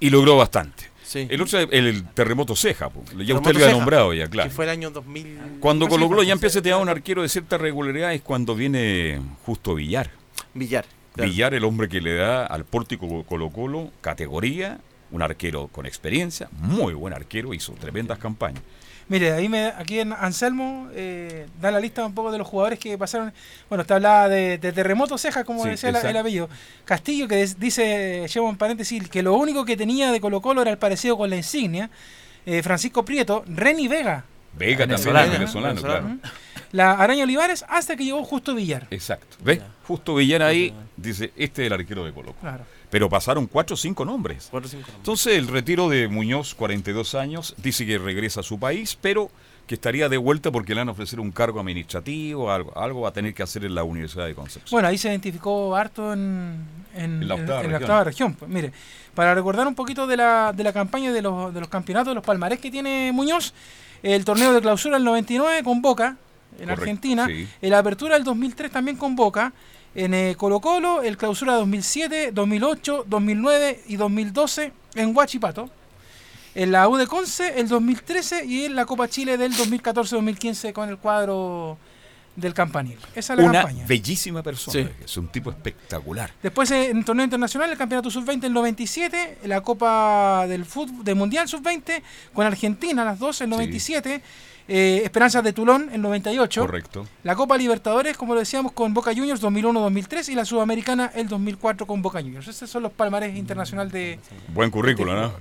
Y 0.00 0.10
logró 0.10 0.36
bastante. 0.36 0.84
Sí. 1.02 1.26
El 1.30 1.40
otro 1.42 1.58
es 1.60 1.68
el, 1.70 1.86
el 1.86 2.08
terremoto 2.08 2.56
ceja, 2.56 2.90
ya 3.24 3.34
usted 3.34 3.50
lo 3.52 3.56
había 3.56 3.66
Ceja, 3.66 3.70
nombrado 3.72 4.12
ya, 4.14 4.24
Que 4.24 4.30
claro. 4.30 4.50
fue 4.50 4.64
el 4.64 4.70
año 4.72 4.90
2000. 4.90 5.38
Cuando 5.60 5.86
Colo 5.86 6.08
Colo 6.08 6.22
ya 6.24 6.32
empieza 6.32 6.58
a 6.58 6.62
tener 6.62 6.78
un 6.78 6.88
arquero 6.88 7.22
de 7.22 7.28
cierta 7.28 7.56
regularidad 7.56 8.12
es 8.14 8.22
cuando 8.22 8.54
viene 8.56 9.20
justo 9.44 9.74
Villar. 9.76 10.10
Villar. 10.54 10.84
claro. 11.14 11.30
Villar, 11.30 11.54
el 11.54 11.64
hombre 11.64 11.88
que 11.88 12.00
le 12.00 12.14
da 12.16 12.46
al 12.46 12.64
pórtico 12.64 13.22
Colo 13.24 13.50
Colo 13.50 13.90
categoría, 14.00 14.78
un 15.10 15.22
arquero 15.22 15.68
con 15.68 15.86
experiencia, 15.86 16.48
muy 16.52 16.94
buen 16.94 17.14
arquero, 17.14 17.54
hizo 17.54 17.72
tremendas 17.74 18.18
campañas. 18.18 18.62
Mire, 19.06 19.32
ahí 19.32 19.50
me, 19.50 19.66
aquí 19.66 20.00
en 20.00 20.14
Anselmo 20.14 20.88
eh, 20.94 21.46
da 21.60 21.70
la 21.70 21.78
lista 21.78 22.06
un 22.06 22.14
poco 22.14 22.32
de 22.32 22.38
los 22.38 22.46
jugadores 22.48 22.78
que 22.78 22.96
pasaron. 22.96 23.34
Bueno, 23.68 23.82
está 23.82 23.96
hablaba 23.96 24.30
de, 24.30 24.56
de 24.56 24.72
Terremoto 24.72 25.18
Ceja, 25.18 25.44
como 25.44 25.62
Sí, 25.64 25.68
decía 25.70 25.92
la- 25.92 26.00
el 26.00 26.16
apellido. 26.16 26.48
Castillo, 26.86 27.28
que 27.28 27.36
des- 27.36 27.60
dice, 27.60 28.26
llevo 28.32 28.48
en 28.48 28.56
paréntesis, 28.56 29.06
que 29.10 29.22
lo 29.22 29.34
único 29.34 29.66
que 29.66 29.76
tenía 29.76 30.10
de 30.10 30.20
Colo 30.22 30.40
Colo 30.40 30.62
era 30.62 30.70
el 30.70 30.78
parecido 30.78 31.18
con 31.18 31.28
la 31.28 31.36
insignia. 31.36 31.90
Eh, 32.46 32.62
Francisco 32.62 33.04
Prieto, 33.04 33.44
Reni 33.46 33.88
Vega, 33.88 34.24
Vega 34.56 34.86
también 34.86 34.88
Venezolano, 34.90 35.32
venezolano, 35.32 35.74
venezolano. 35.74 36.18
claro. 36.20 36.34
la 36.72 36.92
Araña 36.92 37.24
Olivares, 37.24 37.64
hasta 37.68 37.96
que 37.96 38.04
llegó 38.04 38.24
Justo 38.24 38.54
Villar. 38.54 38.86
Exacto. 38.90 39.36
¿Ves? 39.42 39.60
Justo 39.86 40.14
Villar 40.14 40.42
ahí 40.42 40.72
dice, 40.96 41.30
este 41.36 41.62
es 41.62 41.66
el 41.66 41.72
arquero 41.74 42.04
de 42.06 42.12
Colo 42.12 42.32
Colo. 42.32 42.40
Claro. 42.40 42.64
Pero 42.94 43.08
pasaron 43.08 43.48
cuatro 43.48 43.74
o 43.74 43.76
cinco 43.76 44.04
nombres. 44.04 44.46
Cuatro, 44.52 44.68
cinco 44.68 44.82
nombres. 44.82 44.98
Entonces 44.98 45.36
el 45.36 45.48
retiro 45.48 45.88
de 45.88 46.06
Muñoz, 46.06 46.54
42 46.54 47.16
años, 47.16 47.56
dice 47.58 47.84
que 47.84 47.98
regresa 47.98 48.38
a 48.38 48.42
su 48.44 48.60
país, 48.60 48.96
pero 49.00 49.32
que 49.66 49.74
estaría 49.74 50.08
de 50.08 50.16
vuelta 50.16 50.52
porque 50.52 50.76
le 50.76 50.82
van 50.82 50.90
a 50.90 50.92
ofrecer 50.92 51.18
un 51.18 51.32
cargo 51.32 51.58
administrativo, 51.58 52.52
algo, 52.52 52.78
algo 52.78 53.00
va 53.00 53.08
a 53.08 53.12
tener 53.12 53.34
que 53.34 53.42
hacer 53.42 53.64
en 53.64 53.74
la 53.74 53.82
Universidad 53.82 54.26
de 54.26 54.36
Concepción. 54.36 54.70
Bueno, 54.70 54.86
ahí 54.86 54.96
se 54.96 55.08
identificó 55.08 55.74
harto 55.74 56.12
en, 56.12 56.64
en, 56.94 57.22
En 57.22 57.26
la 57.26 57.34
octava 57.34 57.60
en 57.62 57.64
región. 57.64 57.82
octava 57.82 58.04
región. 58.04 58.34
Pues, 58.34 58.48
mire, 58.48 58.72
para 59.12 59.34
recordar 59.34 59.66
un 59.66 59.74
poquito 59.74 60.06
de 60.06 60.16
la, 60.16 60.52
de 60.54 60.62
la 60.62 60.72
campaña 60.72 61.12
de 61.12 61.20
los, 61.20 61.52
de 61.52 61.58
los 61.58 61.68
campeonatos, 61.68 62.12
de 62.12 62.14
los 62.14 62.24
palmarés 62.24 62.60
que 62.60 62.70
tiene 62.70 63.10
Muñoz, 63.12 63.54
el 64.04 64.24
torneo 64.24 64.52
de 64.52 64.60
clausura 64.60 64.94
del 64.98 65.04
99 65.04 65.64
con 65.64 65.82
Boca 65.82 66.16
en 66.52 66.58
Correcto, 66.58 66.82
Argentina, 66.82 67.26
sí. 67.26 67.48
el 67.60 67.74
apertura 67.74 68.14
del 68.14 68.22
2003 68.22 68.70
también 68.70 68.96
con 68.96 69.16
Boca, 69.16 69.52
en 69.94 70.14
eh, 70.14 70.34
Colo 70.36 70.60
Colo, 70.60 71.02
el 71.02 71.16
clausura 71.16 71.54
2007, 71.54 72.32
2008, 72.32 73.04
2009 73.08 73.82
y 73.88 73.96
2012 73.96 74.72
en 74.96 75.16
Huachipato. 75.16 75.70
En 76.56 76.70
la 76.70 76.88
U 76.88 76.96
de 76.96 77.06
Conce 77.08 77.58
el 77.58 77.68
2013 77.68 78.44
y 78.44 78.64
en 78.66 78.76
la 78.76 78.86
Copa 78.86 79.08
Chile 79.08 79.36
del 79.36 79.52
2014-2015 79.54 80.72
con 80.72 80.88
el 80.88 80.98
cuadro 80.98 81.76
del 82.36 82.54
campanil. 82.54 82.96
Esa 83.14 83.32
es 83.34 83.38
la 83.40 83.44
Una 83.48 83.62
campaña. 83.62 83.84
bellísima 83.86 84.42
persona, 84.42 84.72
Sí. 84.88 84.88
es 85.04 85.16
un 85.16 85.28
tipo 85.28 85.50
espectacular. 85.50 86.30
Después 86.42 86.70
eh, 86.72 86.90
en 86.90 87.04
torneo 87.04 87.24
internacional, 87.24 87.70
el 87.70 87.78
campeonato 87.78 88.10
sub-20 88.10 88.44
el 88.44 88.52
97, 88.52 89.38
la 89.44 89.60
Copa 89.62 90.46
del 90.48 90.64
fútbol, 90.64 91.04
del 91.04 91.14
Mundial 91.16 91.48
sub-20 91.48 92.02
con 92.32 92.46
Argentina, 92.46 93.04
las 93.04 93.18
dos, 93.18 93.40
el 93.40 93.50
97, 93.50 94.20
eh, 94.68 95.02
Esperanzas 95.04 95.44
de 95.44 95.52
Tulón 95.52 95.90
el 95.92 96.00
98, 96.00 96.60
Correcto. 96.62 97.06
la 97.22 97.34
Copa 97.34 97.56
Libertadores, 97.58 98.16
como 98.16 98.34
lo 98.34 98.40
decíamos, 98.40 98.72
con 98.72 98.94
Boca 98.94 99.12
Juniors 99.14 99.42
2001-2003 99.42 100.28
y 100.30 100.34
la 100.34 100.44
Sudamericana 100.44 101.10
el 101.14 101.28
2004 101.28 101.86
con 101.86 102.00
Boca 102.02 102.20
Juniors. 102.22 102.48
Esos 102.48 102.70
son 102.70 102.82
los 102.82 102.92
palmares 102.92 103.36
internacional 103.36 103.90
de... 103.90 104.18
Buen 104.48 104.70
currículo, 104.70 105.14
¿no? 105.14 105.32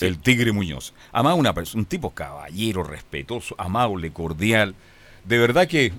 El 0.00 0.18
Tigre 0.18 0.50
Muñoz. 0.52 0.94
Además, 1.12 1.36
una 1.36 1.54
pers- 1.54 1.74
un 1.74 1.84
tipo 1.84 2.10
caballero, 2.10 2.82
respetuoso, 2.82 3.54
amable, 3.58 4.10
cordial. 4.12 4.74
De 5.24 5.36
verdad 5.38 5.68
que 5.68 5.92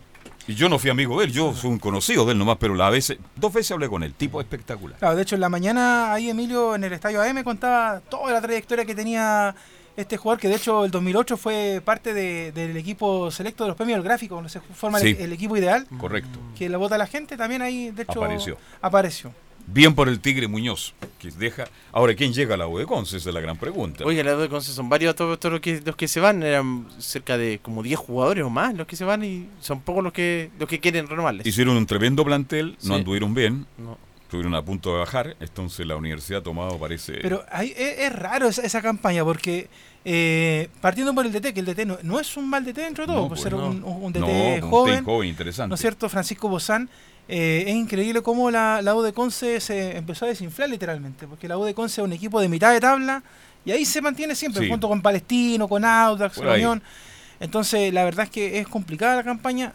yo 0.47 0.67
no 0.69 0.79
fui 0.79 0.89
amigo 0.89 1.19
de 1.19 1.27
él, 1.27 1.31
yo 1.31 1.53
soy 1.53 1.69
un 1.69 1.77
conocido 1.77 2.25
de 2.25 2.31
él 2.31 2.37
nomás, 2.39 2.57
pero 2.59 2.73
la 2.73 2.89
veces, 2.89 3.19
dos 3.35 3.53
veces 3.53 3.71
hablé 3.71 3.87
con 3.87 4.01
él, 4.01 4.13
tipo 4.15 4.41
espectacular. 4.41 4.97
Claro, 4.97 5.15
de 5.15 5.21
hecho 5.21 5.35
en 5.35 5.41
la 5.41 5.49
mañana 5.49 6.11
ahí 6.13 6.29
Emilio 6.31 6.73
en 6.73 6.83
el 6.83 6.93
Estadio 6.93 7.21
AM 7.21 7.43
contaba 7.43 7.99
toda 7.99 8.33
la 8.33 8.41
trayectoria 8.41 8.83
que 8.85 8.95
tenía 8.95 9.53
este 9.97 10.17
jugador, 10.17 10.39
que 10.39 10.47
de 10.47 10.56
hecho 10.56 10.86
el 10.86 10.91
2008 10.91 11.38
fue 11.38 11.82
parte 11.84 12.13
de- 12.13 12.51
del 12.51 12.75
equipo 12.77 13.30
selecto 13.32 13.63
de 13.63 13.69
los 13.69 13.77
premios 13.77 13.97
del 13.97 14.04
gráfico, 14.04 14.36
donde 14.36 14.49
se 14.49 14.60
forma 14.62 14.99
el- 14.99 15.15
Sí. 15.17 15.21
el 15.23 15.34
equipo 15.34 15.58
ideal. 15.58 15.88
Correcto. 15.97 16.39
que 16.58 16.69
la 16.69 16.77
vota 16.77 16.97
la 16.97 17.08
gente, 17.08 17.38
también 17.38 17.62
ahí, 17.62 17.89
de 17.91 18.04
hecho, 18.04 18.23
Apareció. 18.23 18.58
apareció. 18.82 19.34
Bien 19.67 19.93
por 19.93 20.10
el 20.10 20.19
Tigre 20.19 20.47
Muñoz, 20.47 20.93
que 21.19 21.30
deja. 21.32 21.65
Ahora, 21.91 22.15
¿quién 22.15 22.34
llega 22.34 22.56
a 22.56 22.58
la 22.58 22.67
U 22.67 22.77
de 22.80 22.86
Conce? 22.86 23.17
Esa 23.17 23.30
es 23.30 23.36
la 23.36 23.41
gran 23.41 23.58
pregunta. 23.58 24.04
Oiga, 24.04 24.23
la 24.23 24.36
de 24.36 24.49
Conce 24.49 24.71
son 24.73 24.89
varios 24.89 25.15
todos, 25.15 25.39
todos 25.39 25.54
los, 25.54 25.62
que, 25.62 25.82
los 25.86 25.95
que 25.95 26.08
se 26.08 26.19
van, 26.19 26.41
eran 26.43 26.88
cerca 26.99 27.38
de 27.38 27.60
como 27.62 27.82
10 27.84 27.97
jugadores 27.99 28.43
o 28.43 28.49
más 28.49 28.73
los 28.73 28.88
que 28.88 28.95
se 28.95 29.06
van 29.06 29.23
y 29.23 29.47
son 29.62 29.80
pocos 29.82 30.04
los 30.04 30.13
que 30.13 30.49
los 30.60 30.67
que 30.67 30.80
quieren 30.80 31.08
renovarles. 31.08 31.45
Hicieron 31.45 31.77
un 31.77 31.86
tremendo 31.86 32.25
plantel, 32.25 32.71
no 32.84 32.95
Sí. 32.95 32.99
anduvieron 32.99 33.34
bien, 33.34 33.65
No. 33.77 33.97
Estuvieron 34.31 34.55
a 34.55 34.63
punto 34.63 34.93
de 34.93 34.99
bajar, 34.99 35.35
entonces 35.41 35.85
la 35.85 35.97
universidad 35.97 36.39
ha 36.39 36.43
tomado, 36.43 36.79
parece. 36.79 37.15
Pero 37.21 37.43
ahí 37.51 37.73
es, 37.75 37.99
es 37.99 38.13
raro 38.13 38.47
esa, 38.47 38.61
esa 38.61 38.81
campaña 38.81 39.25
porque 39.25 39.67
eh, 40.05 40.69
partiendo 40.79 41.13
por 41.13 41.25
el 41.25 41.33
DT, 41.33 41.53
que 41.53 41.59
el 41.59 41.65
DT 41.65 41.85
no, 41.85 41.97
no 42.01 42.17
es 42.17 42.37
un 42.37 42.49
mal 42.49 42.63
DT 42.63 42.77
dentro 42.77 43.03
de 43.05 43.07
todo, 43.11 43.23
No, 43.23 43.27
por 43.27 43.31
pues 43.31 43.41
ser 43.41 43.51
no. 43.51 43.67
un, 43.67 43.83
un 43.83 44.13
DT 44.13 44.23
un 44.63 44.69
joven, 44.69 44.93
técnico 44.95 45.11
joven, 45.11 45.27
interesante. 45.29 45.67
¿no 45.67 45.75
es 45.75 45.81
cierto? 45.81 46.07
Francisco 46.07 46.47
Bozán. 46.47 46.89
eh, 47.27 47.65
es 47.67 47.75
increíble 47.75 48.21
cómo 48.21 48.49
la, 48.49 48.81
la 48.81 48.95
U 48.95 49.01
de 49.01 49.11
Conce 49.11 49.59
se 49.59 49.97
empezó 49.97 50.23
a 50.23 50.29
desinflar 50.29 50.69
literalmente, 50.69 51.27
porque 51.27 51.49
la 51.49 51.57
U 51.57 51.65
de 51.65 51.73
Conce 51.73 51.99
es 51.99 52.05
un 52.05 52.13
equipo 52.13 52.39
de 52.39 52.47
mitad 52.47 52.71
de 52.71 52.79
tabla 52.79 53.21
y 53.65 53.71
ahí 53.71 53.83
se 53.83 54.01
mantiene 54.01 54.33
siempre, 54.33 54.63
Sí. 54.63 54.69
junto 54.69 54.87
con 54.87 55.01
Palestino, 55.01 55.67
con 55.67 55.83
Audax, 55.83 56.37
con. 56.37 56.47
Unión. 56.47 56.81
Entonces, 57.41 57.93
la 57.93 58.05
verdad 58.05 58.23
es 58.25 58.31
que 58.31 58.59
es 58.59 58.67
complicada 58.69 59.17
la 59.17 59.23
campaña. 59.23 59.73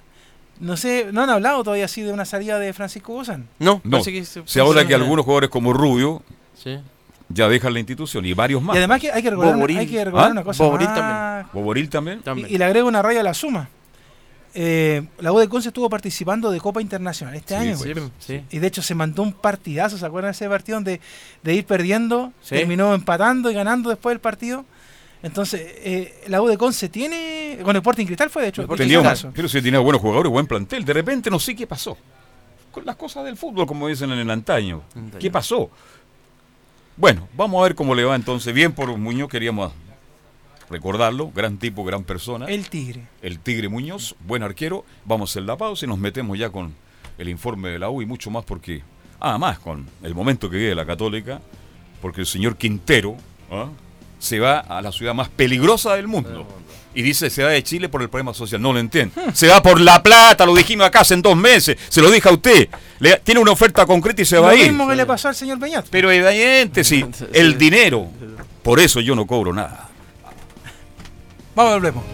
No 0.61 0.77
sé, 0.77 1.09
no 1.13 1.23
han 1.23 1.31
hablado 1.31 1.63
todavía 1.65 1.85
así 1.85 2.03
de 2.03 2.13
una 2.13 2.25
salida 2.25 2.59
de 2.59 2.73
Francisco 2.73 3.13
Bozán. 3.13 3.47
No, 3.59 3.81
No, 3.85 4.03
que 4.03 4.25
se, 4.25 4.43
se 4.47 4.61
habla 4.61 4.87
que 4.87 4.95
algunos 4.95 5.25
jugadores 5.25 5.51
como 5.51 5.73
Rubio 5.73 6.23
Sí. 6.55 6.79
ya 7.29 7.49
dejan 7.49 7.73
la 7.75 7.81
institución 7.81 8.25
y 8.25 8.33
varios 8.33 8.63
más. 8.63 8.75
Y 8.75 8.79
además 8.79 9.01
que 9.01 9.13
hay 9.13 9.23
que 9.23 9.31
recordar, 9.31 9.51
una, 9.51 9.57
Boboril. 9.59 9.79
hay 9.79 9.87
que 9.87 10.05
recordar 10.05 10.29
¿Ah? 10.29 10.33
una 10.33 10.45
cosa 10.45 10.65
Boboril 10.65 10.89
más. 10.89 11.53
Boboril 11.53 11.89
también. 11.91 12.19
Y, 12.19 12.23
También. 12.23 12.49
y 12.51 12.57
le 12.59 12.65
agrego 12.65 12.89
una 12.89 13.03
raya 13.03 13.21
a 13.21 13.23
la 13.23 13.35
suma. 13.35 13.69
Eh, 14.59 15.07
la 15.19 15.33
U 15.33 15.39
de 15.39 15.49
Conce 15.51 15.69
estuvo 15.69 15.91
participando 15.91 16.51
de 16.51 16.59
Copa 16.61 16.81
Internacional 16.81 17.35
este 17.35 17.55
Sí, 17.55 17.61
año. 17.61 17.77
pues. 17.79 17.95
Sí, 17.95 18.39
sí. 18.39 18.45
Y 18.57 18.59
de 18.59 18.67
hecho 18.67 18.81
se 18.81 18.95
mandó 18.95 19.23
un 19.23 19.35
partidazo, 19.35 19.99
¿se 19.99 20.07
acuerdan 20.07 20.31
de 20.31 20.37
ese 20.37 20.49
partido 20.49 20.77
donde 20.79 21.01
de 21.43 21.55
ir 21.55 21.67
perdiendo, 21.67 22.33
Sí. 22.41 22.55
terminó 22.55 22.95
empatando 22.95 23.51
y 23.51 23.55
ganando 23.55 23.91
después 23.91 24.15
del 24.15 24.21
partido? 24.21 24.65
Entonces, 25.27 25.61
eh, 25.79 26.23
la 26.29 26.41
U 26.41 26.47
de 26.47 26.57
Conce 26.57 26.89
tiene, 26.89 27.59
con 27.63 27.71
el 27.75 27.81
Sporting 27.81 28.07
Cristal 28.07 28.31
fue 28.31 28.43
de 28.43 28.49
hecho, 28.49 28.67
Tenía 28.69 29.01
un- 29.01 29.33
pero 29.33 29.49
sí 29.49 29.61
tenía 29.61 29.81
buenos 29.81 30.01
jugadores, 30.01 30.31
buen 30.31 30.47
plantel. 30.47 30.85
De 30.85 30.93
repente 30.93 31.31
no 31.31 31.41
sé 31.41 31.57
qué 31.57 31.67
pasó. 31.67 31.97
Con 32.71 32.85
las 32.87 32.95
cosas 32.97 33.25
del 33.25 33.37
fútbol, 33.37 33.67
como 33.67 33.89
dicen 33.89 34.13
en 34.13 34.19
el 34.21 34.31
antaño. 34.31 34.83
Antaño. 34.95 35.19
¿Qué 35.21 35.31
pasó? 35.31 35.69
Bueno, 36.97 37.29
vamos 37.37 37.61
a 37.61 37.65
ver 37.65 37.75
cómo 37.75 37.95
le 37.95 38.05
va 38.05 38.15
entonces. 38.15 38.55
Bien 38.55 38.73
por 38.73 38.97
Muñoz, 38.97 39.29
queríamos 39.29 39.73
recordarlo. 40.71 41.31
Gran 41.35 41.59
tipo, 41.59 41.85
gran 41.85 42.05
persona. 42.05 42.47
el 42.47 42.69
Tigre. 42.69 43.03
el 43.23 43.39
Tigre 43.41 43.69
Muñoz, 43.69 44.15
buen 44.27 44.43
arquero. 44.43 44.85
Vamos 45.05 45.31
a 45.31 45.33
hacer 45.33 45.43
la 45.43 45.57
pausa 45.57 45.87
y 45.87 45.89
nos 45.89 45.99
metemos 45.99 46.39
ya 46.39 46.51
con 46.51 46.75
el 47.19 47.29
informe 47.29 47.71
de 47.71 47.79
la 47.79 47.91
U 47.91 48.01
y 48.03 48.07
mucho 48.07 48.31
más 48.31 48.45
porque, 48.45 48.83
además 49.21 49.59
con 49.59 49.87
el 50.03 50.15
momento 50.15 50.49
que 50.51 50.57
vive 50.59 50.75
la 50.75 50.87
Católica, 50.87 51.41
porque 52.01 52.21
el 52.21 52.27
señor 52.27 52.57
Quintero, 52.57 53.17
¿ah? 53.51 53.69
Se 54.19 54.39
va 54.41 54.59
a 54.59 54.81
la 54.83 54.93
ciudad 54.93 55.15
más 55.15 55.29
peligrosa 55.29 55.95
del 55.95 56.07
mundo. 56.09 56.47
Y 56.95 57.03
dice, 57.03 57.29
se 57.29 57.43
va 57.45 57.51
de 57.51 57.63
Chile 57.63 57.91
por 57.91 58.01
el 58.01 58.09
problema 58.09 58.33
social. 58.33 58.61
No 58.63 58.73
lo 58.73 58.79
entiendo. 58.79 59.15
Se 59.35 59.49
va 59.49 59.61
por 59.63 59.79
La 59.79 60.03
Plata, 60.03 60.47
lo 60.47 60.55
dijimos 60.55 60.87
acá 60.87 61.01
hace 61.01 61.13
en 61.13 61.21
dos 61.21 61.37
meses. 61.37 61.77
Se 61.91 62.01
lo 62.01 62.11
dije 62.11 62.27
a 62.27 62.33
usted. 62.33 62.69
Le- 63.01 63.19
tiene 63.23 63.39
una 63.41 63.51
oferta 63.53 63.85
concreta 63.85 64.23
y 64.23 64.25
se 64.25 64.39
va 64.39 64.47
Lo 64.49 64.53
a 64.53 64.55
ir. 64.57 64.69
mismo 64.69 64.89
que 64.89 64.97
le 64.97 65.05
pasó 65.05 65.29
al 65.29 65.35
señor 65.35 65.59
Peñat. 65.61 65.87
Pero 65.91 66.11
evidentemente, 66.11 66.85
sí, 66.85 67.05
el 67.35 67.59
dinero. 67.59 68.09
Por 68.63 68.81
eso 68.81 69.01
yo 69.01 69.15
no 69.15 69.27
cobro 69.27 69.53
nada. 69.53 69.91
Vamos, 71.55 71.75
volvemos. 71.75 72.05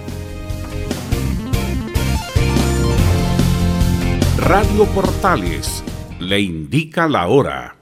Radio 4.39 4.85
Portales 4.87 5.85
le 6.19 6.41
indica 6.41 7.07
la 7.09 7.29
hora. 7.29 7.77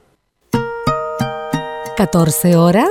14 1.96 2.56
horas 2.56 2.90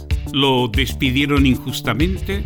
¿Lo 0.33 0.67
despidieron 0.67 1.45
injustamente? 1.45 2.43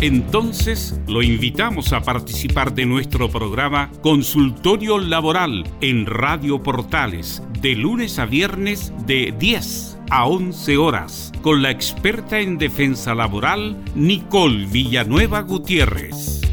Entonces 0.00 1.00
lo 1.08 1.22
invitamos 1.22 1.92
a 1.92 2.02
participar 2.02 2.72
de 2.72 2.86
nuestro 2.86 3.28
programa 3.28 3.90
Consultorio 4.00 4.98
Laboral 4.98 5.64
en 5.80 6.06
Radio 6.06 6.62
Portales 6.62 7.42
de 7.60 7.74
lunes 7.74 8.20
a 8.20 8.26
viernes 8.26 8.92
de 9.06 9.34
10 9.36 9.98
a 10.10 10.26
11 10.26 10.76
horas 10.76 11.32
con 11.42 11.62
la 11.62 11.70
experta 11.70 12.38
en 12.38 12.58
defensa 12.58 13.12
laboral 13.14 13.76
Nicole 13.96 14.66
Villanueva 14.66 15.40
Gutiérrez. 15.40 16.47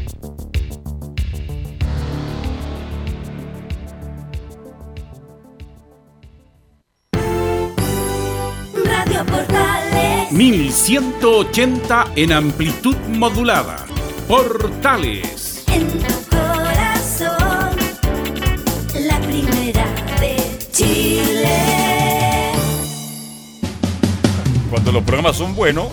1180 10.36 12.08
en 12.14 12.30
amplitud 12.32 12.94
modulada. 13.08 13.86
Portales. 14.28 15.64
En 15.72 15.88
tu 15.88 15.98
corazón. 16.28 17.76
La 19.00 19.18
primera 19.22 19.86
de 20.20 20.36
Chile. 20.72 21.56
Cuando 24.68 24.92
los 24.92 25.02
programas 25.04 25.36
son 25.36 25.54
buenos, 25.56 25.86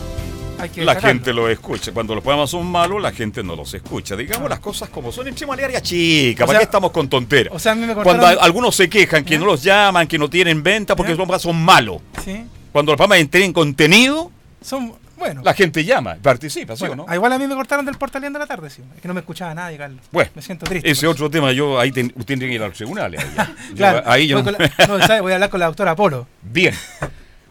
la 0.76 0.96
gente 1.00 1.32
los 1.32 1.50
escucha. 1.50 1.94
Cuando 1.94 2.14
los 2.14 2.22
programas 2.22 2.50
son 2.50 2.66
malos, 2.68 3.02
la 3.02 3.14
gente 3.14 3.44
no 3.44 3.56
los 3.56 3.74
escucha. 3.74 4.18
Digamos 4.18 4.50
las 4.50 4.60
cosas 4.60 4.90
como 4.90 5.14
son. 5.14 5.30
Entremos 5.30 5.58
al 5.58 5.64
área 5.64 5.82
chica. 5.82 6.44
O 6.44 6.48
¿Para 6.48 6.60
sea- 6.60 6.66
qué 6.66 6.70
estamos 6.70 6.92
con 6.92 7.08
tonteras? 7.08 7.54
O 7.56 7.60
sea, 7.60 7.72
a 7.72 7.76
mí 7.76 7.86
me 7.86 7.96
Cuando 7.96 8.26
algunos 8.28 8.76
se 8.76 8.90
quejan 8.90 9.24
que 9.24 9.38
no 9.40 9.46
los 9.46 9.64
llaman, 9.64 10.06
que 10.06 10.18
no 10.18 10.30
tienen 10.30 10.62
venta 10.62 10.98
porque 10.98 11.12
los 11.12 11.18
programas 11.18 11.42
son 11.44 11.64
malos. 11.64 12.02
Sí, 12.26 12.44
Cuando 12.74 12.92
los 12.92 12.98
programas 12.98 13.30
tienen 13.30 13.54
contenido, 13.54 14.32
son... 14.64 14.94
Bueno. 15.16 15.42
la 15.44 15.54
gente 15.54 15.86
llama, 15.86 16.18
participa, 16.22 16.76
¿sí 16.76 16.86
o 16.86 16.96
no? 16.96 17.06
ah, 17.08 17.16
Igual 17.16 17.32
a 17.34 17.38
mí 17.40 17.48
me 17.48 17.54
cortaron 17.56 17.86
del 17.86 17.96
portaleando 17.96 18.40
de 18.40 18.44
la 18.44 18.48
tarde, 18.48 18.70
sí. 18.70 18.82
Es 18.96 19.02
que 19.02 19.08
no 19.08 19.14
me 19.14 19.20
escuchaba 19.22 19.54
nadie, 19.54 19.78
Carlos. 19.78 20.02
Bueno, 20.12 20.32
me 20.36 20.42
siento 20.42 20.66
triste. 20.66 20.90
ese 20.90 21.08
otro 21.08 21.30
tema, 21.30 21.52
yo 21.54 21.80
ahí 21.80 21.92
ten- 21.92 22.12
usted 22.16 22.26
tiene 22.38 22.48
que 22.48 22.54
ir 22.56 22.62
a 22.64 22.68
los 22.68 22.76
tribunales. 22.76 23.22
ahí, 23.24 23.30
ya. 23.38 23.46
Yo- 23.70 23.76
Claro, 23.76 24.04
ahí 24.06 24.28
yo 24.28 24.42
voy, 24.42 24.52
no- 24.52 24.58
con 24.58 24.68
la- 24.78 24.88
no, 24.88 25.06
¿sabe? 25.08 25.22
voy 25.22 25.32
a 25.32 25.36
hablar 25.36 25.50
con 25.50 25.60
la 25.60 25.68
doctora 25.68 25.96
Polo. 25.96 26.28
Bien. 26.42 26.74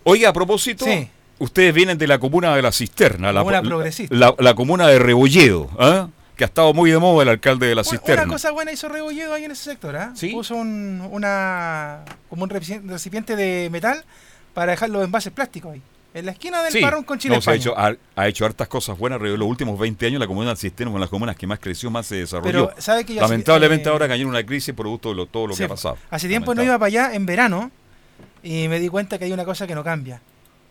Oiga, 0.04 0.30
a 0.30 0.32
propósito, 0.32 0.84
Sí. 0.84 1.08
ustedes 1.38 1.72
vienen 1.72 1.96
de 1.96 2.06
la 2.08 2.18
comuna 2.18 2.54
de 2.56 2.62
La 2.62 2.72
Cisterna, 2.72 3.32
la, 3.32 3.40
Comuna 3.40 3.62
la- 3.62 3.68
progresista. 3.68 4.14
la- 4.14 4.34
la 4.38 4.54
comuna 4.54 4.88
de 4.88 4.98
Rebolledo, 4.98 5.70
¿ah? 5.78 6.08
que 6.36 6.44
ha 6.44 6.48
estado 6.48 6.74
muy 6.74 6.90
de 6.90 6.98
moda 6.98 7.22
el 7.22 7.28
alcalde 7.28 7.68
de 7.68 7.74
La 7.76 7.84
Cisterna. 7.84 8.24
Una 8.24 8.32
cosa 8.32 8.50
buena 8.50 8.72
hizo 8.72 8.88
Rebolledo 8.88 9.32
ahí 9.34 9.44
en 9.44 9.52
ese 9.52 9.64
sector, 9.70 9.96
¿ah? 9.96 10.12
Puso 10.32 10.56
un, 10.56 11.06
una, 11.10 12.00
como 12.28 12.42
un 12.42 12.50
recipi- 12.50 12.82
recipiente 12.88 13.36
de 13.36 13.68
metal 13.70 14.04
para 14.52 14.72
dejar 14.72 14.90
los 14.90 15.04
envases 15.04 15.32
plásticos 15.32 15.72
ahí. 15.74 15.82
En 16.14 16.26
la 16.26 16.32
esquina 16.32 16.62
del 16.62 16.72
Sí, 16.72 16.80
parrón 16.80 17.04
con 17.04 17.18
Chile 17.18 17.34
no, 17.42 17.50
ha, 17.50 17.54
hecho, 17.54 17.78
ha, 17.78 17.94
ha 18.16 18.28
hecho 18.28 18.44
hartas 18.44 18.68
cosas 18.68 18.98
buenas. 18.98 19.18
En 19.22 19.38
los 19.38 19.48
últimos 19.48 19.78
20 19.78 20.06
años 20.06 20.20
la 20.20 20.26
comuna 20.26 20.48
del 20.48 20.58
Cisterna 20.58 20.90
es 20.90 20.92
una 20.92 20.98
de 20.98 21.04
las 21.04 21.10
comunas 21.10 21.36
que 21.36 21.46
más 21.46 21.58
creció, 21.58 21.90
más 21.90 22.06
se 22.06 22.16
desarrolló. 22.16 22.68
Pero, 22.68 22.80
¿sabe 22.82 23.04
que 23.06 23.14
Lamentablemente 23.14 23.88
eh, 23.88 23.92
ahora 23.92 24.06
cayó 24.08 24.22
en 24.22 24.28
una 24.28 24.44
crisis 24.44 24.74
producto 24.74 25.08
de 25.08 25.14
lo- 25.14 25.26
todo 25.26 25.46
lo 25.46 25.54
Sí, 25.54 25.60
que 25.60 25.64
ha 25.64 25.68
pasado. 25.68 25.96
Hace 26.10 26.28
tiempo 26.28 26.54
no 26.54 26.62
iba 26.62 26.78
para 26.78 26.86
allá 26.88 27.14
en 27.14 27.24
verano 27.24 27.70
y 28.42 28.68
me 28.68 28.78
di 28.78 28.88
cuenta 28.88 29.18
que 29.18 29.24
hay 29.24 29.32
una 29.32 29.44
cosa 29.46 29.66
que 29.66 29.74
no 29.74 29.82
cambia. 29.82 30.20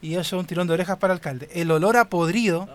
Y 0.01 0.12
eso 0.13 0.21
es 0.36 0.39
un 0.41 0.45
tirón 0.45 0.67
de 0.67 0.73
orejas 0.73 0.97
para 0.97 1.13
el 1.13 1.17
alcalde. 1.17 1.49
El 1.54 1.71
olor 1.71 1.97
a 1.97 2.06
podrido 2.06 2.69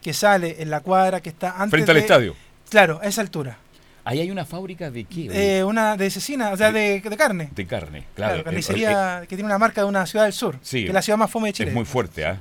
que 0.00 0.12
sale 0.14 0.62
en 0.62 0.70
la 0.70 0.80
cuadra 0.80 1.20
que 1.20 1.30
está 1.30 1.50
antes 1.56 1.70
Frente 1.70 1.90
al 1.90 1.94
de- 1.96 2.00
estadio. 2.00 2.36
Claro, 2.70 3.00
a 3.02 3.06
esa 3.06 3.20
altura. 3.22 3.58
Ahí 4.04 4.20
hay 4.20 4.30
una 4.30 4.44
fábrica 4.44 4.90
de 4.90 5.04
qué? 5.04 5.58
Eh, 5.58 5.64
una 5.64 5.96
de 5.96 6.10
cecina, 6.10 6.50
o 6.52 6.56
sea, 6.56 6.70
de, 6.70 7.00
de 7.00 7.16
carne. 7.16 7.48
de 7.54 7.66
carne, 7.66 8.04
Claro, 8.14 8.32
claro. 8.34 8.44
carnicería 8.44 9.20
que 9.22 9.34
tiene 9.36 9.44
una 9.44 9.56
marca 9.58 9.80
de 9.80 9.86
una 9.88 10.04
ciudad 10.06 10.24
del 10.26 10.34
sur, 10.34 10.58
Sí. 10.62 10.82
que 10.82 10.88
es 10.88 10.94
la 10.94 11.00
ciudad 11.02 11.16
más 11.18 11.30
fome 11.30 11.48
de 11.48 11.52
Chile. 11.54 11.70
Es 11.70 11.74
muy 11.74 11.84
fuerte, 11.86 12.24
¿ah? 12.26 12.38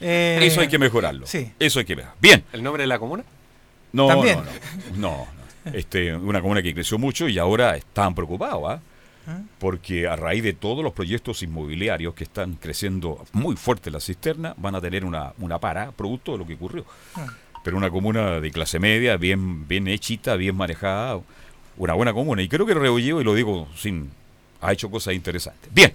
Eh, 0.00 0.38
Eso 0.42 0.60
hay 0.60 0.68
que 0.68 0.78
mejorarlo. 0.78 1.26
Sí. 1.26 1.52
Eso 1.58 1.78
hay 1.78 1.84
que 1.84 1.96
mejorar. 1.96 2.16
Bien. 2.20 2.44
¿El 2.52 2.62
nombre 2.62 2.82
de 2.82 2.86
la 2.86 2.98
comuna? 2.98 3.24
No, 3.92 4.08
También. 4.08 4.38
no, 4.38 4.44
no. 4.96 4.96
no, 4.96 5.26
no. 5.64 5.72
Este, 5.72 6.14
una 6.14 6.40
comuna 6.42 6.62
que 6.62 6.74
creció 6.74 6.98
mucho 6.98 7.28
y 7.28 7.38
ahora 7.38 7.76
están 7.76 8.14
preocupados, 8.14 8.62
¿ah? 8.66 8.80
Porque 9.58 10.06
a 10.06 10.16
raíz 10.16 10.42
de 10.42 10.52
todos 10.52 10.84
los 10.84 10.92
proyectos 10.92 11.42
inmobiliarios 11.42 12.12
que 12.14 12.24
están 12.24 12.54
creciendo 12.56 13.24
muy 13.32 13.56
fuerte 13.56 13.88
en 13.88 13.94
la 13.94 14.00
cisterna, 14.00 14.52
van 14.58 14.74
a 14.74 14.80
tener 14.82 15.02
una, 15.04 15.32
una 15.38 15.58
para 15.58 15.92
producto 15.92 16.32
de 16.32 16.38
lo 16.38 16.46
que 16.46 16.54
ocurrió. 16.54 16.84
Ah. 17.14 17.26
Pero 17.64 17.76
una 17.76 17.90
comuna 17.90 18.40
de 18.40 18.50
clase 18.52 18.78
media, 18.78 19.16
bien, 19.16 19.66
bien 19.66 19.88
hechita, 19.88 20.36
bien 20.36 20.54
manejada, 20.54 21.18
una 21.76 21.94
buena 21.94 22.12
comuna. 22.12 22.42
Y 22.42 22.48
creo 22.48 22.66
que 22.66 22.74
Rebolleo, 22.74 23.20
y 23.20 23.24
lo 23.24 23.34
digo 23.34 23.66
sin. 23.74 24.10
ha 24.60 24.72
hecho 24.72 24.90
cosas 24.90 25.14
interesantes. 25.14 25.72
Bien, 25.74 25.92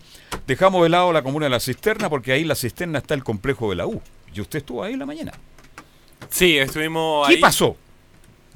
dejamos 0.48 0.84
de 0.84 0.90
lado 0.90 1.14
la 1.14 1.22
comuna 1.22 1.46
de 1.46 1.52
la 1.52 1.60
cisterna, 1.62 2.10
porque 2.10 2.34
ahí 2.34 2.42
en 2.42 2.48
la 2.50 2.56
cisterna 2.56 2.98
está 3.00 3.14
el 3.14 3.24
complejo 3.24 3.70
de 3.70 3.78
la 3.78 3.86
U. 3.88 4.02
Y 4.34 4.42
usted 4.42 4.60
estuvo 4.60 4.84
ahí 4.84 4.94
en 4.94 5.00
la 5.00 5.06
mañana. 5.06 5.32
Sí, 6.30 6.58
estuvimos 6.58 7.28
¿Qué 7.28 7.36
ahí. 7.36 7.40
pasó? 7.42 7.78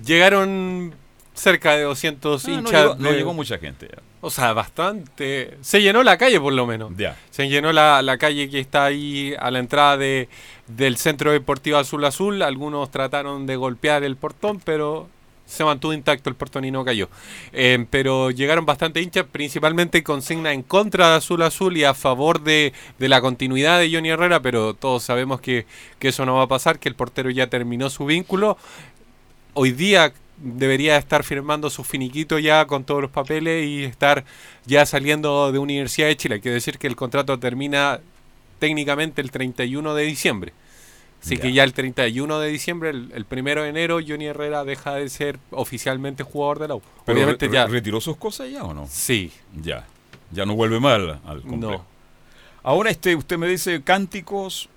Llegaron 0.04 0.94
cerca 1.34 1.76
de 1.76 1.84
200 1.84 2.46
Ah, 2.46 2.48
no 2.52 2.58
hinchas. 2.60 2.82
llegó- 2.84 2.96
no 2.96 3.12
llegó 3.12 3.34
mucha 3.34 3.58
gente, 3.58 3.88
ya. 3.92 4.02
O 4.22 4.30
sea, 4.30 4.54
bastante. 4.54 5.58
Se 5.62 5.82
llenó 5.82 6.02
la 6.04 6.18
calle 6.18 6.40
por 6.40 6.54
lo 6.54 6.66
menos. 6.66 6.92
Ya. 6.98 7.18
Se 7.30 7.50
llenó 7.50 7.74
la, 7.74 8.02
la 8.02 8.18
calle 8.18 8.50
que 8.50 8.60
está 8.60 8.86
ahí 8.86 9.34
a 9.38 9.52
la 9.52 9.60
entrada 9.60 9.98
de, 9.98 10.30
del 10.68 10.96
Centro 10.98 11.32
Deportivo 11.32 11.78
Azul 11.78 12.06
Azul. 12.06 12.42
Algunos 12.42 12.90
trataron 12.90 13.46
de 13.46 13.56
golpear 13.58 14.04
el 14.04 14.16
portón, 14.16 14.62
pero 14.64 15.10
se 15.46 15.66
mantuvo 15.66 15.92
intacto 15.92 16.30
el 16.30 16.38
portón 16.38 16.64
y 16.64 16.72
no 16.72 16.86
cayó. 16.86 17.10
Eh, 17.52 17.86
pero 17.90 18.32
llegaron 18.32 18.66
bastante 18.66 19.02
hinchas, 19.02 19.26
principalmente 19.30 20.02
consigna 20.04 20.54
en 20.54 20.64
contra 20.64 21.10
de 21.10 21.16
Azul 21.18 21.42
Azul 21.42 21.76
y 21.76 21.84
a 21.84 21.94
favor 21.94 22.42
de, 22.42 22.72
de 22.98 23.10
la 23.10 23.20
continuidad 23.20 23.78
de 23.80 23.92
Johnny 23.94 24.10
Herrera, 24.10 24.40
pero 24.42 24.74
todos 24.74 25.04
sabemos 25.04 25.42
que, 25.42 25.66
que 26.00 26.08
eso 26.08 26.26
no 26.26 26.36
va 26.36 26.44
a 26.44 26.48
pasar, 26.48 26.80
que 26.80 26.88
el 26.88 26.96
portero 26.96 27.30
ya 27.30 27.48
terminó 27.48 27.90
su 27.90 28.06
vínculo. 28.06 28.58
Hoy 29.54 29.72
día 29.74 30.14
debería 30.38 30.98
estar 30.98 31.24
firmando 31.24 31.70
su 31.70 31.84
finiquito 31.84 32.40
ya 32.40 32.66
con 32.66 32.84
todos 32.84 33.02
los 33.02 33.12
papeles 33.12 33.66
y 33.66 33.84
estar 33.84 34.26
ya 34.66 34.86
saliendo 34.86 35.52
de 35.52 35.60
Universidad 35.60 36.08
de 36.08 36.18
Chile. 36.18 36.42
Quiere 36.42 36.56
decir 36.56 36.78
que 36.78 36.88
el 36.88 36.96
contrato 36.96 37.38
termina 37.40 38.00
técnicamente 38.60 39.22
el 39.22 39.32
31 39.32 39.94
de 39.94 40.04
diciembre. 40.04 40.54
Así 41.22 41.38
que 41.38 41.54
Ya. 41.54 41.64
el 41.64 41.72
31 41.74 42.40
de 42.40 42.50
diciembre, 42.50 42.90
el, 42.90 43.12
el 43.16 43.24
primero 43.24 43.64
de 43.64 43.70
enero, 43.70 44.00
Johnny 44.06 44.26
Herrera 44.26 44.66
deja 44.66 44.96
de 44.96 45.08
ser 45.08 45.40
oficialmente 45.52 46.24
jugador 46.24 46.60
de 46.60 46.68
la 46.68 46.76
U. 46.76 46.82
Pero 47.06 47.16
Obviamente 47.18 47.48
re- 47.48 47.54
ya. 47.54 47.66
¿Retiró 47.66 48.02
sus 48.02 48.18
cosas 48.18 48.50
ya 48.52 48.64
o 48.64 48.74
no? 48.74 48.88
Sí. 48.90 49.32
Ya. 49.62 49.86
Ya 50.32 50.46
no 50.46 50.56
vuelve 50.56 50.80
mal 50.82 51.22
al 51.26 51.42
complejo. 51.44 51.86
Ahora 52.62 52.90
este, 52.90 53.16
usted 53.16 53.38
me 53.38 53.48
dice 53.48 53.82
cánticos, 53.84 54.68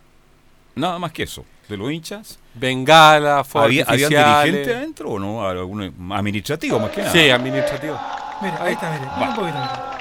nada 0.76 0.98
más 1.00 1.10
que 1.12 1.24
eso, 1.24 1.44
de 1.68 1.76
los 1.76 1.90
hinchas. 1.90 2.38
Bengala, 2.58 3.44
fuegos 3.44 3.66
¿Había, 3.68 3.84
¿Habían 3.84 4.12
artificiales. 4.14 4.44
dirigentes 4.52 4.76
adentro 4.76 5.10
o 5.10 5.18
no? 5.18 5.46
¿Algún 5.46 6.12
administrativo 6.12 6.78
más 6.80 6.90
que 6.90 7.00
nada? 7.02 7.12
Sí, 7.12 7.30
administrativo. 7.30 7.98
Mira, 8.40 8.58
ahí 8.62 8.72
está, 8.72 8.90
mire. 8.90 9.02
mira 9.16 9.30
un 9.30 9.36
poquito, 9.36 9.58
mira. 9.58 9.95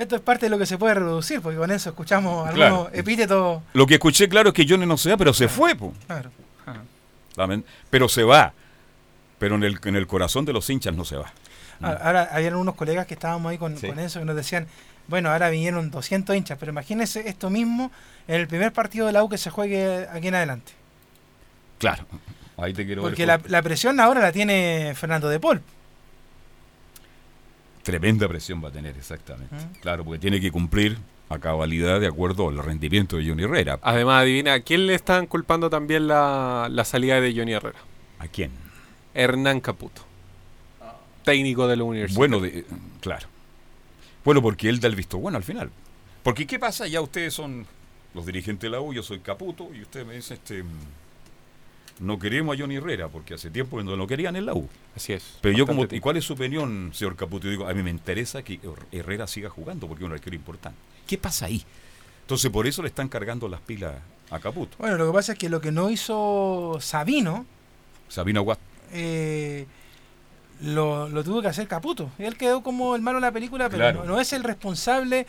Esto 0.00 0.16
es 0.16 0.22
parte 0.22 0.46
de 0.46 0.50
lo 0.50 0.58
que 0.58 0.64
se 0.64 0.78
puede 0.78 0.94
reproducir, 0.94 1.42
porque 1.42 1.58
con 1.58 1.70
eso 1.70 1.90
escuchamos 1.90 2.48
algunos 2.48 2.54
Claro. 2.56 2.90
epítetos. 2.94 3.62
Lo 3.74 3.86
que 3.86 3.94
escuché 3.94 4.30
claro 4.30 4.48
es 4.48 4.54
que 4.54 4.66
Johnny 4.66 4.86
no 4.86 4.96
se 4.96 5.10
va, 5.10 5.16
pero 5.18 5.34
se 5.34 5.46
fue. 5.46 5.74
po. 5.76 5.92
Claro. 6.06 6.30
Pero 7.90 8.08
se 8.08 8.22
va. 8.24 8.52
Pero 9.38 9.56
en 9.56 9.64
el, 9.64 9.78
en 9.84 9.96
el 9.96 10.06
corazón 10.06 10.44
de 10.46 10.52
los 10.54 10.68
hinchas 10.70 10.94
no 10.94 11.04
se 11.04 11.16
va. 11.16 11.30
Ahora, 11.82 12.28
habían 12.32 12.54
unos 12.56 12.74
colegas 12.76 13.06
que 13.06 13.14
estábamos 13.14 13.50
ahí 13.50 13.58
con, 13.58 13.76
Sí. 13.78 13.88
con 13.88 13.98
eso 13.98 14.20
que 14.20 14.24
nos 14.26 14.36
decían, 14.36 14.66
bueno, 15.06 15.30
ahora 15.30 15.48
vinieron 15.50 15.90
200 15.90 16.34
hinchas, 16.36 16.56
pero 16.58 16.72
imagínense 16.72 17.28
esto 17.28 17.50
mismo 17.50 17.90
en 18.26 18.40
el 18.40 18.48
primer 18.48 18.72
partido 18.72 19.06
de 19.06 19.12
la 19.12 19.22
U 19.24 19.28
que 19.28 19.38
se 19.38 19.50
juegue 19.50 20.06
aquí 20.10 20.28
en 20.28 20.34
adelante. 20.34 20.72
Claro. 21.78 22.04
Ahí 22.58 22.72
te 22.74 22.84
quiero 22.84 23.02
ver 23.02 23.10
Porque 23.12 23.24
la, 23.26 23.40
la 23.48 23.62
presión 23.62 24.00
ahora 24.00 24.20
la 24.20 24.32
tiene 24.32 24.92
Fernando 24.94 25.28
de 25.30 25.40
Paul. 25.40 25.62
Tremenda 27.82 28.28
presión 28.28 28.62
va 28.62 28.68
a 28.68 28.72
tener, 28.72 28.96
exactamente. 28.96 29.54
Claro, 29.80 30.04
porque 30.04 30.18
tiene 30.18 30.40
que 30.40 30.50
cumplir 30.52 30.98
a 31.28 31.38
cabalidad 31.38 32.00
de 32.00 32.06
acuerdo 32.08 32.48
al 32.48 32.58
rendimiento 32.58 33.16
de 33.16 33.28
Johnny 33.28 33.44
Herrera. 33.44 33.78
Además, 33.82 34.22
adivina, 34.22 34.54
¿a 34.54 34.60
quién 34.60 34.86
le 34.86 34.94
están 34.94 35.26
culpando 35.26 35.70
también 35.70 36.06
la, 36.08 36.68
la 36.70 36.84
salida 36.84 37.20
de 37.20 37.32
Johnny 37.34 37.52
Herrera? 37.52 37.78
¿A 38.18 38.28
quién? 38.28 38.50
Hernán 39.14 39.60
Caputo. 39.60 40.02
Técnico 41.24 41.66
de 41.68 41.76
la 41.76 41.84
universidad. 41.84 42.18
Bueno, 42.18 42.40
de- 42.40 42.64
claro. 43.00 43.26
Bueno, 44.24 44.42
porque 44.42 44.68
él 44.68 44.80
da 44.80 44.88
el 44.88 44.96
visto 44.96 45.18
bueno 45.18 45.36
al 45.38 45.44
final. 45.44 45.70
Porque 46.22 46.46
¿qué 46.46 46.58
pasa? 46.58 46.86
Ya 46.86 47.00
ustedes 47.00 47.32
son 47.32 47.66
los 48.14 48.26
dirigentes 48.26 48.62
de 48.62 48.70
la 48.70 48.80
U, 48.80 48.92
yo 48.92 49.02
soy 49.02 49.20
Caputo, 49.20 49.68
y 49.74 49.82
usted 49.82 50.04
me 50.04 50.14
dice, 50.14 50.34
este, 50.34 50.64
no 52.00 52.18
queremos 52.18 52.56
a 52.56 52.60
Johnny 52.60 52.76
Herrera, 52.76 53.08
porque 53.08 53.34
hace 53.34 53.50
tiempo 53.50 53.76
que 53.78 53.84
no 53.84 53.94
lo 53.96 54.06
querían 54.06 54.34
en 54.36 54.46
la 54.46 54.54
U. 54.54 54.68
Así 54.96 55.12
es. 55.12 55.38
Pero 55.40 55.56
yo 55.56 55.66
como, 55.66 55.86
¿y 55.90 56.00
cuál 56.00 56.16
es 56.16 56.24
su 56.24 56.32
opinión, 56.32 56.90
señor 56.94 57.14
Caputo? 57.16 57.44
Yo 57.44 57.50
digo, 57.50 57.68
a 57.68 57.74
mí 57.74 57.82
me 57.82 57.90
interesa 57.90 58.42
que 58.42 58.60
Her- 58.60 58.86
Herrera 58.90 59.26
siga 59.26 59.48
jugando, 59.50 59.86
porque 59.86 60.02
es 60.04 60.06
un 60.08 60.12
arquero 60.14 60.34
importante. 60.34 60.78
¿Qué 61.06 61.18
pasa 61.18 61.46
ahí? 61.46 61.62
Entonces 62.22 62.50
por 62.50 62.66
eso 62.66 62.82
le 62.82 62.88
están 62.88 63.08
cargando 63.08 63.48
las 63.48 63.60
pilas 63.60 63.94
a 64.30 64.38
Caputo. 64.40 64.76
Bueno, 64.78 64.96
lo 64.96 65.06
que 65.08 65.12
pasa 65.12 65.32
es 65.32 65.38
que 65.38 65.48
lo 65.48 65.60
que 65.60 65.72
no 65.72 65.90
hizo 65.90 66.78
Sabino, 66.80 67.44
Sabina 68.08 68.40
Guat. 68.40 68.58
eh, 68.92 69.66
lo, 70.62 71.08
lo 71.08 71.24
tuvo 71.24 71.40
que 71.42 71.48
hacer 71.48 71.66
Caputo. 71.66 72.10
Él 72.18 72.36
quedó 72.36 72.62
como 72.62 72.94
el 72.94 73.02
malo 73.02 73.16
de 73.18 73.22
la 73.22 73.32
película, 73.32 73.68
pero 73.68 73.78
Claro. 73.78 74.00
no, 74.04 74.12
no 74.14 74.20
es 74.20 74.32
el 74.32 74.44
responsable 74.44 75.26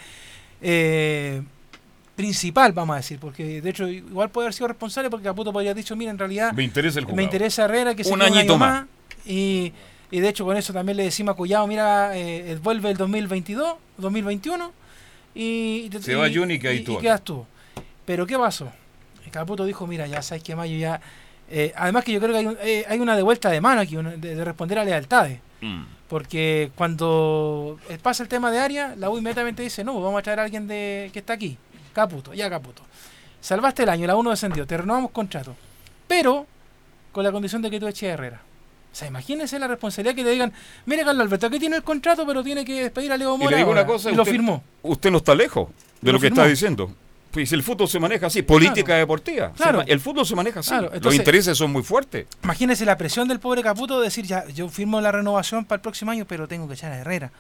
eh, 0.62 1.42
principal, 2.22 2.72
vamos 2.72 2.94
a 2.94 2.98
decir, 2.98 3.18
porque 3.20 3.62
de 3.62 3.70
hecho 3.70 3.88
igual 3.88 4.30
puede 4.30 4.46
haber 4.48 4.54
sido 4.54 4.68
responsable 4.68 5.10
porque 5.10 5.24
Caputo 5.26 5.52
podría 5.52 5.72
haber 5.72 5.84
dicho, 5.84 5.96
mira, 5.96 6.12
en 6.12 6.18
realidad 6.20 6.54
Me 6.54 6.64
interesa 6.64 7.00
el 7.00 7.08
me 7.08 7.24
interesa 7.24 7.66
Herrera 7.66 7.96
que 7.96 8.04
se 8.04 8.14
Un 8.14 8.22
añito 8.22 8.54
año 8.54 8.58
más. 8.58 8.86
Y, 9.26 9.74
y 10.12 10.20
de 10.20 10.30
hecho 10.30 10.46
con 10.46 10.56
eso 10.58 10.72
también 10.74 10.98
le 10.98 11.04
decimos 11.04 11.34
a 11.34 11.36
Collado, 11.38 11.66
mira, 11.68 12.16
eh, 12.18 12.58
vuelve 12.62 12.92
el 12.92 12.98
2022, 12.98 13.76
2021 13.98 14.72
y, 15.34 15.84
y 15.86 15.90
te- 15.90 16.02
Se 16.02 16.16
va 16.16 16.28
y- 16.28 16.32
que 16.60 16.68
ahí 16.68 16.78
y- 16.78 16.84
tú 16.84 16.98
quedas 17.00 17.24
tú. 17.24 17.46
Pero 18.06 18.26
¿qué 18.28 18.38
pasó? 18.38 18.72
Caputo 19.32 19.66
dijo, 19.66 19.88
mira, 19.88 20.06
ya 20.08 20.22
sabes 20.22 20.44
que 20.44 20.56
Mayo 20.56 20.78
ya... 20.78 21.00
eh, 21.50 21.72
además 21.78 22.04
que 22.04 22.12
yo 22.12 22.20
creo 22.20 22.32
que 22.34 22.38
hay, 22.40 22.46
un- 22.48 22.58
eh, 22.62 22.86
hay 22.90 23.00
una 23.00 23.16
de 23.16 23.22
vuelta 23.24 23.50
de 23.50 23.62
mano 23.62 23.82
aquí, 23.82 23.96
una- 23.98 24.12
de, 24.12 24.36
de 24.36 24.44
responder 24.46 24.78
a 24.80 24.84
lealtades. 24.86 25.40
Mm. 25.62 25.84
Porque 26.10 26.72
cuando 26.76 27.80
pasa 28.02 28.24
el 28.24 28.28
tema 28.30 28.52
de 28.52 28.60
área, 28.60 28.96
la 28.98 29.10
U 29.10 29.18
inmediatamente 29.18 29.64
dice, 29.64 29.84
no, 29.86 29.94
pues 29.94 30.04
vamos 30.04 30.20
a 30.20 30.24
traer 30.24 30.40
a 30.42 30.44
alguien 30.44 30.68
de, 30.68 31.10
que 31.14 31.20
está 31.20 31.34
aquí. 31.34 31.58
Caputo, 31.94 32.34
ya 32.34 32.50
Caputo. 32.50 32.82
Salvaste 33.40 33.84
el 33.84 33.90
año, 33.90 34.08
la 34.08 34.16
U 34.16 34.24
no 34.24 34.30
descendió, 34.30 34.66
te 34.68 34.78
renovamos 34.78 35.12
contrato. 35.12 35.56
Pero 36.08 36.46
con 37.12 37.24
la 37.24 37.32
condición 37.32 37.62
de 37.62 37.70
que 37.72 37.80
tú 37.80 37.88
eches 37.88 38.10
a 38.10 38.14
Herrera. 38.14 38.42
O 38.92 38.96
sea, 38.96 39.08
imagínense 39.08 39.58
la 39.58 39.68
responsabilidad 39.68 40.16
que 40.16 40.24
te 40.24 40.32
digan, 40.32 40.52
mire 40.86 41.04
Carlos 41.06 41.26
Alberto, 41.26 41.48
aquí 41.48 41.60
tiene 41.60 41.78
el 41.78 41.84
contrato, 41.84 42.26
pero 42.28 42.44
tiene 42.44 42.66
que 42.66 42.84
despedir 42.84 43.12
a 43.12 43.18
Leo 43.18 43.36
Y 43.36 43.38
Mora. 43.40 43.52
le 43.52 43.58
digo 43.58 43.72
una 43.72 43.82
ahora". 43.82 43.94
cosa, 43.94 44.12
y 44.12 44.16
lo 44.16 44.24
usted- 44.24 44.34
firmó. 44.34 44.64
Usted 44.84 45.12
no 45.12 45.18
está 45.18 45.34
lejos 45.34 45.70
de 46.02 46.08
Lo 46.08 46.14
lo, 46.14 46.20
que 46.20 46.28
firmó. 46.28 46.42
está 46.42 46.50
diciendo. 46.50 46.94
Pues 47.32 47.54
el 47.54 47.64
fútbol 47.64 47.88
se 47.88 47.98
maneja 47.98 48.28
así, 48.28 48.42
política 48.42 48.84
Claro. 48.88 49.00
deportiva. 49.00 49.52
Claro. 49.56 49.84
el 49.88 50.00
fútbol 50.02 50.26
se 50.26 50.36
maneja 50.36 50.60
así. 50.60 50.70
Claro, 50.72 50.92
Los 51.02 51.16
intereses 51.16 51.58
son 51.58 51.72
muy 51.72 51.82
fuertes. 51.84 52.28
Imagínense 52.44 52.84
la 52.86 52.98
presión 52.98 53.30
del 53.30 53.40
pobre 53.40 53.64
Caputo 53.64 54.00
de 54.00 54.06
decir, 54.06 54.26
ya, 54.26 54.46
yo 54.50 54.68
firmo 54.68 55.00
la 55.00 55.14
renovación 55.14 55.64
para 55.64 55.78
el 55.78 55.82
próximo 55.82 56.12
año, 56.12 56.26
pero 56.28 56.50
tengo 56.50 56.68
que 56.68 56.74
echar 56.74 56.92
a 56.92 56.98
Herrera. 56.98 57.32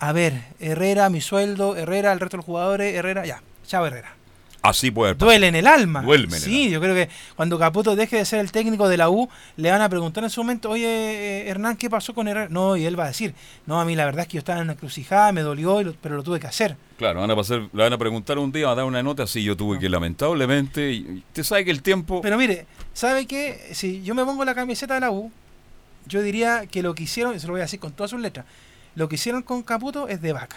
A 0.00 0.12
ver, 0.12 0.42
Herrera, 0.60 1.08
mi 1.08 1.22
sueldo, 1.22 1.74
Herrera, 1.76 2.12
el 2.12 2.20
resto 2.20 2.36
de 2.36 2.38
los 2.38 2.44
jugadores, 2.46 2.94
Herrera, 2.94 3.24
ya, 3.24 3.42
chao 3.68 3.86
Herrera. 3.86 4.14
Así 4.60 4.90
puede 4.90 5.14
pasar. 5.14 5.28
Duele 5.28 5.48
en 5.48 5.54
el 5.54 5.66
alma. 5.68 6.02
Duele 6.02 6.24
en 6.24 6.34
el 6.34 6.40
sí, 6.40 6.68
yo 6.68 6.80
creo 6.80 6.94
que 6.94 7.08
cuando 7.36 7.58
Caputo 7.58 7.94
deje 7.94 8.16
de 8.16 8.24
ser 8.24 8.40
el 8.40 8.50
técnico 8.50 8.88
de 8.88 8.96
la 8.96 9.08
U, 9.08 9.28
le 9.56 9.70
van 9.70 9.80
a 9.80 9.88
preguntar 9.88 10.24
en 10.24 10.30
su 10.30 10.40
momento, 10.40 10.70
oye, 10.70 10.86
eh, 10.86 11.48
Hernán, 11.48 11.76
¿qué 11.76 11.88
pasó 11.88 12.12
con 12.12 12.26
Herrera? 12.26 12.48
No, 12.50 12.76
y 12.76 12.84
él 12.84 12.98
va 12.98 13.04
a 13.04 13.08
decir, 13.08 13.34
no, 13.66 13.80
a 13.80 13.84
mí 13.84 13.94
la 13.94 14.04
verdad 14.04 14.22
es 14.22 14.28
que 14.28 14.34
yo 14.34 14.38
estaba 14.40 14.58
en 14.58 14.64
una 14.64 14.72
encrucijada, 14.72 15.30
me 15.30 15.42
dolió, 15.42 15.94
pero 16.02 16.16
lo 16.16 16.24
tuve 16.24 16.40
que 16.40 16.48
hacer. 16.48 16.76
Claro, 16.96 17.20
van 17.20 17.30
a 17.30 17.36
pasar, 17.36 17.68
le 17.72 17.82
van 17.84 17.92
a 17.92 17.98
preguntar 17.98 18.36
un 18.38 18.50
día, 18.50 18.66
va 18.66 18.72
a 18.72 18.74
dar 18.74 18.84
una 18.84 19.02
nota, 19.02 19.28
sí, 19.28 19.44
yo 19.44 19.56
tuve 19.56 19.78
que 19.78 19.88
lamentablemente, 19.88 20.92
y 20.92 21.22
usted 21.28 21.44
sabe 21.44 21.64
que 21.64 21.70
el 21.70 21.80
tiempo... 21.80 22.20
Pero 22.20 22.36
mire, 22.36 22.66
¿sabe 22.92 23.26
qué? 23.26 23.70
Si 23.72 24.02
yo 24.02 24.16
me 24.16 24.24
pongo 24.24 24.44
la 24.44 24.56
camiseta 24.56 24.94
de 24.94 25.00
la 25.00 25.12
U, 25.12 25.30
yo 26.06 26.20
diría 26.20 26.66
que 26.66 26.82
lo 26.82 26.96
que 26.96 27.04
hicieron, 27.04 27.36
y 27.36 27.38
se 27.38 27.46
lo 27.46 27.52
voy 27.52 27.60
a 27.60 27.64
decir 27.64 27.78
con 27.78 27.92
todas 27.92 28.10
sus 28.10 28.20
letras, 28.20 28.44
lo 28.96 29.08
que 29.08 29.14
hicieron 29.14 29.42
con 29.42 29.62
Caputo 29.62 30.08
es 30.08 30.20
de 30.20 30.32
vaca, 30.32 30.56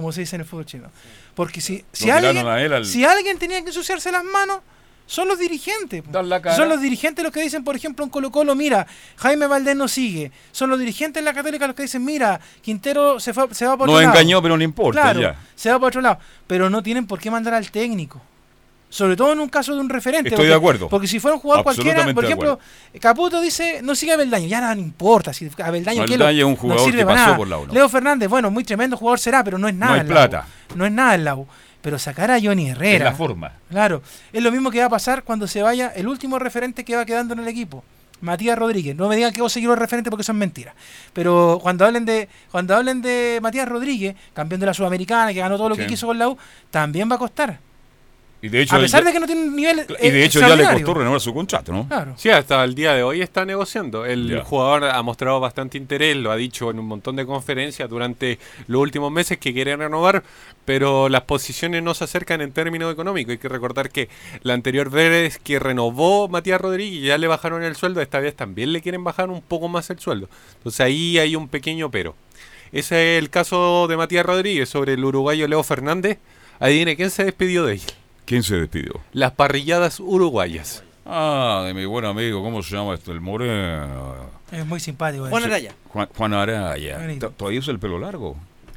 como 0.00 0.12
se 0.12 0.20
dice 0.20 0.36
en 0.36 0.42
el 0.42 0.46
fútbol 0.48 0.66
chino. 0.66 0.88
Porque 1.34 1.60
si, 1.60 1.84
si, 1.92 2.10
alguien, 2.10 2.36
al- 2.38 2.86
si 2.86 3.04
alguien 3.04 3.38
tenía 3.38 3.60
que 3.62 3.68
ensuciarse 3.68 4.10
las 4.10 4.24
manos, 4.24 4.60
son 5.06 5.26
los 5.26 5.38
dirigentes. 5.40 6.04
Son 6.54 6.68
los 6.68 6.80
dirigentes 6.80 7.24
los 7.24 7.32
que 7.32 7.42
dicen, 7.42 7.64
por 7.64 7.74
ejemplo, 7.74 8.04
en 8.04 8.10
Colo 8.10 8.30
Colo, 8.30 8.54
mira, 8.54 8.86
Jaime 9.16 9.48
Valdés 9.48 9.74
no 9.74 9.88
sigue. 9.88 10.30
Son 10.52 10.70
los 10.70 10.78
dirigentes 10.78 11.20
en 11.20 11.24
la 11.24 11.34
Católica 11.34 11.66
los 11.66 11.74
que 11.74 11.82
dicen, 11.82 12.04
mira, 12.04 12.40
Quintero 12.62 13.18
se, 13.18 13.34
fue, 13.34 13.52
se 13.52 13.66
va 13.66 13.76
por 13.76 13.88
Nos 13.88 13.96
otro 13.96 14.06
lado. 14.06 14.18
engañó, 14.18 14.40
pero 14.40 14.56
no 14.56 14.62
importa, 14.62 15.02
Claro, 15.02 15.20
ya. 15.20 15.36
se 15.56 15.68
va 15.70 15.78
por 15.80 15.88
otro 15.88 16.00
lado. 16.00 16.18
Pero 16.46 16.70
no 16.70 16.80
tienen 16.82 17.06
por 17.08 17.18
qué 17.18 17.28
mandar 17.30 17.54
al 17.54 17.70
técnico. 17.72 18.22
Sobre 18.90 19.16
todo 19.16 19.32
en 19.32 19.38
un 19.40 19.48
caso 19.48 19.72
de 19.72 19.80
un 19.80 19.88
referente. 19.88 20.28
Estoy 20.28 20.36
porque- 20.38 20.48
de 20.48 20.54
acuerdo. 20.54 20.88
Porque 20.88 21.06
si 21.06 21.20
fuera 21.20 21.36
un 21.36 21.40
jugador 21.40 21.62
cualquiera, 21.64 22.12
por 22.12 22.24
ejemplo, 22.24 22.58
Caputo 23.00 23.40
dice, 23.40 23.80
no 23.82 23.94
sigue 23.94 24.12
a 24.12 24.16
Beldaño, 24.16 24.48
ya 24.48 24.60
no, 24.60 24.74
no 24.74 24.80
importa. 24.80 25.32
Si 25.32 25.48
a 25.62 25.70
Beldaño, 25.70 26.04
¿qué 26.06 26.18
lo- 26.18 26.26
Beldaño 26.26 26.38
es 26.38 26.44
un 26.44 26.56
jugador 26.56 26.84
sirve 26.84 26.98
que 26.98 27.04
para 27.04 27.14
pasó 27.16 27.26
nada. 27.28 27.36
por 27.38 27.48
la 27.48 27.58
U, 27.58 27.66
¿no? 27.68 27.72
Leo 27.72 27.88
Fernández, 27.88 28.28
bueno, 28.28 28.50
muy 28.50 28.64
tremendo 28.64 28.96
jugador 28.96 29.20
será, 29.20 29.44
pero 29.44 29.58
no 29.58 29.68
es 29.68 29.74
nada. 29.74 29.94
hay 29.94 30.00
en 30.00 30.08
la 30.08 30.12
U. 30.12 30.16
plata. 30.16 30.46
No 30.74 30.84
es 30.84 30.92
nada 30.92 31.14
en 31.14 31.24
la 31.24 31.36
U. 31.36 31.46
Pero 31.80 31.98
sacar 31.98 32.30
a 32.30 32.38
Johnny 32.38 32.68
Herrera. 32.70 32.96
Es 32.96 33.12
la 33.12 33.16
forma. 33.16 33.52
Claro. 33.70 34.02
Es 34.32 34.42
lo 34.42 34.50
mismo 34.52 34.70
que 34.70 34.80
va 34.80 34.86
a 34.86 34.90
pasar 34.90 35.22
cuando 35.22 35.46
se 35.46 35.62
vaya 35.62 35.88
el 35.94 36.08
último 36.08 36.38
referente 36.38 36.84
que 36.84 36.94
va 36.96 37.06
quedando 37.06 37.32
en 37.34 37.40
el 37.40 37.48
equipo. 37.48 37.82
Matías 38.20 38.58
Rodríguez. 38.58 38.94
No 38.96 39.08
me 39.08 39.16
digan 39.16 39.32
que 39.32 39.40
vos 39.40 39.50
seguís 39.50 39.66
los 39.68 39.78
referentes 39.78 40.10
porque 40.10 40.24
son 40.24 40.36
mentiras. 40.36 40.74
Pero 41.14 41.58
cuando 41.62 41.86
hablen 41.86 42.04
de 42.04 42.28
cuando 42.50 42.76
hablen 42.76 43.00
de 43.00 43.38
Matías 43.40 43.66
Rodríguez, 43.66 44.14
campeón 44.34 44.60
de 44.60 44.66
la 44.66 44.74
Sudamericana, 44.74 45.32
que 45.32 45.38
ganó 45.40 45.56
todo 45.56 45.70
lo 45.70 45.76
que 45.76 45.86
quiso 45.86 46.06
con 46.08 46.18
la 46.18 46.28
U, 46.28 46.36
también 46.70 47.10
va 47.10 47.14
a 47.14 47.18
costar. 47.18 47.58
Y 48.42 48.48
de 48.48 48.62
hecho, 48.62 48.76
a 48.76 48.78
pesar 48.80 49.02
ya- 49.02 49.08
de 49.08 49.12
que 49.12 49.20
no 49.20 49.26
tiene 49.26 49.42
un 49.42 49.54
nivel. 49.54 49.84
Y 50.00 50.08
de 50.10 50.24
hecho 50.24 50.40
ya 50.40 50.56
le 50.56 50.64
costó 50.64 50.94
renovar 50.94 51.20
su 51.20 51.34
contrato, 51.34 51.72
¿no? 51.72 51.86
Claro. 51.86 52.14
Sí, 52.16 52.30
hasta 52.30 52.64
el 52.64 52.74
día 52.74 52.94
de 52.94 53.02
hoy 53.02 53.20
está 53.20 53.44
negociando. 53.44 54.06
El 54.06 54.28
Ya. 54.30 54.42
jugador 54.44 54.84
ha 54.84 55.02
mostrado 55.02 55.40
bastante 55.40 55.76
interés, 55.76 56.16
lo 56.16 56.30
ha 56.30 56.36
dicho 56.36 56.70
en 56.70 56.78
un 56.78 56.86
montón 56.86 57.16
de 57.16 57.26
conferencias 57.26 57.88
durante 57.90 58.38
los 58.66 58.80
últimos 58.80 59.12
meses 59.12 59.36
que 59.36 59.52
quiere 59.52 59.76
renovar, 59.76 60.22
pero 60.64 61.10
las 61.10 61.22
posiciones 61.22 61.82
no 61.82 61.92
se 61.92 62.04
acercan 62.04 62.40
en 62.40 62.52
términos 62.52 62.90
económicos. 62.92 63.32
Hay 63.32 63.38
que 63.38 63.48
recordar 63.50 63.90
que 63.90 64.08
la 64.42 64.54
anterior 64.54 64.88
vez 64.90 65.38
que 65.38 65.58
renovó 65.58 66.28
Matías 66.28 66.60
Rodríguez 66.60 67.02
ya 67.02 67.18
le 67.18 67.26
bajaron 67.26 67.62
el 67.62 67.76
sueldo, 67.76 68.00
esta 68.00 68.20
vez 68.20 68.34
también 68.34 68.72
le 68.72 68.80
quieren 68.80 69.04
bajar 69.04 69.28
un 69.28 69.42
poco 69.42 69.68
más 69.68 69.90
el 69.90 69.98
sueldo. 69.98 70.30
Entonces 70.56 70.80
ahí 70.80 71.18
hay 71.18 71.36
un 71.36 71.48
pequeño 71.48 71.90
pero. 71.90 72.14
Ese 72.72 73.16
es 73.16 73.22
el 73.22 73.28
caso 73.30 73.86
de 73.88 73.96
Matías 73.98 74.24
Rodríguez 74.24 74.68
sobre 74.68 74.94
el 74.94 75.04
uruguayo 75.04 75.46
Leo 75.46 75.62
Fernández. 75.62 76.18
Adivine 76.60 76.94
quién 76.96 77.10
se 77.10 77.24
despidió 77.24 77.64
de 77.66 77.74
él. 77.74 77.80
¿Quién 78.30 78.44
se 78.44 78.54
despidió? 78.54 78.92
Las 79.12 79.32
parrilladas 79.32 79.98
uruguayas. 79.98 80.84
Ah, 81.04 81.64
de 81.66 81.74
mi 81.74 81.84
buen 81.84 82.04
amigo, 82.04 82.40
¿cómo 82.44 82.62
se 82.62 82.76
llama 82.76 82.94
esto? 82.94 83.10
El 83.10 83.20
Moreno. 83.20 84.14
Es 84.52 84.64
muy 84.64 84.78
simpático. 84.78 85.26
Juan 85.28 85.42
eh. 85.42 85.46
Araya. 85.46 85.74
Juan, 85.88 86.08
Juan 86.16 86.34
Araya. 86.34 87.18
¿Todavía 87.36 87.58
usa 87.58 87.72
el 87.72 87.80
pelo 87.80 87.98
largo? 87.98 88.36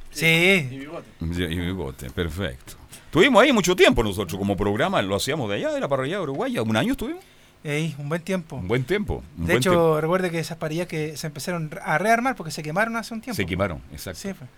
Sí. 0.10 0.88
Ya, 1.20 1.46
Y 1.46 1.60
bigote, 1.60 2.10
perfecto. 2.10 2.74
Estuvimos 3.06 3.44
ahí 3.44 3.54
mucho 3.54 3.76
tiempo 3.76 4.02
nosotros 4.04 4.40
como 4.40 4.58
programa, 4.58 5.00
lo 5.04 5.18
hacíamos 5.18 5.48
de 5.52 5.58
allá, 5.58 5.72
de 5.72 5.80
la 5.82 5.88
parrilla 5.88 6.20
uruguaya. 6.20 6.64
¿Un 6.64 6.76
año 6.76 6.94
estuvimos? 6.94 7.24
Ey, 7.64 7.94
un 8.00 8.10
buen 8.10 8.24
tiempo. 8.24 8.56
Un 8.56 8.68
buen 8.68 8.86
tiempo. 8.86 9.24
un 9.38 9.46
De 9.46 9.54
buen 9.54 9.58
hecho, 9.60 9.70
tiempo. 9.70 10.02
recuerde 10.02 10.32
que 10.32 10.40
esas 10.40 10.58
parillas 10.58 10.88
que 10.88 11.16
se 11.16 11.28
empezaron 11.28 11.70
a 11.80 12.00
rearmar 12.00 12.36
porque 12.36 12.50
se 12.50 12.64
quemaron 12.64 12.96
hace 12.96 13.14
un 13.14 13.22
tiempo. 13.22 13.36
se 13.36 13.46
quemaron, 13.46 13.84
exacto. 13.92 14.20
Sí, 14.20 14.34
pues. 14.34 14.50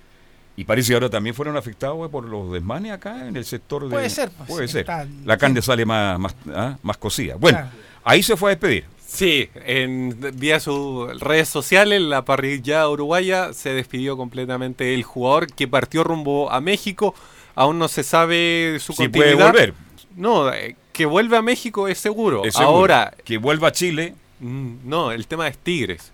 Y 0.58 0.64
parece 0.64 0.89
que 0.89 0.93
ahora 0.93 1.10
también 1.10 1.36
fueron 1.36 1.58
afectados 1.58 2.10
por 2.10 2.24
los 2.26 2.51
desmanes 2.51 2.93
acá 2.93 3.28
en 3.28 3.36
el 3.36 3.43
sector 3.45 3.84
de... 3.84 3.89
Puede 3.89 4.10
ser, 4.10 4.30
pues, 4.32 4.49
Puede 4.49 4.68
ser. 4.70 4.82
está- 4.82 5.06
La 5.26 5.38
carne 5.38 5.62
sale 5.62 5.86
más, 5.86 6.18
más, 6.18 6.36
ah, 6.53 6.78
más 6.82 6.97
cocida. 6.97 7.36
Bueno, 7.36 7.58
Claro. 7.58 7.72
ahí 8.06 8.24
se 8.24 8.38
fue 8.38 8.51
a 8.51 8.56
despedir. 8.56 8.86
Sí, 9.06 9.49
en 9.56 10.18
vía 10.36 10.60
sus 10.60 11.20
redes 11.20 11.47
sociales, 11.49 12.01
la 12.01 12.24
parrilla 12.26 12.88
uruguaya 12.89 13.53
se 13.53 13.74
despidió 13.74 14.18
completamente 14.18 14.93
el 14.93 15.03
jugador 15.03 15.47
que 15.53 15.68
partió 15.68 16.03
rumbo 16.03 16.49
a 16.51 16.60
México. 16.62 17.14
Aún 17.53 17.78
no 17.78 17.88
se 17.88 18.03
sabe 18.03 18.78
su 18.80 18.93
Si 18.93 19.08
puede 19.10 19.32
continuidad. 19.34 19.51
volver. 19.51 19.74
No, 20.16 20.51
eh, 20.53 20.76
que 20.93 21.06
vuelva 21.06 21.38
a 21.39 21.41
México 21.41 21.88
es 21.89 21.97
seguro. 21.97 22.43
Es 22.45 22.56
seguro. 22.56 22.72
Ahora, 22.78 23.14
Que 23.26 23.38
vuelva 23.38 23.68
a 23.70 23.72
Chile. 23.72 24.16
mm, 24.39 24.74
no, 24.86 25.12
el 25.12 25.28
tema 25.28 25.47
es 25.49 25.58
Tigres. 25.58 26.12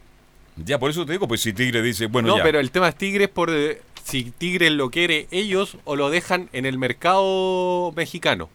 Ya, 0.58 0.78
por 0.78 0.90
eso 0.92 1.06
te 1.06 1.14
digo, 1.14 1.28
pues 1.28 1.42
si 1.42 1.54
Tigre 1.54 1.82
dice, 1.82 2.08
bueno, 2.08 2.28
no, 2.30 2.38
ya. 2.38 2.44
pero 2.44 2.60
el 2.60 2.70
tema 2.72 2.90
es 2.90 2.96
Tigres 2.96 3.30
por 3.30 3.50
eh, 3.52 3.82
si 4.04 4.32
Tigres 4.32 4.72
lo 4.72 4.90
quiere 4.92 5.28
ellos 5.32 5.78
o 5.86 5.96
lo 5.96 6.10
dejan 6.10 6.50
en 6.54 6.66
el 6.66 6.78
mercado 6.78 7.92
mexicano. 7.96 8.50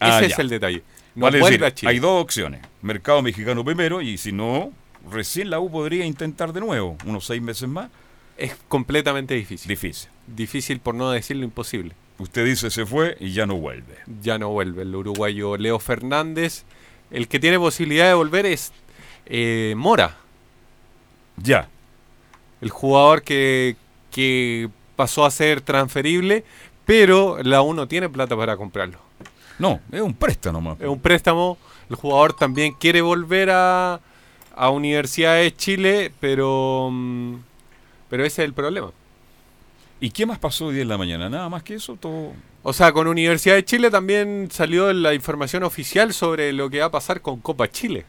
Ah, 0.00 0.18
Ese 0.18 0.28
ya. 0.28 0.34
es 0.34 0.38
el 0.40 0.48
detalle. 0.48 0.82
No 1.14 1.24
Vale 1.24 1.38
decir, 1.38 1.64
a 1.64 1.74
Chile. 1.74 1.92
hay 1.92 1.98
dos 1.98 2.22
opciones. 2.22 2.60
Mercado 2.82 3.22
mexicano 3.22 3.64
primero 3.64 4.02
y 4.02 4.18
si 4.18 4.32
no, 4.32 4.70
recién 5.10 5.48
la 5.50 5.60
U 5.60 5.70
podría 5.70 6.04
intentar 6.04 6.52
de 6.52 6.60
nuevo, 6.60 6.98
unos 7.06 7.24
seis 7.26 7.40
meses 7.40 7.68
más. 7.68 7.88
Es 8.36 8.54
completamente 8.68 9.32
difícil. 9.34 9.68
Difícil. 9.68 10.10
Difícil 10.26 10.78
por 10.80 10.94
no 10.94 11.10
decirlo 11.10 11.44
imposible. 11.44 11.94
Usted 12.18 12.44
dice 12.44 12.70
se 12.70 12.84
fue 12.84 13.16
y 13.20 13.32
ya 13.32 13.46
no 13.46 13.56
vuelve. 13.56 13.96
ya 14.22 14.38
no 14.38 14.50
vuelve 14.50 14.82
el 14.82 14.94
uruguayo 14.94 15.56
Leo 15.56 15.78
Fernández. 15.78 16.64
El 17.10 17.28
que 17.28 17.38
tiene 17.40 17.58
posibilidad 17.58 18.08
de 18.08 18.14
volver 18.14 18.44
es 18.46 18.72
eh, 19.26 19.74
Mora, 19.76 20.16
Ya. 21.36 21.68
el 22.60 22.70
jugador 22.70 23.22
que, 23.22 23.76
que 24.10 24.68
pasó 24.96 25.24
a 25.24 25.30
ser 25.30 25.60
transferible, 25.60 26.44
pero 26.84 27.38
la 27.42 27.62
U 27.62 27.74
no 27.74 27.86
tiene 27.86 28.08
plata 28.08 28.36
para 28.36 28.56
comprarlo. 28.56 28.98
No, 29.58 29.80
es 29.92 30.00
un 30.00 30.14
préstamo 30.14 30.58
nomás. 30.60 30.80
Es 30.80 30.88
un 30.88 30.98
préstamo. 31.00 31.56
El 31.88 31.96
jugador 31.96 32.32
también 32.34 32.72
quiere 32.74 33.00
volver 33.00 33.50
a, 33.50 34.00
a 34.54 34.70
Universidad 34.70 35.36
de 35.36 35.54
Chile, 35.54 36.12
pero, 36.20 36.88
mm, 36.92 37.34
pero 38.10 38.24
ese 38.24 38.42
es 38.42 38.46
el 38.48 38.54
problema. 38.54 38.90
¿Y 40.00 40.10
qué 40.10 40.26
más 40.26 40.38
pasó 40.38 40.66
hoy 40.66 40.74
día 40.74 40.82
en 40.82 40.88
la 40.88 40.98
mañana? 40.98 41.28
Nada 41.30 41.48
más 41.48 41.62
que 41.62 41.74
eso, 41.76 41.96
todo. 41.96 42.32
O 42.62 42.72
sea, 42.72 42.92
con 42.92 43.06
Universidad 43.06 43.54
de 43.54 43.64
Chile 43.64 43.90
también 43.90 44.48
salió 44.50 44.92
la 44.92 45.14
información 45.14 45.62
oficial 45.62 46.12
sobre 46.12 46.52
lo 46.52 46.68
que 46.68 46.80
va 46.80 46.86
a 46.86 46.90
pasar 46.90 47.20
con 47.22 47.40
Copa 47.40 47.70
Chile. 47.70 48.04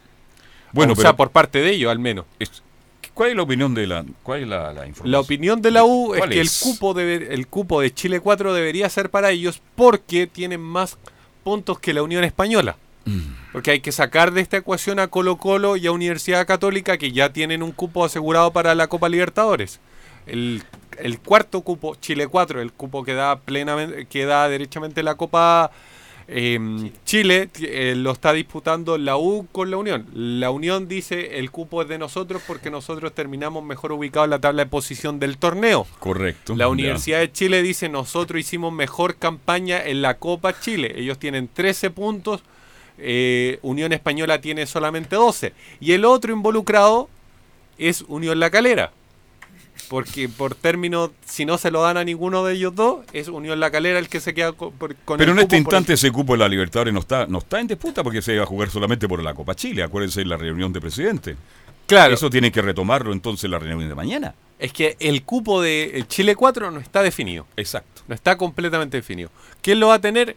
Bueno, 0.73 0.93
o 0.93 0.95
pero- 0.95 1.07
sea, 1.07 1.15
por 1.15 1.29
parte 1.31 1.59
de 1.61 1.69
ellos 1.71 1.89
al 1.91 1.99
menos. 1.99 2.25
Es- 2.39 2.61
¿Cuál 3.17 3.31
es 3.31 3.35
la 3.35 3.41
opinión 3.41 3.73
de 3.73 3.87
la, 3.87 4.05
cuál 4.21 4.43
es 4.43 4.47
la, 4.47 4.71
la 4.73 4.85
información? 4.85 5.11
La 5.11 5.19
opinión 5.19 5.59
de 5.59 5.71
la 5.71 5.83
U 5.83 6.13
es 6.13 6.19
¿Cuál 6.19 6.29
que 6.29 6.39
el 6.39 6.49
cupo, 6.61 6.93
debe- 6.93 7.33
el 7.33 7.47
cupo 7.47 7.81
de 7.81 7.91
Chile 7.91 8.19
4 8.19 8.53
debería 8.53 8.87
ser 8.89 9.09
para 9.09 9.31
ellos 9.31 9.59
porque 9.75 10.27
tienen 10.27 10.61
más 10.61 10.99
puntos 11.43 11.79
que 11.79 11.93
la 11.95 12.03
Unión 12.03 12.23
Española. 12.23 12.75
Mm. 13.05 13.21
Porque 13.53 13.71
hay 13.71 13.79
que 13.79 13.91
sacar 13.91 14.33
de 14.33 14.41
esta 14.41 14.57
ecuación 14.57 14.99
a 14.99 15.07
Colo 15.07 15.37
Colo 15.37 15.77
y 15.77 15.87
a 15.87 15.91
Universidad 15.91 16.45
Católica 16.45 16.99
que 16.99 17.11
ya 17.11 17.33
tienen 17.33 17.63
un 17.63 17.71
cupo 17.71 18.05
asegurado 18.05 18.51
para 18.51 18.75
la 18.75 18.85
Copa 18.87 19.09
Libertadores. 19.09 19.79
El, 20.27 20.61
el 20.99 21.17
cuarto 21.19 21.61
cupo, 21.61 21.95
Chile 21.95 22.27
4, 22.27 22.61
el 22.61 22.71
cupo 22.71 23.03
que 23.03 23.15
da 23.15 23.39
plenamente, 23.39 24.05
que 24.05 24.25
da 24.25 24.47
derechamente 24.47 25.01
la 25.01 25.15
Copa 25.15 25.71
eh, 26.29 26.91
Chile, 27.05 27.49
eh, 27.61 27.93
lo 27.95 28.11
está 28.11 28.33
disputando 28.33 28.97
la 28.97 29.15
U 29.17 29.47
con 29.51 29.71
la 29.71 29.77
Unión. 29.77 30.05
La 30.13 30.51
Unión 30.51 30.87
dice 30.89 31.39
el 31.39 31.51
cupo 31.51 31.81
es 31.81 31.87
de 31.87 31.97
nosotros 31.97 32.41
porque 32.45 32.69
nosotros 32.69 33.13
terminamos 33.13 33.63
mejor 33.63 33.93
ubicados 33.93 34.25
en 34.25 34.31
la 34.31 34.39
tabla 34.39 34.65
de 34.65 34.69
posición 34.69 35.19
del 35.19 35.37
torneo. 35.37 35.87
Correcto. 35.99 36.55
La. 36.55 36.67
Universidad 36.67 37.19
de 37.19 37.31
Chile 37.31 37.61
dice 37.61 37.87
nosotros 37.87 38.41
hicimos 38.41 38.73
mejor 38.73 39.15
campaña 39.15 39.81
en 39.83 40.01
la 40.01 40.17
Copa 40.17 40.59
Chile. 40.59 40.93
Ellos 40.97 41.17
tienen 41.17 41.47
13 41.47 41.91
puntos, 41.91 42.41
eh, 42.97 43.59
Unión 43.61 43.93
Española 43.93 44.41
tiene 44.41 44.65
solamente 44.65 45.15
12. 45.15 45.53
Y 45.79 45.93
el 45.93 46.03
otro 46.03 46.33
involucrado 46.33 47.09
es 47.77 48.03
Unión 48.09 48.39
La 48.39 48.49
Calera. 48.49 48.91
Porque 49.89 50.27
por 50.27 50.53
término, 50.55 51.11
si 51.25 51.45
no 51.45 51.57
se 51.57 51.71
lo 51.71 51.81
dan 51.81 51.95
a 51.97 52.03
ninguno 52.03 52.43
de 52.43 52.55
ellos 52.55 52.75
dos, 52.75 53.05
es 53.13 53.27
Unión 53.29 53.59
La 53.59 53.71
Calera 53.71 53.99
el 53.99 54.09
que 54.09 54.19
se 54.19 54.33
queda 54.33 54.51
co- 54.51 54.71
por- 54.71 54.95
con 54.97 55.17
Pero 55.17 55.31
el 55.31 55.37
en 55.37 55.43
este 55.43 55.57
instante 55.57 55.93
ese 55.93 56.11
cupo 56.11 56.33
de 56.33 56.39
la 56.39 56.49
Libertadores 56.49 56.93
no 56.93 56.99
está, 56.99 57.25
no 57.27 57.37
está 57.37 57.59
en 57.61 57.67
disputa 57.67 58.03
porque 58.03 58.21
se 58.21 58.35
va 58.37 58.43
a 58.43 58.45
jugar 58.45 58.69
solamente 58.69 59.07
por 59.07 59.23
la 59.23 59.33
Copa 59.33 59.55
Chile. 59.55 59.83
Acuérdense 59.83 60.19
de 60.21 60.25
la 60.25 60.35
reunión 60.37 60.73
de 60.73 60.81
presidente. 60.81 61.35
Claro. 61.85 62.15
Eso 62.15 62.29
tiene 62.29 62.51
que 62.51 62.61
retomarlo 62.61 63.13
entonces 63.13 63.45
en 63.45 63.51
la 63.51 63.59
reunión 63.59 63.87
de 63.87 63.95
mañana. 63.95 64.35
Es 64.59 64.73
que 64.73 64.97
el 64.99 65.23
cupo 65.23 65.61
de 65.61 65.91
el 65.95 66.07
Chile 66.07 66.35
4 66.35 66.69
no 66.71 66.79
está 66.81 67.01
definido. 67.01 67.45
Exacto. 67.55 68.01
No 68.09 68.15
está 68.15 68.37
completamente 68.37 68.97
definido. 68.97 69.29
¿Quién 69.61 69.79
lo 69.79 69.87
va 69.87 69.93
a 69.95 70.01
tener? 70.01 70.35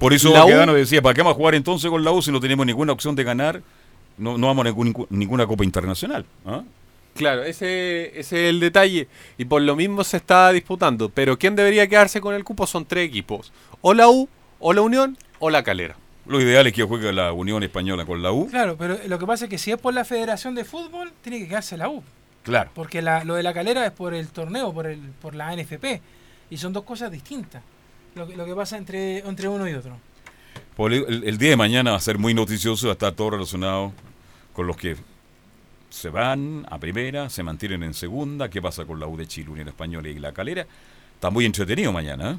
Por 0.00 0.12
eso 0.14 0.32
Baquedano 0.32 0.72
decía, 0.74 1.00
¿para 1.02 1.14
qué 1.14 1.20
vamos 1.20 1.34
a 1.34 1.36
jugar 1.36 1.54
entonces 1.54 1.90
con 1.90 2.02
la 2.02 2.10
U 2.10 2.22
si 2.22 2.32
no 2.32 2.40
tenemos 2.40 2.64
ninguna 2.66 2.92
opción 2.92 3.14
de 3.14 3.22
ganar? 3.22 3.62
No, 4.18 4.36
no 4.38 4.46
vamos 4.48 4.66
a 4.66 4.68
ningún- 4.70 5.06
ninguna 5.10 5.46
Copa 5.46 5.62
Internacional. 5.64 6.24
¿ah? 6.46 6.62
Claro, 7.14 7.42
ese, 7.42 8.18
ese 8.18 8.44
es 8.44 8.50
el 8.50 8.60
detalle. 8.60 9.08
Y 9.36 9.44
por 9.44 9.62
lo 9.62 9.76
mismo 9.76 10.04
se 10.04 10.16
está 10.16 10.50
disputando. 10.52 11.08
Pero 11.08 11.38
¿quién 11.38 11.56
debería 11.56 11.86
quedarse 11.88 12.20
con 12.20 12.34
el 12.34 12.44
cupo? 12.44 12.66
Son 12.66 12.86
tres 12.86 13.06
equipos. 13.08 13.52
O 13.82 13.92
la 13.94 14.08
U, 14.08 14.28
o 14.58 14.72
la 14.72 14.80
Unión, 14.82 15.18
o 15.38 15.50
la 15.50 15.62
Calera. 15.62 15.96
Lo 16.26 16.40
ideal 16.40 16.66
es 16.66 16.72
que 16.72 16.82
juegue 16.84 17.12
la 17.12 17.32
Unión 17.32 17.62
Española 17.62 18.04
con 18.06 18.22
la 18.22 18.30
U. 18.32 18.48
Claro, 18.48 18.76
pero 18.78 18.96
lo 19.06 19.18
que 19.18 19.26
pasa 19.26 19.46
es 19.46 19.50
que 19.50 19.58
si 19.58 19.72
es 19.72 19.78
por 19.78 19.92
la 19.94 20.04
Federación 20.04 20.54
de 20.54 20.64
Fútbol, 20.64 21.12
tiene 21.22 21.40
que 21.40 21.48
quedarse 21.48 21.76
la 21.76 21.88
U. 21.88 22.02
Claro. 22.44 22.70
Porque 22.74 23.02
la- 23.02 23.24
lo 23.24 23.34
de 23.34 23.42
la 23.42 23.52
calera 23.52 23.84
es 23.84 23.92
por 23.92 24.14
el 24.14 24.28
torneo, 24.28 24.72
por 24.72 24.86
el 24.86 24.98
por 25.20 25.34
la 25.34 25.52
NFP. 25.54 26.00
Y 26.50 26.56
son 26.56 26.72
dos 26.72 26.84
cosas 26.84 27.10
distintas. 27.10 27.62
Lo 28.14 28.26
que, 28.26 28.36
lo 28.36 28.44
que 28.46 28.54
pasa 28.54 28.76
entre, 28.76 29.18
entre 29.18 29.48
uno 29.48 29.68
y 29.68 29.74
otro. 29.74 29.98
El- 30.78 31.24
el 31.26 31.36
día 31.38 31.50
de 31.50 31.56
mañana 31.56 31.90
va 31.90 31.96
a 31.98 32.00
ser 32.00 32.16
muy 32.18 32.32
noticioso, 32.32 32.86
va 32.86 32.92
a 32.92 32.94
estar 32.94 33.12
todo 33.12 33.30
relacionado 33.30 33.92
con 34.54 34.66
los 34.66 34.76
que 34.76 34.96
se 35.90 36.08
van 36.08 36.66
a 36.70 36.78
primera, 36.78 37.28
se 37.28 37.42
mantienen 37.42 37.82
en 37.82 37.94
segunda, 37.94 38.48
qué 38.48 38.62
pasa 38.62 38.84
con 38.84 38.98
la 39.00 39.06
U 39.06 39.16
de 39.16 39.26
Chile, 39.26 39.50
Unión 39.50 39.68
Española 39.68 40.08
y 40.08 40.18
la 40.18 40.32
Calera. 40.32 40.66
Está 41.14 41.30
muy 41.30 41.44
entretenido 41.44 41.92
mañana. 41.92 42.30
¿eh? 42.32 42.36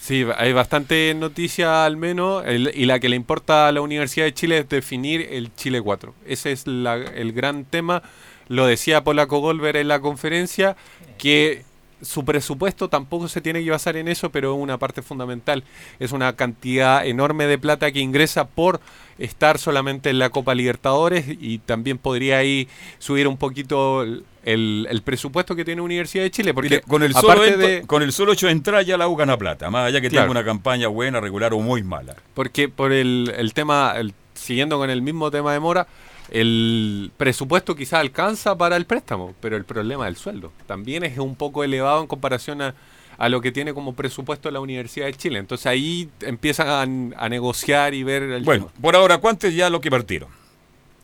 Sí, 0.00 0.24
hay 0.36 0.52
bastante 0.52 1.14
noticia 1.14 1.84
al 1.84 1.96
menos. 1.96 2.44
el- 2.46 2.72
y 2.74 2.86
la 2.86 2.98
que 2.98 3.08
le 3.08 3.16
importa 3.16 3.68
a 3.68 3.72
la 3.72 3.80
Universidad 3.80 4.24
de 4.26 4.34
Chile 4.34 4.58
es 4.58 4.68
definir 4.68 5.28
el 5.30 5.54
Chile 5.54 5.80
4. 5.80 6.14
Ese 6.26 6.52
es 6.52 6.66
la- 6.66 6.94
el 6.96 7.32
gran 7.32 7.64
tema. 7.64 8.02
Lo 8.48 8.66
decía 8.66 9.02
Polaco 9.04 9.40
Golver 9.40 9.76
en 9.76 9.88
la 9.88 10.00
conferencia, 10.00 10.76
que 11.18 11.64
su 12.02 12.24
presupuesto 12.24 12.88
tampoco 12.88 13.26
se 13.28 13.40
tiene 13.40 13.64
que 13.64 13.70
basar 13.70 13.96
en 13.96 14.08
eso, 14.08 14.30
pero 14.30 14.54
es 14.54 14.60
una 14.62 14.78
parte 14.78 15.02
fundamental. 15.02 15.64
Es 15.98 16.12
una 16.12 16.34
cantidad 16.34 17.06
enorme 17.06 17.46
de 17.46 17.58
plata 17.58 17.90
que 17.90 18.00
ingresa 18.00 18.46
por 18.46 18.80
estar 19.18 19.58
solamente 19.58 20.10
en 20.10 20.18
la 20.18 20.28
Copa 20.30 20.54
Libertadores 20.54 21.24
y 21.28 21.58
también 21.58 21.96
podría 21.96 22.38
ahí 22.38 22.68
subir 22.98 23.26
un 23.26 23.38
poquito 23.38 24.02
el, 24.02 24.24
el- 24.44 25.02
presupuesto 25.02 25.56
que 25.56 25.64
tiene 25.64 25.80
Universidad 25.80 26.24
de 26.24 26.30
Chile. 26.30 26.52
Porque 26.52 26.68
Mire, 26.68 26.82
con, 26.82 27.02
el 27.02 27.14
solo 27.14 27.32
aparte 27.32 27.54
ento- 27.54 27.58
de, 27.80 27.82
con 27.86 28.02
el 28.02 28.12
solo 28.12 28.32
hecho 28.32 28.46
de 28.46 28.52
entrar 28.52 28.84
ya 28.84 28.98
la 28.98 29.08
U 29.08 29.16
gana 29.16 29.38
plata, 29.38 29.70
más 29.70 29.86
allá 29.88 30.00
que 30.02 30.10
Claro. 30.10 30.26
tenga 30.28 30.40
una 30.40 30.44
campaña 30.46 30.88
buena, 30.88 31.20
regular 31.20 31.54
o 31.54 31.60
muy 31.60 31.82
mala. 31.82 32.14
Porque 32.34 32.68
por 32.68 32.92
el, 32.92 33.32
el 33.36 33.54
tema, 33.54 33.94
el- 33.96 34.12
siguiendo 34.34 34.76
con 34.76 34.90
el 34.90 35.00
mismo 35.00 35.30
tema 35.30 35.52
de 35.54 35.60
Mora, 35.60 35.86
el 36.30 37.12
presupuesto 37.16 37.74
quizá 37.74 38.00
alcanza 38.00 38.56
para 38.56 38.76
el 38.76 38.86
préstamo, 38.86 39.34
pero 39.40 39.56
el 39.56 39.64
problema 39.64 40.06
del 40.06 40.16
sueldo 40.16 40.52
también 40.66 41.04
es 41.04 41.18
un 41.18 41.36
poco 41.36 41.64
elevado 41.64 42.00
en 42.00 42.06
comparación 42.06 42.62
a, 42.62 42.74
a 43.18 43.28
lo 43.28 43.40
que 43.40 43.52
tiene 43.52 43.72
como 43.74 43.94
presupuesto 43.94 44.50
la 44.50 44.60
Universidad 44.60 45.06
de 45.06 45.14
Chile. 45.14 45.38
Entonces 45.38 45.66
ahí 45.66 46.08
empiezan 46.20 47.14
a, 47.14 47.24
a 47.24 47.28
negociar 47.28 47.94
y 47.94 48.02
ver 48.02 48.22
el 48.22 48.44
Bueno, 48.44 48.70
por 48.80 48.96
ahora, 48.96 49.18
¿cuántos 49.18 49.54
ya 49.54 49.70
lo 49.70 49.80
que 49.80 49.90
partieron? 49.90 50.28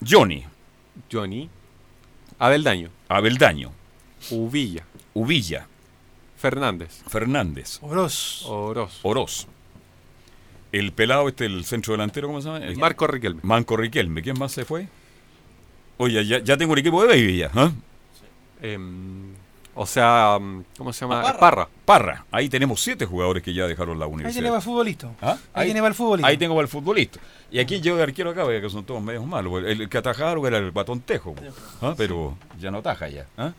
Johnny, 0.07 0.45
Johnny, 1.11 1.49
Abeldaño, 2.39 2.91
Abeldaño, 3.09 3.71
Uvilla, 4.31 4.85
Uvilla, 5.15 5.67
Fernández, 6.37 7.03
Fernández, 7.07 7.79
Oroz. 7.83 8.45
Oroz, 8.47 8.99
Oroz. 9.03 9.47
El 10.73 10.91
pelado 10.93 11.29
este, 11.29 11.45
el 11.45 11.65
centro 11.67 11.93
delantero, 11.93 12.29
¿cómo 12.29 12.41
se 12.41 12.49
llama? 12.49 12.65
Marco 12.79 13.07
Riquelme. 13.07 13.41
Manco 13.45 13.77
Riquelme. 13.77 14.23
¿Quién 14.23 14.39
más 14.39 14.53
se 14.53 14.65
fue? 14.65 14.89
Oye, 15.99 16.25
ya, 16.27 16.39
ya 16.39 16.57
tengo 16.57 16.73
un 16.73 16.79
equipo 16.79 17.03
de 17.03 17.09
baby 17.09 17.37
ya. 17.39 17.51
Em, 18.61 19.33
o 19.75 19.87
sea, 19.87 20.39
mm, 20.41 20.65
¿cómo 20.77 20.93
se 20.93 21.01
llama? 21.05 21.23
Parra. 21.39 21.69
Parra. 21.85 22.25
Ahí 22.31 22.49
tenemos 22.49 22.81
siete 22.81 23.07
jugadores 23.07 23.43
que 23.43 23.55
ya 23.55 23.67
dejaron 23.67 23.99
la 23.99 24.05
Ahí 24.05 24.13
universidad. 24.13 24.35
tiene 24.41 24.49
para 24.49 24.59
el 24.59 24.65
futbolista. 24.65 25.09
¿Ah? 25.21 25.37
Ahí, 25.55 25.73
tiene 25.73 25.87
el 25.87 25.95
futbolista. 25.95 26.29
Ahí 26.29 26.37
tengo 26.37 26.55
para 26.55 26.63
el 26.65 26.69
futbolista. 26.69 27.19
Y 27.51 27.59
aquí 27.59 27.81
yo 27.81 27.97
de 27.97 28.03
arquero 28.03 28.31
acá, 28.31 28.47
que 28.47 28.71
son 28.71 28.85
todos 28.85 29.03
medios 29.03 29.27
malos. 29.27 29.59
El, 29.65 29.83
el 29.83 29.89
que 29.89 29.99
atajaron 29.99 30.45
era 30.47 30.59
el 30.59 30.71
batón 30.71 31.01
tejo. 31.01 31.35
¿ah? 31.81 31.95
Pero 31.97 32.37
ya 32.61 32.71
no 32.71 32.79
ataja 32.79 33.09
ya. 33.09 33.27
¿ah? 33.37 33.53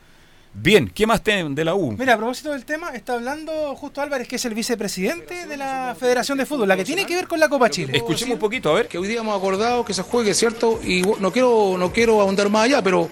Bien, 0.56 0.88
¿qué 0.93 1.08
más 1.08 1.24
tienen 1.24 1.56
de 1.56 1.66
la 1.66 1.74
U? 1.74 1.93
Mira, 1.97 2.14
a 2.14 2.18
propósito 2.18 2.51
del 2.51 2.64
tema, 2.64 2.89
está 2.89 3.16
hablando 3.16 3.76
Justo 3.76 4.01
Álvarez, 4.01 4.28
que 4.28 4.36
es 4.36 4.45
el 4.45 4.54
vicepresidente 4.54 5.47
de 5.47 5.58
la 5.58 5.95
Federación 5.99 6.38
de 6.38 6.45
Fútbol, 6.45 6.68
la 6.68 6.78
que 6.78 6.86
tiene 6.86 7.08
que 7.08 7.16
ver 7.16 7.28
con 7.28 7.39
la 7.39 7.49
Copa 7.49 7.72
Chile. 7.72 7.93
Escuchemos 7.95 8.36
un 8.36 8.39
poquito, 8.39 8.70
a 8.70 8.76
ver. 8.76 8.88
Que 8.88 8.99
hoy 8.99 9.08
día 9.08 9.22
hemos 9.22 9.36
acordado 9.36 9.84
que 9.84 9.95
se 9.95 10.04
juegue, 10.04 10.34
¿cierto? 10.36 10.80
Y 10.84 11.01
no 11.01 11.32
quiero, 11.32 11.76
no 11.80 11.91
quiero 11.91 12.22
ahondar 12.22 12.49
más 12.49 12.66
allá, 12.66 12.84
pero 12.84 13.10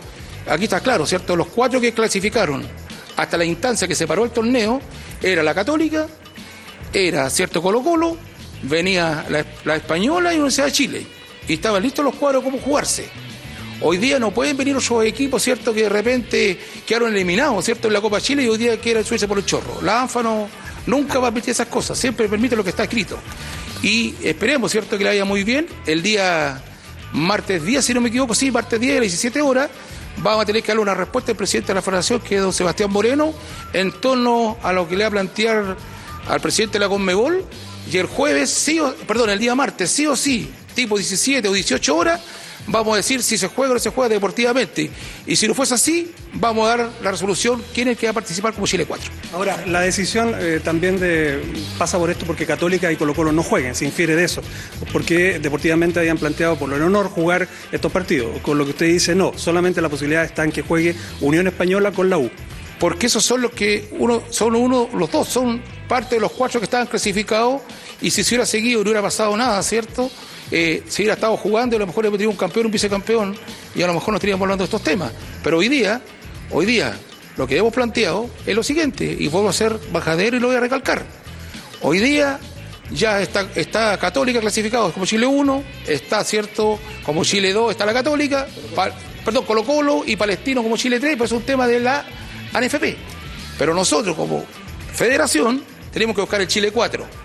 aquí 0.48 0.66
está 0.66 0.82
claro, 0.82 1.08
¿cierto? 1.08 1.36
Los 1.36 1.48
cuatro 1.48 1.82
que 1.82 1.94
clasificaron 1.94 2.64
hasta 3.18 3.38
la 3.38 3.46
instancia 3.46 3.88
que 3.88 3.96
se 3.96 4.06
paró 4.06 4.24
el 4.24 4.32
torneo 4.32 4.80
era 5.20 5.42
la 5.42 5.56
Católica, 5.56 6.08
era, 6.94 7.28
¿cierto? 7.32 7.60
Colo 7.60 7.82
Colo, 7.82 8.18
venía 8.64 9.26
la, 9.30 9.44
la 9.66 9.76
Española 9.78 10.30
y 10.30 10.36
la 10.36 10.42
Universidad 10.42 10.68
de 10.68 10.72
Chile. 10.72 11.08
Y 11.48 11.54
estaban 11.54 11.82
listos 11.82 12.06
los 12.06 12.14
cuadros 12.16 12.44
cómo 12.44 12.60
jugarse. 12.60 13.10
Hoy 13.84 13.98
día 13.98 14.20
no 14.20 14.32
pueden 14.32 14.56
venir 14.58 14.78
otros 14.78 15.04
equipos, 15.06 15.42
¿cierto? 15.42 15.74
Que 15.74 15.84
de 15.84 15.90
repente 15.90 16.60
quedaron 16.86 17.14
eliminados, 17.14 17.66
¿cierto? 17.66 17.88
En 17.88 17.94
la 17.96 18.02
Copa 18.02 18.22
Chile 18.22 18.44
y 18.44 18.48
hoy 18.48 18.58
día 18.60 18.80
quieren 18.80 19.04
subirse 19.04 19.28
por 19.28 19.40
el 19.40 19.46
chorro. 19.46 19.82
La 19.82 20.02
ANFA 20.02 20.22
no, 20.22 20.48
nunca 20.86 21.18
va 21.18 21.30
a 21.30 21.32
permitir 21.32 21.52
esas 21.52 21.68
cosas, 21.68 21.98
siempre 21.98 22.30
permite 22.30 22.56
lo 22.56 22.64
que 22.64 22.70
está 22.70 22.84
escrito. 22.84 23.18
Y 23.82 24.14
esperemos, 24.22 24.72
¿cierto? 24.72 24.98
Que 24.98 25.04
le 25.04 25.10
vaya 25.10 25.26
muy 25.26 25.44
bien. 25.44 25.68
El 25.88 26.04
día 26.04 26.62
martes 27.14 27.66
10, 27.66 27.84
si 27.84 27.94
no 27.96 28.02
me 28.02 28.10
equivoco, 28.10 28.36
sí, 28.36 28.52
martes 28.52 28.80
10 28.80 28.92
a 28.92 28.96
las 28.96 29.04
17 29.04 29.42
horas, 29.42 29.72
vamos 30.18 30.44
a 30.44 30.46
tener 30.46 30.62
que 30.62 30.68
darle 30.68 30.84
una 30.84 30.94
respuesta 30.94 31.32
al 31.32 31.38
presidente 31.38 31.70
de 31.70 31.74
la 31.76 31.82
Federación, 31.82 32.20
que 32.20 32.36
es 32.36 32.42
don 32.42 32.54
Sebastián 32.54 32.92
Moreno, 32.92 33.34
en 33.74 33.92
torno 33.94 34.58
a 34.62 34.72
lo 34.74 34.88
que 34.88 34.96
le 34.96 35.06
va 35.06 35.08
a 35.08 35.12
plantear 35.12 35.76
al 36.28 36.40
presidente 36.40 36.74
de 36.74 36.86
la 36.86 36.90
Conmebol. 36.90 37.44
Y 37.92 37.98
el 37.98 38.06
jueves, 38.06 38.52
sí 38.52 38.80
o, 38.80 38.94
perdón, 39.08 39.32
el 39.32 39.40
día 39.40 39.56
martes, 39.56 39.90
sí 39.90 40.06
o 40.06 40.16
sí, 40.16 40.52
tipo 40.76 40.98
17 40.98 41.48
o 41.48 41.54
18 41.54 41.96
horas, 41.96 42.22
vamos 42.72 42.94
a 42.94 42.98
decir 42.98 43.22
si 43.22 43.38
se 43.38 43.48
juega 43.48 43.72
o 43.72 43.74
no 43.76 43.80
se 43.80 43.90
juega 43.90 44.10
deportivamente. 44.10 44.90
Y 45.28 45.36
si 45.36 45.48
no 45.48 45.54
fuese 45.54 45.74
así, 45.74 46.12
vamos 46.34 46.66
a 46.66 46.78
dar 46.78 46.90
la 47.04 47.12
resolución 47.12 47.62
quién 47.74 47.88
es 47.88 47.94
el 47.94 47.98
que 47.98 48.08
va 48.08 48.12
a 48.12 48.14
participar 48.14 48.54
como 48.54 48.66
Chile 48.68 48.86
4. 48.86 49.12
Ahora, 49.34 49.64
la 49.68 49.82
decisión 49.82 50.34
eh, 50.40 50.62
también 50.64 51.00
de, 51.00 51.42
pasa 51.78 51.98
por 51.98 52.10
esto 52.10 52.26
porque 52.26 52.46
Católica 52.46 52.92
y 52.92 52.96
Colo 52.96 53.14
Colo 53.14 53.32
no 53.32 53.44
jueguen, 53.44 53.76
se 53.76 53.86
infiere 53.86 54.16
de 54.16 54.24
eso, 54.24 54.42
porque 54.92 55.40
deportivamente 55.40 56.00
habían 56.00 56.18
planteado 56.18 56.58
por 56.58 56.72
el 56.74 56.82
honor 56.82 57.10
jugar 57.10 57.48
estos 57.72 57.92
partidos, 57.92 58.40
con 58.42 58.58
lo 58.58 58.66
que 58.66 58.72
usted 58.72 58.88
dice 58.88 59.16
no, 59.16 59.34
solamente 59.36 59.82
la 59.82 59.90
posibilidad 59.90 60.24
está 60.24 60.44
en 60.44 60.52
que 60.52 60.62
juegue 60.62 60.96
Unión 61.20 61.48
Española 61.48 61.92
con 61.92 62.10
la 62.10 62.18
U. 62.18 62.30
porque 62.80 63.08
esos 63.08 63.24
son 63.24 63.42
los 63.42 63.52
que 63.52 63.90
uno 64.00 64.24
son 64.30 64.56
uno 64.56 64.90
los 64.94 65.12
dos 65.12 65.28
son 65.28 65.62
parte 65.88 66.16
de 66.16 66.22
los 66.22 66.32
cuatro 66.32 66.60
que 66.60 66.64
estaban 66.66 66.88
clasificados 66.88 67.62
y 68.02 68.10
si 68.10 68.24
se 68.24 68.32
hubiera 68.32 68.46
seguido 68.46 68.80
no 68.80 68.90
hubiera 68.90 69.02
pasado 69.02 69.36
nada 69.38 69.62
cierto 69.62 70.10
eh, 70.52 70.84
si 70.88 71.02
hubiera 71.02 71.16
estado 71.16 71.38
jugando 71.38 71.76
a 71.76 71.80
lo 71.80 71.88
mejor 71.88 72.04
hubiera 72.04 72.18
tenido 72.18 72.32
un 72.32 72.38
campeón 72.38 72.66
un 72.68 72.72
vicecampeón 72.72 73.36
y 73.76 73.82
a 73.82 73.88
lo 73.88 73.94
mejor 73.94 74.10
no 74.10 74.16
estaríamos 74.18 74.44
hablando 74.44 74.64
de 74.64 74.66
estos 74.66 74.84
temas 74.84 75.12
pero 75.44 75.58
hoy 75.58 75.70
día 75.70 76.02
hoy 76.52 76.66
día 76.66 76.98
lo 77.38 77.48
que 77.48 77.58
hemos 77.58 77.74
planteado 77.74 78.30
es 78.46 78.56
lo 78.56 78.64
siguiente 78.64 79.06
y 79.20 79.30
a 79.34 79.54
ser 79.54 79.80
bajadero 79.92 80.38
y 80.38 80.40
lo 80.40 80.48
voy 80.48 80.58
a 80.58 80.60
recalcar 80.60 81.04
hoy 81.82 82.00
día 82.00 82.40
ya 82.94 83.22
está, 83.22 83.48
está 83.56 83.98
Católica 83.98 84.40
clasificado 84.40 84.92
como 84.92 85.06
Chile 85.06 85.26
1, 85.26 85.64
está 85.88 86.24
cierto 86.24 86.80
como 87.06 87.24
Chile 87.24 87.54
2 87.54 87.72
está 87.72 87.86
la 87.86 87.94
Católica, 87.94 88.48
perdón, 89.24 89.46
Colo 89.46 89.64
Colo 89.64 90.04
y 90.06 90.16
Palestino 90.16 90.62
como 90.62 90.78
Chile 90.78 91.00
3, 91.00 91.16
pues 91.18 91.32
es 91.32 91.38
un 91.38 91.44
tema 91.44 91.68
de 91.68 91.80
la 91.80 92.06
ANFP. 92.54 92.98
Pero 93.58 93.74
nosotros 93.74 94.16
como 94.16 94.44
federación 94.94 95.64
tenemos 95.92 96.16
que 96.16 96.22
buscar 96.22 96.42
el 96.42 96.48
Chile 96.48 96.72
4. 96.72 97.21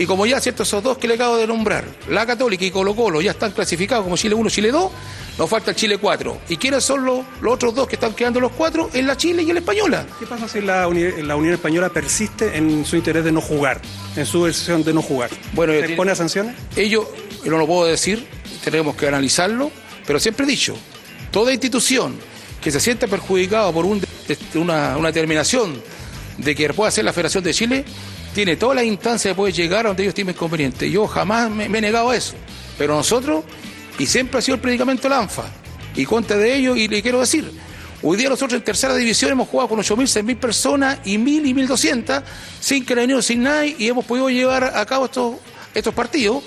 Y 0.00 0.06
como 0.06 0.24
ya 0.24 0.40
cierto 0.40 0.62
esos 0.62 0.82
dos 0.82 0.96
que 0.96 1.06
le 1.06 1.14
acabo 1.14 1.36
de 1.36 1.46
nombrar, 1.46 1.84
la 2.08 2.24
Católica 2.24 2.64
y 2.64 2.70
Colo 2.70 2.96
Colo 2.96 3.20
ya 3.20 3.32
están 3.32 3.52
clasificados 3.52 4.02
como 4.04 4.16
Chile 4.16 4.34
1, 4.34 4.48
Chile 4.48 4.70
2, 4.70 4.90
nos 5.36 5.50
falta 5.50 5.70
el 5.72 5.76
Chile 5.76 5.98
4. 5.98 6.40
¿Y 6.48 6.56
quiénes 6.56 6.82
son 6.84 7.04
los, 7.04 7.20
los 7.42 7.52
otros 7.54 7.74
dos 7.74 7.86
que 7.86 7.96
están 7.96 8.14
quedando 8.14 8.40
los 8.40 8.50
cuatro? 8.52 8.88
Es 8.94 9.04
la 9.04 9.14
Chile 9.16 9.42
y 9.42 9.52
la 9.52 9.58
Española. 9.58 10.06
¿Qué 10.18 10.24
pasa 10.26 10.48
si 10.48 10.62
la, 10.62 10.88
Uni- 10.88 11.22
la 11.22 11.36
Unión 11.36 11.52
Española 11.52 11.90
persiste 11.90 12.56
en 12.56 12.86
su 12.86 12.96
interés 12.96 13.24
de 13.24 13.30
no 13.32 13.42
jugar, 13.42 13.80
en 14.16 14.24
su 14.24 14.46
decisión 14.46 14.82
de 14.82 14.94
no 14.94 15.02
jugar? 15.02 15.28
Bueno, 15.52 15.74
¿Se 15.74 15.90
pone 15.94 16.12
a 16.12 16.14
sanciones? 16.14 16.56
Ellos, 16.76 17.04
yo 17.44 17.50
no 17.50 17.58
lo 17.58 17.66
puedo 17.66 17.84
decir, 17.84 18.26
tenemos 18.64 18.96
que 18.96 19.06
analizarlo, 19.06 19.70
pero 20.06 20.18
siempre 20.18 20.46
he 20.46 20.48
dicho, 20.48 20.74
toda 21.30 21.52
institución 21.52 22.16
que 22.62 22.70
se 22.70 22.80
sienta 22.80 23.06
perjudicada 23.06 23.70
por 23.70 23.84
un- 23.84 24.02
una, 24.54 24.96
una 24.96 25.08
determinación 25.08 25.80
de 26.38 26.54
que 26.54 26.72
pueda 26.72 26.90
ser 26.90 27.04
la 27.04 27.12
Federación 27.12 27.44
de 27.44 27.52
Chile, 27.52 27.84
tiene 28.34 28.56
toda 28.56 28.74
la 28.76 28.84
instancia 28.84 29.30
de 29.30 29.34
poder 29.34 29.54
llegar 29.54 29.86
a 29.86 29.88
donde 29.88 30.04
ellos 30.04 30.14
tienen 30.14 30.34
conveniente. 30.34 30.90
Yo 30.90 31.06
jamás 31.06 31.50
me, 31.50 31.64
he 31.64 31.80
negado 31.80 32.10
a 32.10 32.16
eso, 32.16 32.34
pero 32.78 32.94
nosotros, 32.94 33.44
y 33.98 34.06
siempre 34.06 34.38
ha 34.38 34.42
sido 34.42 34.56
el 34.56 34.60
predicamento 34.60 35.04
de 35.04 35.08
la 35.10 35.18
ANFA, 35.18 35.50
y 35.96 36.04
contra 36.04 36.36
de 36.36 36.54
ello, 36.54 36.76
y 36.76 36.88
le 36.88 37.02
quiero 37.02 37.20
decir, 37.20 37.50
hoy 38.02 38.16
día 38.16 38.28
nosotros 38.28 38.58
en 38.58 38.64
tercera 38.64 38.94
división 38.94 39.32
hemos 39.32 39.48
jugado 39.48 39.70
con 39.70 39.78
8.000, 39.80 40.24
6.000 40.24 40.36
personas 40.38 40.98
y 41.04 41.18
1.000 41.18 41.46
y 41.48 41.54
1.200, 41.54 42.22
sin 42.60 42.84
carabineros, 42.84 43.26
sin 43.26 43.42
nada, 43.42 43.66
y 43.66 43.88
hemos 43.88 44.04
podido 44.04 44.30
llevar 44.30 44.64
a 44.64 44.86
cabo 44.86 45.06
estos, 45.06 45.36
estos 45.74 45.94
partidos. 45.94 46.42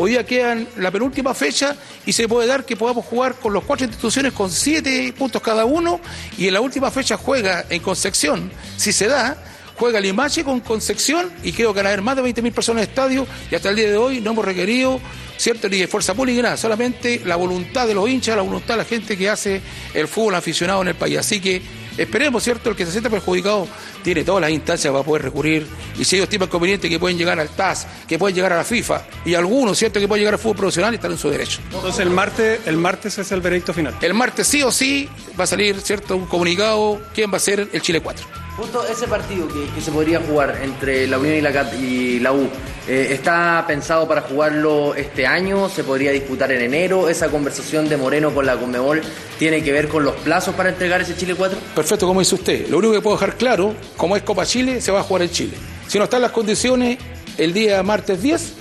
Hoy 0.00 0.12
día 0.12 0.24
quedan 0.24 0.68
la 0.76 0.92
penúltima 0.92 1.34
fecha 1.34 1.76
y 2.06 2.12
se 2.12 2.28
puede 2.28 2.46
dar 2.46 2.64
que 2.64 2.76
podamos 2.76 3.04
jugar 3.04 3.34
con 3.34 3.52
las 3.52 3.64
cuatro 3.64 3.84
instituciones 3.84 4.32
con 4.32 4.48
siete 4.48 5.12
puntos 5.16 5.42
cada 5.42 5.64
uno 5.64 6.00
y 6.36 6.46
en 6.46 6.54
la 6.54 6.60
última 6.60 6.92
fecha 6.92 7.16
juega 7.16 7.64
en 7.68 7.82
Concepción, 7.82 8.52
si 8.76 8.92
se 8.92 9.08
da, 9.08 9.36
juega 9.78 10.00
Limache 10.00 10.44
con 10.44 10.60
Concepción 10.60 11.30
y 11.42 11.52
creo 11.52 11.72
que 11.72 11.78
van 11.78 11.86
a 11.86 11.88
haber 11.90 12.02
más 12.02 12.16
de 12.16 12.22
20.000 12.22 12.52
personas 12.52 12.82
en 12.82 12.84
el 12.84 12.90
estadio 12.90 13.26
y 13.50 13.54
hasta 13.54 13.70
el 13.70 13.76
día 13.76 13.88
de 13.88 13.96
hoy 13.96 14.20
no 14.20 14.32
hemos 14.32 14.44
requerido 14.44 15.00
cierto 15.36 15.68
ni 15.68 15.78
de 15.78 15.86
fuerza 15.86 16.14
pública 16.14 16.42
nada, 16.42 16.56
solamente 16.56 17.22
la 17.24 17.36
voluntad 17.36 17.86
de 17.86 17.94
los 17.94 18.08
hinchas, 18.08 18.36
la 18.36 18.42
voluntad 18.42 18.74
de 18.74 18.78
la 18.78 18.84
gente 18.84 19.16
que 19.16 19.28
hace 19.28 19.60
el 19.94 20.08
fútbol 20.08 20.34
aficionado 20.34 20.82
en 20.82 20.88
el 20.88 20.94
país. 20.96 21.18
Así 21.18 21.40
que 21.40 21.62
esperemos, 21.96 22.42
¿cierto? 22.42 22.70
El 22.70 22.76
que 22.76 22.84
se 22.84 22.90
sienta 22.90 23.08
perjudicado 23.08 23.68
tiene 24.02 24.24
todas 24.24 24.40
las 24.40 24.50
instancias 24.50 24.90
para 24.92 25.04
poder 25.04 25.22
recurrir 25.22 25.64
y 25.96 26.04
si 26.04 26.16
ellos 26.16 26.24
estiman 26.24 26.48
conveniente 26.48 26.88
que 26.88 26.98
pueden 26.98 27.16
llegar 27.16 27.38
al 27.38 27.48
TAS, 27.48 27.86
que 28.08 28.18
pueden 28.18 28.34
llegar 28.34 28.52
a 28.52 28.56
la 28.56 28.64
FIFA 28.64 29.06
y 29.24 29.34
algunos, 29.34 29.78
¿cierto? 29.78 30.00
Que 30.00 30.08
pueden 30.08 30.22
llegar 30.22 30.34
al 30.34 30.40
fútbol 30.40 30.56
profesional 30.56 30.92
están 30.92 31.12
en 31.12 31.18
su 31.18 31.30
derecho. 31.30 31.60
Entonces 31.72 32.00
el 32.00 32.10
martes, 32.10 32.60
el 32.66 32.76
martes 32.76 33.16
es 33.18 33.30
el 33.30 33.40
veredicto 33.40 33.72
final. 33.72 33.96
El 34.00 34.14
martes 34.14 34.48
sí 34.48 34.60
o 34.64 34.72
sí 34.72 35.08
va 35.38 35.44
a 35.44 35.46
salir, 35.46 35.80
¿cierto? 35.80 36.16
Un 36.16 36.26
comunicado, 36.26 37.00
quién 37.14 37.32
va 37.32 37.36
a 37.36 37.40
ser 37.40 37.68
el 37.72 37.80
Chile 37.80 38.00
4. 38.00 38.47
Justo 38.58 38.84
ese 38.88 39.06
partido 39.06 39.46
que, 39.46 39.66
que 39.72 39.80
se 39.80 39.92
podría 39.92 40.18
jugar 40.20 40.58
entre 40.64 41.06
la 41.06 41.18
Unión 41.18 41.36
y 41.36 41.40
la, 41.40 41.52
Cat- 41.52 41.74
y 41.80 42.18
la 42.18 42.32
U, 42.32 42.48
eh, 42.88 43.08
¿está 43.12 43.64
pensado 43.68 44.08
para 44.08 44.22
jugarlo 44.22 44.96
este 44.96 45.26
año? 45.28 45.68
¿Se 45.68 45.84
podría 45.84 46.10
disputar 46.10 46.50
en 46.50 46.62
enero? 46.62 47.08
¿Esa 47.08 47.28
conversación 47.28 47.88
de 47.88 47.96
Moreno 47.96 48.34
con 48.34 48.44
la 48.46 48.56
Conmebol 48.56 49.00
tiene 49.38 49.62
que 49.62 49.70
ver 49.70 49.86
con 49.86 50.04
los 50.04 50.16
plazos 50.16 50.56
para 50.56 50.70
entregar 50.70 51.00
ese 51.00 51.16
Chile 51.16 51.36
4? 51.36 51.56
Perfecto, 51.72 52.06
como 52.08 52.18
dice 52.18 52.34
usted. 52.34 52.68
Lo 52.68 52.78
único 52.78 52.94
que 52.94 53.00
puedo 53.00 53.16
dejar 53.16 53.36
claro, 53.36 53.74
como 53.96 54.16
es 54.16 54.24
Copa 54.24 54.44
Chile, 54.44 54.80
se 54.80 54.90
va 54.90 55.00
a 55.00 55.02
jugar 55.04 55.22
en 55.22 55.30
Chile. 55.30 55.54
Si 55.86 55.96
no 55.98 56.04
están 56.04 56.20
las 56.22 56.32
condiciones, 56.32 56.98
el 57.38 57.52
día 57.52 57.80
martes 57.84 58.20
10, 58.20 58.52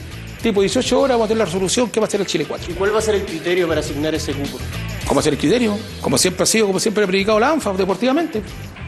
tipo 0.44 0.62
18 0.62 1.00
horas, 1.00 1.16
vamos 1.16 1.26
a 1.26 1.28
tener 1.30 1.40
la 1.40 1.46
resolución 1.46 1.90
que 1.90 2.00
va 2.00 2.06
a 2.06 2.10
ser 2.10 2.22
el 2.22 2.28
Chile 2.28 2.46
4. 2.48 2.72
¿Y 2.72 2.76
cuál 2.76 2.94
va 2.94 3.00
a 3.00 3.02
ser 3.02 3.16
el 3.16 3.24
criterio 3.24 3.68
para 3.68 3.80
asignar 3.80 4.14
ese 4.14 4.34
cupo? 4.34 4.60
¿Cómo 5.08 5.16
va 5.16 5.22
a 5.22 5.24
ser 5.24 5.34
el 5.34 5.40
criterio? 5.40 5.76
Como 6.02 6.20
siempre 6.20 6.44
ha 6.44 6.46
sido, 6.46 6.68
como 6.68 6.80
siempre 6.80 7.04
ha 7.04 7.08
predicado 7.08 7.40
la 7.40 7.50
ANFA 7.50 7.74
deportivamente. 7.74 8.44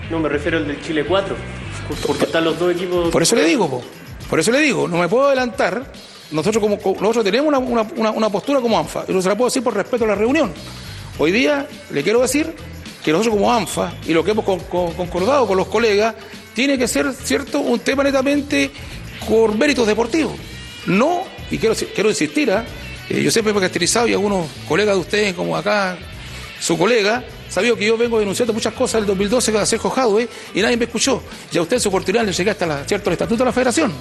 No, 0.10 0.20
me 0.20 0.30
refiero 0.30 0.58
al 0.58 0.68
del 0.68 0.82
Chile 0.82 1.06
4. 1.06 1.36
Porque 2.06 2.26
están 2.26 2.44
los 2.44 2.58
dos 2.60 2.74
equipos. 2.76 3.10
Por 3.10 3.22
eso 3.24 3.36
le 3.36 3.44
digo, 3.46 3.70
po. 3.70 3.84
por 4.30 4.40
eso 4.40 4.52
le 4.52 4.60
digo, 4.60 4.88
no 4.88 4.98
me 4.98 5.08
puedo 5.08 5.28
adelantar. 5.28 5.92
Nosotros 6.32 6.62
como 6.62 6.78
co- 6.80 6.96
nosotros 7.00 7.26
tenemos 7.26 7.48
una, 7.48 7.58
una- 7.60 8.12
una- 8.12 8.30
postura 8.30 8.62
como 8.62 8.78
ANFA, 8.78 9.06
y 9.08 9.12
no 9.14 9.22
se 9.22 9.30
la 9.30 9.36
puedo 9.36 9.50
decir 9.50 9.64
por 9.64 9.74
respeto 9.74 10.06
a 10.06 10.08
la 10.10 10.16
reunión. 10.16 10.52
Hoy 11.18 11.32
día 11.32 11.68
le 11.92 12.04
quiero 12.04 12.22
decir 12.22 12.54
que 13.04 13.12
nosotros 13.12 13.34
como 13.36 13.52
ANFA 13.52 13.94
y 14.06 14.14
lo 14.14 14.24
que 14.24 14.32
hemos 14.32 14.46
con- 14.46 14.60
con- 14.60 14.94
concordado 14.94 15.48
con 15.48 15.58
los 15.58 15.68
colegas, 15.68 16.14
tiene 16.54 16.78
que 16.78 16.88
ser, 16.88 17.12
¿cierto?, 17.14 17.60
un 17.60 17.80
tema 17.80 18.04
netamente 18.04 18.70
por 19.28 19.56
méritos 19.58 19.88
deportivos. 19.88 20.34
No, 20.86 21.24
y 21.50 21.58
quiero, 21.58 21.74
quiero 21.96 22.10
insistir, 22.10 22.52
¿ah? 22.52 22.64
Eh, 23.10 23.24
yo 23.24 23.32
siempre 23.32 23.52
me 23.52 23.58
he 23.58 23.62
caracterizado 23.62 24.08
y 24.08 24.14
algunos 24.14 24.46
colegas 24.68 24.94
de 24.96 25.02
ustedes, 25.02 25.34
como 25.34 25.58
acá, 25.58 25.98
su 26.60 26.78
colega, 26.78 27.24
Sabido 27.50 27.76
que 27.76 27.86
yo 27.86 27.98
vengo 27.98 28.20
denunciando 28.20 28.54
muchas 28.54 28.74
cosas 28.74 29.02
del 29.02 29.08
2012 29.08 29.52
con 29.52 29.66
Sergio 29.66 29.90
Jadwe 29.90 30.30
y 30.54 30.62
nadie 30.62 30.78
me 30.78 30.86
escuchó. 30.86 31.22
Y 31.52 31.58
a 31.58 31.62
usted 31.62 31.78
en 31.78 31.82
su 31.82 31.90
oportunidad 31.90 32.24
le 32.26 32.32
llegué 32.32 32.52
hasta 32.52 32.86
¿cierto? 32.86 33.10
el 33.10 33.14
estatuto 33.14 33.40
de 33.44 33.46
la 33.46 33.54
federación. 33.54 33.92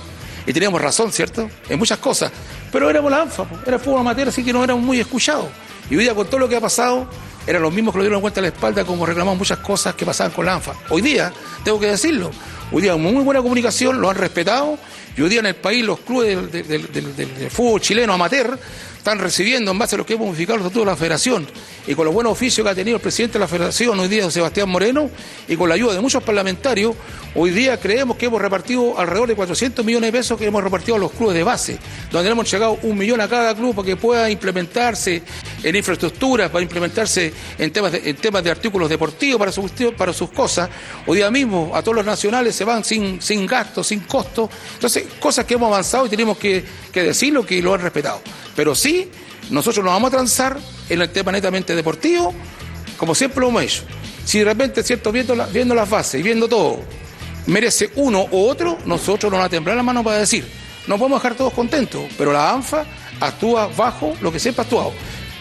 Y 0.46 0.52
teníamos 0.52 0.80
razón, 0.80 1.10
¿cierto? 1.12 1.48
En 1.68 1.78
muchas 1.78 1.98
cosas. 1.98 2.30
Pero 2.72 2.88
éramos 2.90 3.10
la 3.10 3.22
ANFA, 3.22 3.46
era 3.66 3.78
fútbol 3.78 4.00
amateur, 4.00 4.28
así 4.28 4.44
que 4.44 4.52
no 4.52 4.62
éramos 4.64 4.82
muy 4.84 5.00
escuchados. 5.00 5.46
Y 5.90 5.96
hoy 5.96 6.02
día 6.04 6.14
con 6.14 6.26
todo 6.26 6.38
lo 6.40 6.48
que 6.48 6.56
ha 6.56 6.60
pasado, 6.60 7.08
eran 7.46 7.62
los 7.62 7.72
mismos 7.72 7.92
que 7.92 7.98
lo 7.98 8.04
dieron 8.04 8.20
cuenta 8.20 8.40
a 8.40 8.42
la 8.42 8.48
espalda 8.48 8.84
como 8.84 9.06
reclamaban 9.06 9.38
muchas 9.38 9.58
cosas 9.58 9.94
que 9.94 10.04
pasaban 10.04 10.32
con 10.32 10.44
la 10.44 10.54
ANFA. 10.54 10.74
Hoy 10.90 11.00
día, 11.02 11.32
tengo 11.64 11.80
que 11.80 11.86
decirlo, 11.86 12.30
hoy 12.72 12.82
día 12.82 12.96
muy 12.96 13.22
buena 13.24 13.40
comunicación, 13.40 14.00
lo 14.00 14.10
han 14.10 14.16
respetado 14.16 14.78
y 15.16 15.22
hoy 15.22 15.28
día 15.30 15.40
en 15.40 15.46
el 15.46 15.54
país 15.56 15.84
los 15.84 16.00
clubes 16.00 16.50
del, 16.52 16.66
del- 16.92 17.50
fútbol 17.50 17.80
chileno 17.80 18.12
amateur 18.12 18.58
están 18.98 19.18
recibiendo 19.18 19.70
en 19.70 19.78
base 19.78 19.94
a 19.96 19.98
lo 19.98 20.04
que 20.06 20.14
hemos 20.14 20.26
modificado 20.28 20.58
los 20.58 20.66
estatutos 20.66 20.86
de 20.86 20.90
la 20.92 20.96
federación 20.96 21.46
y 21.88 21.94
con 21.94 22.04
los 22.04 22.12
buenos 22.14 22.32
oficios 22.32 22.64
que 22.64 22.70
ha 22.70 22.74
tenido 22.74 22.96
el 22.96 23.02
presidente 23.02 23.32
de 23.34 23.38
la 23.40 23.48
federación 23.48 23.98
hoy 23.98 24.08
día, 24.08 24.30
Sebastián 24.30 24.68
Moreno, 24.68 25.10
y 25.48 25.56
con 25.56 25.70
la 25.70 25.74
ayuda 25.74 25.94
de 25.94 26.00
muchos 26.02 26.22
parlamentarios, 26.22 26.94
hoy 27.34 27.50
día 27.50 27.80
creemos 27.80 28.18
que 28.18 28.26
hemos 28.26 28.40
repartido 28.42 28.98
alrededor 28.98 29.26
de 29.28 29.34
400 29.34 29.82
millones 29.86 30.12
de 30.12 30.18
pesos 30.18 30.38
que 30.38 30.44
hemos 30.46 30.62
repartido 30.62 30.96
a 30.96 30.98
los 30.98 31.12
clubes 31.12 31.34
de 31.34 31.42
base, 31.42 31.78
donde 32.12 32.28
hemos 32.30 32.50
llegado 32.50 32.78
un 32.82 32.98
millón 32.98 33.22
a 33.22 33.28
cada 33.28 33.54
club 33.54 33.74
para 33.74 33.86
que 33.86 33.96
pueda 33.96 34.28
implementarse 34.30 35.22
en 35.62 35.76
infraestructuras, 35.76 36.50
para 36.50 36.62
implementarse 36.62 37.32
en 37.58 37.72
temas 37.72 37.92
de, 37.92 38.02
en 38.10 38.16
temas 38.16 38.44
de 38.44 38.50
artículos 38.50 38.88
deportivos 38.90 39.38
para, 39.38 39.50
sus- 39.50 39.72
para 39.96 40.12
sus 40.12 40.28
cosas. 40.30 40.68
Hoy 41.06 41.16
día 41.16 41.30
mismo 41.30 41.72
a 41.74 41.80
todos 41.82 41.96
los 41.96 42.04
nacionales 42.04 42.54
se 42.54 42.64
van 42.64 42.84
sin, 42.84 43.22
sin 43.22 43.46
gasto, 43.46 43.82
sin 43.82 44.00
costo. 44.00 44.50
Entonces, 44.74 45.04
cosas 45.18 45.46
que 45.46 45.54
hemos 45.54 45.68
avanzado 45.68 46.04
y 46.04 46.10
tenemos 46.10 46.36
que, 46.36 46.62
que 46.92 47.02
decirlo 47.02 47.46
que 47.46 47.62
lo 47.62 47.72
han 47.72 47.80
respetado. 47.80 48.20
Pero 48.54 48.74
sí, 48.74 49.08
nosotros 49.50 49.84
nos 49.84 49.94
vamos 49.94 50.08
a 50.08 50.16
transar 50.16 50.58
en 50.88 51.00
el 51.02 51.10
tema 51.10 51.32
netamente 51.32 51.74
deportivo, 51.74 52.34
como 52.96 53.14
siempre 53.14 53.40
lo 53.40 53.48
hemos 53.48 53.62
hecho. 53.62 53.82
Si 54.24 54.38
de 54.40 54.44
repente, 54.44 54.82
¿cierto? 54.82 55.10
Viendo, 55.12 55.34
la- 55.34 55.48
las 55.52 55.88
bases 55.90 56.20
y 56.20 56.22
viendo 56.22 56.48
todo, 56.48 56.80
merece 57.46 57.90
uno 57.96 58.26
u 58.30 58.46
otro, 58.48 58.78
nosotros 58.84 59.30
nos 59.32 59.40
va 59.40 59.44
a 59.44 59.48
temblar 59.48 59.76
la 59.76 59.82
mano 59.82 60.02
para 60.04 60.18
decir. 60.18 60.46
No 60.86 60.96
podemos 60.98 61.22
dejar 61.22 61.36
todos 61.36 61.52
contentos, 61.52 62.02
pero 62.16 62.32
la 62.32 62.50
ANFA 62.50 62.84
actúa 63.20 63.68
bajo 63.76 64.14
lo 64.20 64.30
que 64.32 64.38
siempre 64.40 64.62
ha 64.62 64.64
actuado. 64.64 64.92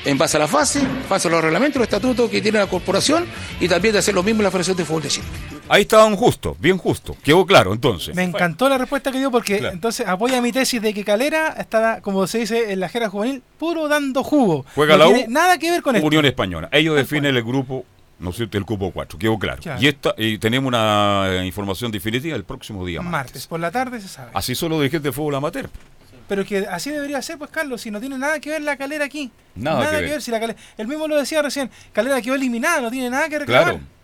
En 0.06 0.18
base 0.18 0.38
a 0.38 0.40
la 0.42 0.48
fase, 0.48 0.80
en 0.80 1.10
base 1.10 1.28
a 1.28 1.32
los 1.32 1.42
reglamentos, 1.42 1.80
los 1.80 1.88
estatutos 1.88 2.30
que 2.30 2.42
tiene 2.42 2.60
la 2.60 2.68
corporación 2.68 3.26
y 3.60 3.68
también 3.68 3.94
de 3.94 4.00
hacer 4.00 4.14
lo 4.16 4.24
mismo 4.24 4.40
en 4.42 4.46
la 4.46 4.52
Federación 4.52 4.78
de 4.78 4.86
Fútbol 4.86 5.04
de 5.04 5.10
Chile. 5.10 5.28
Ahí 5.70 5.82
estaba 5.84 6.06
un 6.06 6.16
justo, 6.16 6.56
bien 6.60 6.78
justo. 6.78 7.16
Quedó 7.24 7.46
claro 7.46 7.74
entonces. 7.74 8.16
Me 8.16 8.24
encantó 8.24 8.70
la 8.70 8.78
respuesta 8.78 9.12
que 9.12 9.20
dio 9.20 9.32
porque 9.32 9.58
entonces 9.58 10.08
apoya 10.08 10.42
mi 10.42 10.52
tesis 10.52 10.82
de 10.82 10.94
que 10.94 11.04
Calera 11.04 11.56
está, 11.58 12.02
como 12.02 12.28
se 12.28 12.40
dice 12.40 12.72
en 12.72 12.80
la 12.80 12.90
jerga 12.90 13.10
juvenil, 13.10 13.42
puro 13.58 13.88
dando 13.88 14.24
jugo. 14.24 14.66
Juega 14.76 14.98
no 14.98 15.06
la 15.06 15.10
U, 15.10 15.14
tiene 15.14 15.34
nada 15.34 15.58
que 15.58 15.72
ver 15.72 15.82
con 15.82 15.96
esto. 15.96 16.08
Unión 16.08 16.26
Española. 16.26 16.70
Ellos 16.72 16.96
definen 16.96 17.36
el 17.36 17.44
grupo, 17.44 17.86
no 18.20 18.32
sé, 18.32 18.48
el 18.52 18.66
cupo 18.66 18.92
4, 18.92 19.20
quedó 19.20 19.38
claro. 19.38 19.62
Claro. 19.62 19.82
Y 19.82 19.88
esta 19.88 20.14
y 20.18 20.38
tenemos 20.38 20.68
una 20.68 21.26
eh, 21.28 21.46
información 21.46 21.92
definitiva 21.92 22.36
el 22.36 22.44
próximo 22.44 22.86
día 22.86 23.02
martes. 23.02 23.12
Martes, 23.12 23.48
por 23.48 23.60
la 23.60 23.72
tarde 23.72 24.00
se 24.02 24.08
sabe. 24.08 24.32
Así 24.34 24.56
son 24.56 24.70
los 24.70 24.80
dirigentes 24.80 25.04
de 25.04 25.12
fútbol 25.12 25.36
amateur. 25.36 25.70
Pero 26.28 26.44
que 26.44 26.68
así 26.68 26.92
debería 26.92 27.22
ser, 27.22 27.38
pues 27.38 27.50
Carlos, 27.52 27.82
si 27.82 27.90
no 27.90 28.02
tiene 28.02 28.18
nada 28.18 28.40
que 28.40 28.50
ver 28.50 28.62
la 28.62 28.76
calera 28.76 29.06
aquí. 29.06 29.32
Nada 29.56 29.90
que 29.92 30.02
ver. 30.02 30.22
si 30.22 30.30
la 30.30 30.40
calera. 30.40 30.60
Él 30.78 30.88
mismo 30.88 31.08
lo 31.08 31.16
decía 31.16 31.42
recién, 31.42 31.72
calera 31.94 32.22
quedó 32.22 32.36
eliminada, 32.36 32.82
no 32.82 32.92
tiene 32.92 33.10
nada 33.10 33.30
que 33.30 33.40
reclamar. 33.40 33.64
Claro. 33.66 33.97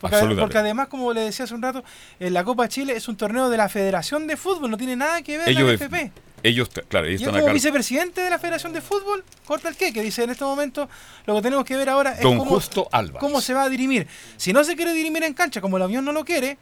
Porque, 0.00 0.58
además, 0.58 0.88
como 0.88 1.12
le 1.12 1.22
decía 1.22 1.44
hace 1.44 1.54
un 1.54 1.62
rato, 1.62 1.82
eh, 2.20 2.30
la 2.30 2.44
Copa 2.44 2.68
Chile 2.68 2.94
es 2.96 3.08
un 3.08 3.16
torneo 3.16 3.48
de 3.48 3.56
la 3.56 3.68
Federación 3.68 4.26
de 4.26 4.36
Fútbol, 4.36 4.70
no 4.70 4.76
tiene 4.76 4.96
nada 4.96 5.22
que 5.22 5.38
ver 5.38 5.48
Ellos, 5.48 5.66
la 5.68 5.72
FP. 5.74 6.12
ellos, 6.42 6.68
claro, 6.88 7.06
ellos 7.06 7.20
Y 7.20 7.24
él 7.24 7.28
están 7.28 7.32
como 7.40 7.46
acá. 7.46 7.52
vicepresidente 7.54 8.20
de 8.20 8.30
la 8.30 8.38
Federación 8.38 8.72
de 8.72 8.80
Fútbol, 8.82 9.24
corta 9.46 9.68
el 9.68 9.76
qué, 9.76 9.92
que 9.92 10.02
dice 10.02 10.22
en 10.24 10.30
este 10.30 10.44
momento, 10.44 10.88
lo 11.26 11.34
que 11.36 11.42
tenemos 11.42 11.64
que 11.64 11.76
ver 11.76 11.88
ahora 11.88 12.12
es 12.12 12.20
Don 12.20 12.38
cómo, 12.38 12.50
Justo 12.50 12.88
cómo 13.18 13.40
se 13.40 13.54
va 13.54 13.62
a 13.64 13.68
dirimir. 13.68 14.06
Si 14.36 14.52
no 14.52 14.62
se 14.64 14.76
quiere 14.76 14.92
dirimir 14.92 15.24
en 15.24 15.34
cancha, 15.34 15.60
como 15.60 15.78
la 15.78 15.86
Unión 15.86 16.04
no 16.04 16.12
lo 16.12 16.24
quiere, 16.24 16.58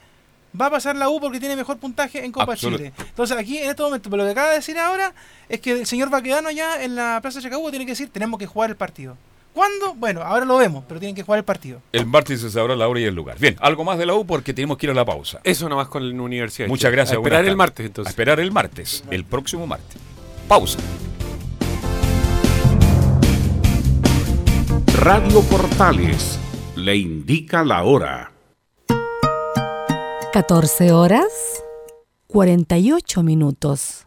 va 0.59 0.67
a 0.67 0.71
pasar 0.71 0.95
la 0.95 1.09
U 1.09 1.19
porque 1.21 1.41
tiene 1.41 1.57
mejor 1.57 1.79
puntaje 1.79 2.25
en 2.25 2.31
Copa 2.31 2.55
Absolut- 2.55 2.77
Chile. 2.79 2.93
Entonces 2.99 3.37
aquí, 3.37 3.59
en 3.59 3.71
este 3.71 3.83
momento, 3.83 4.09
pero 4.09 4.23
lo 4.23 4.29
que 4.29 4.33
acaba 4.33 4.51
de 4.51 4.57
decir 4.57 4.79
ahora 4.79 5.13
es 5.49 5.59
que 5.61 5.73
el 5.73 5.87
señor 5.87 6.11
Baquedano 6.11 6.49
allá 6.49 6.83
en 6.85 6.95
la 6.95 7.19
Plaza 7.21 7.41
Chacabuco 7.41 7.71
tiene 7.71 7.85
que 7.85 7.93
decir, 7.93 8.09
tenemos 8.11 8.39
que 8.39 8.47
jugar 8.47 8.71
el 8.71 8.77
partido. 8.77 9.17
¿Cuándo? 9.55 9.95
Bueno, 9.95 10.21
ahora 10.21 10.45
lo 10.45 10.57
vemos, 10.57 10.85
pero 10.89 10.99
tienen 10.99 11.15
que 11.15 11.23
jugar 11.23 11.39
el 11.39 11.45
partido. 11.45 11.81
El 11.93 12.07
martes 12.07 12.41
se 12.41 12.51
sabrá 12.51 12.75
la 12.75 12.89
hora 12.89 12.99
y 12.99 13.05
el 13.05 13.15
lugar. 13.15 13.39
Bien, 13.39 13.57
algo 13.61 13.85
más 13.85 13.97
de 13.99 14.05
la 14.05 14.15
U 14.15 14.27
porque 14.27 14.53
tenemos 14.53 14.77
que 14.77 14.87
ir 14.87 14.91
a 14.91 14.95
la 14.95 15.05
pausa. 15.05 15.41
Eso 15.45 15.69
nomás 15.69 15.87
con 15.87 16.07
la 16.07 16.23
universidad. 16.23 16.67
Muchas 16.67 16.91
gracias. 16.91 17.17
A 17.17 17.21
esperar 17.21 17.45
el 17.45 17.57
martes, 17.57 17.87
entonces. 17.87 18.09
A 18.09 18.11
esperar 18.11 18.41
el 18.41 18.51
martes, 18.51 19.05
el 19.11 19.25
próximo 19.25 19.65
martes. 19.67 19.97
Pausa. 20.49 20.81
Radio 24.99 25.41
Portales 25.43 26.41
le 26.75 26.97
indica 26.97 27.63
la 27.63 27.85
hora. 27.85 28.33
14 30.33 30.91
horas 30.91 31.63
48 32.27 33.23
minutos. 33.23 34.07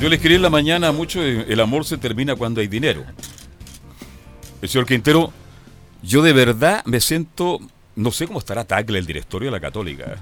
Yo 0.00 0.08
le 0.08 0.16
escribí 0.16 0.34
en 0.34 0.42
la 0.42 0.50
mañana 0.50 0.92
mucho, 0.92 1.22
eh, 1.22 1.46
el 1.48 1.60
amor 1.60 1.84
se 1.84 1.96
termina 1.96 2.34
cuando 2.34 2.60
hay 2.60 2.66
dinero. 2.66 3.04
El 4.60 4.68
señor 4.68 4.86
Quintero 4.86 5.32
Yo 6.02 6.20
de 6.22 6.32
verdad 6.32 6.82
me 6.84 7.00
siento, 7.00 7.58
no 7.96 8.10
sé 8.10 8.26
cómo 8.26 8.38
estará 8.38 8.64
Tagle, 8.64 8.98
el 8.98 9.06
directorio 9.06 9.46
de 9.48 9.52
la 9.52 9.60
Católica. 9.60 10.18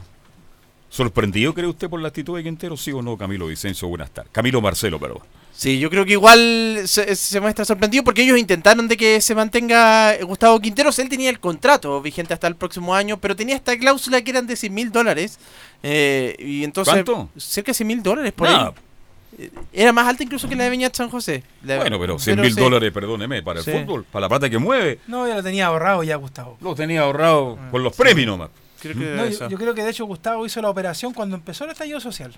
¿Sorprendido 0.88 1.54
cree 1.54 1.66
usted 1.66 1.88
por 1.88 2.00
la 2.00 2.08
actitud 2.08 2.36
de 2.36 2.42
Quintero? 2.44 2.76
Sí 2.76 2.92
o 2.92 3.02
no, 3.02 3.16
Camilo 3.16 3.46
Vicencio, 3.46 3.88
buenas 3.88 4.10
tardes. 4.10 4.30
Camilo 4.30 4.60
Marcelo, 4.60 5.00
perdón. 5.00 5.20
Sí, 5.54 5.78
yo 5.80 5.90
creo 5.90 6.04
que 6.04 6.12
igual 6.12 6.82
se, 6.86 7.14
se 7.16 7.40
muestra 7.40 7.64
sorprendido 7.64 8.04
porque 8.04 8.22
ellos 8.22 8.38
intentaron 8.38 8.86
de 8.88 8.96
que 8.96 9.20
se 9.20 9.34
mantenga 9.34 10.16
Gustavo 10.22 10.60
Quinteros. 10.60 10.98
Él 10.98 11.08
tenía 11.08 11.30
el 11.30 11.40
contrato 11.40 12.00
vigente 12.00 12.34
hasta 12.34 12.46
el 12.46 12.56
próximo 12.56 12.94
año, 12.94 13.18
pero 13.18 13.34
tenía 13.34 13.56
esta 13.56 13.76
cláusula 13.76 14.22
que 14.22 14.30
eran 14.30 14.46
de 14.46 14.54
100 14.56 14.72
mil 14.74 14.92
dólares. 14.92 15.38
eh, 15.82 16.36
y 16.38 16.62
entonces, 16.62 16.92
¿Cuánto? 16.94 17.28
Cerca 17.38 17.70
de 17.70 17.74
100 17.74 17.86
mil 17.86 18.02
dólares 18.02 18.32
por 18.32 18.48
No. 18.50 18.56
ahí. 18.66 18.72
Era 19.72 19.92
más 19.92 20.06
alta 20.06 20.22
incluso 20.22 20.48
que 20.48 20.54
la 20.54 20.64
de 20.64 20.70
Viñat 20.70 20.94
San 20.94 21.08
José. 21.08 21.42
La- 21.62 21.78
Bueno, 21.78 21.98
pero 21.98 22.18
100 22.18 22.40
mil 22.40 22.54
dólares, 22.54 22.92
perdóneme, 22.92 23.42
para 23.42 23.60
el 23.60 23.64
fútbol, 23.64 24.04
para 24.04 24.22
la 24.22 24.28
plata 24.28 24.50
que 24.50 24.58
mueve, 24.58 24.98
No, 25.06 25.26
ya 25.26 25.34
lo 25.36 25.42
tenía 25.42 25.66
ahorrado 25.66 26.02
ya, 26.02 26.16
Gustavo. 26.16 26.58
lo 26.60 26.74
tenía 26.74 27.00
ahorrado 27.02 27.58
con 27.70 27.82
los 27.82 27.94
premios 27.96 28.26
nomás. 28.26 28.50
Creo 28.80 28.94
No, 28.96 29.26
yo, 29.26 29.48
yo 29.48 29.56
creo 29.58 29.74
que 29.74 29.82
de 29.84 29.90
hecho 29.90 30.04
Gustavo 30.06 30.44
hizo 30.44 30.60
la 30.60 30.68
operación 30.68 31.14
cuando 31.14 31.36
empezó 31.36 31.64
el 31.64 31.70
estallido 31.70 32.00
social. 32.00 32.32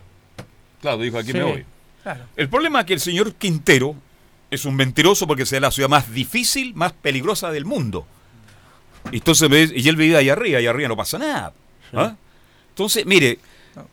Claro, 0.80 0.98
dijo 0.98 1.18
aquí 1.18 1.32
Sí. 1.32 1.38
me 1.38 1.42
voy. 1.44 1.64
Claro. 2.02 2.24
El 2.36 2.48
problema 2.48 2.80
es 2.80 2.86
que 2.86 2.92
el 2.94 3.00
señor 3.00 3.32
Quintero 3.34 3.96
es 4.50 4.64
un 4.66 4.76
mentiroso 4.76 5.26
porque 5.26 5.46
sea 5.46 5.58
la 5.60 5.70
ciudad 5.70 5.88
más 5.88 6.12
difícil, 6.12 6.74
más 6.74 6.92
peligrosa 6.92 7.50
del 7.50 7.64
mundo. 7.64 8.06
Y 9.10 9.16
entonces 9.16 9.72
y 9.74 9.88
él 9.88 9.96
vive 9.96 10.16
ahí 10.16 10.28
arriba, 10.28 10.60
y 10.60 10.66
arriba 10.66 10.88
no 10.88 10.96
pasa 10.96 11.18
nada. 11.18 11.52
¿ah? 11.94 12.14
Entonces, 12.70 13.04
mire, 13.06 13.38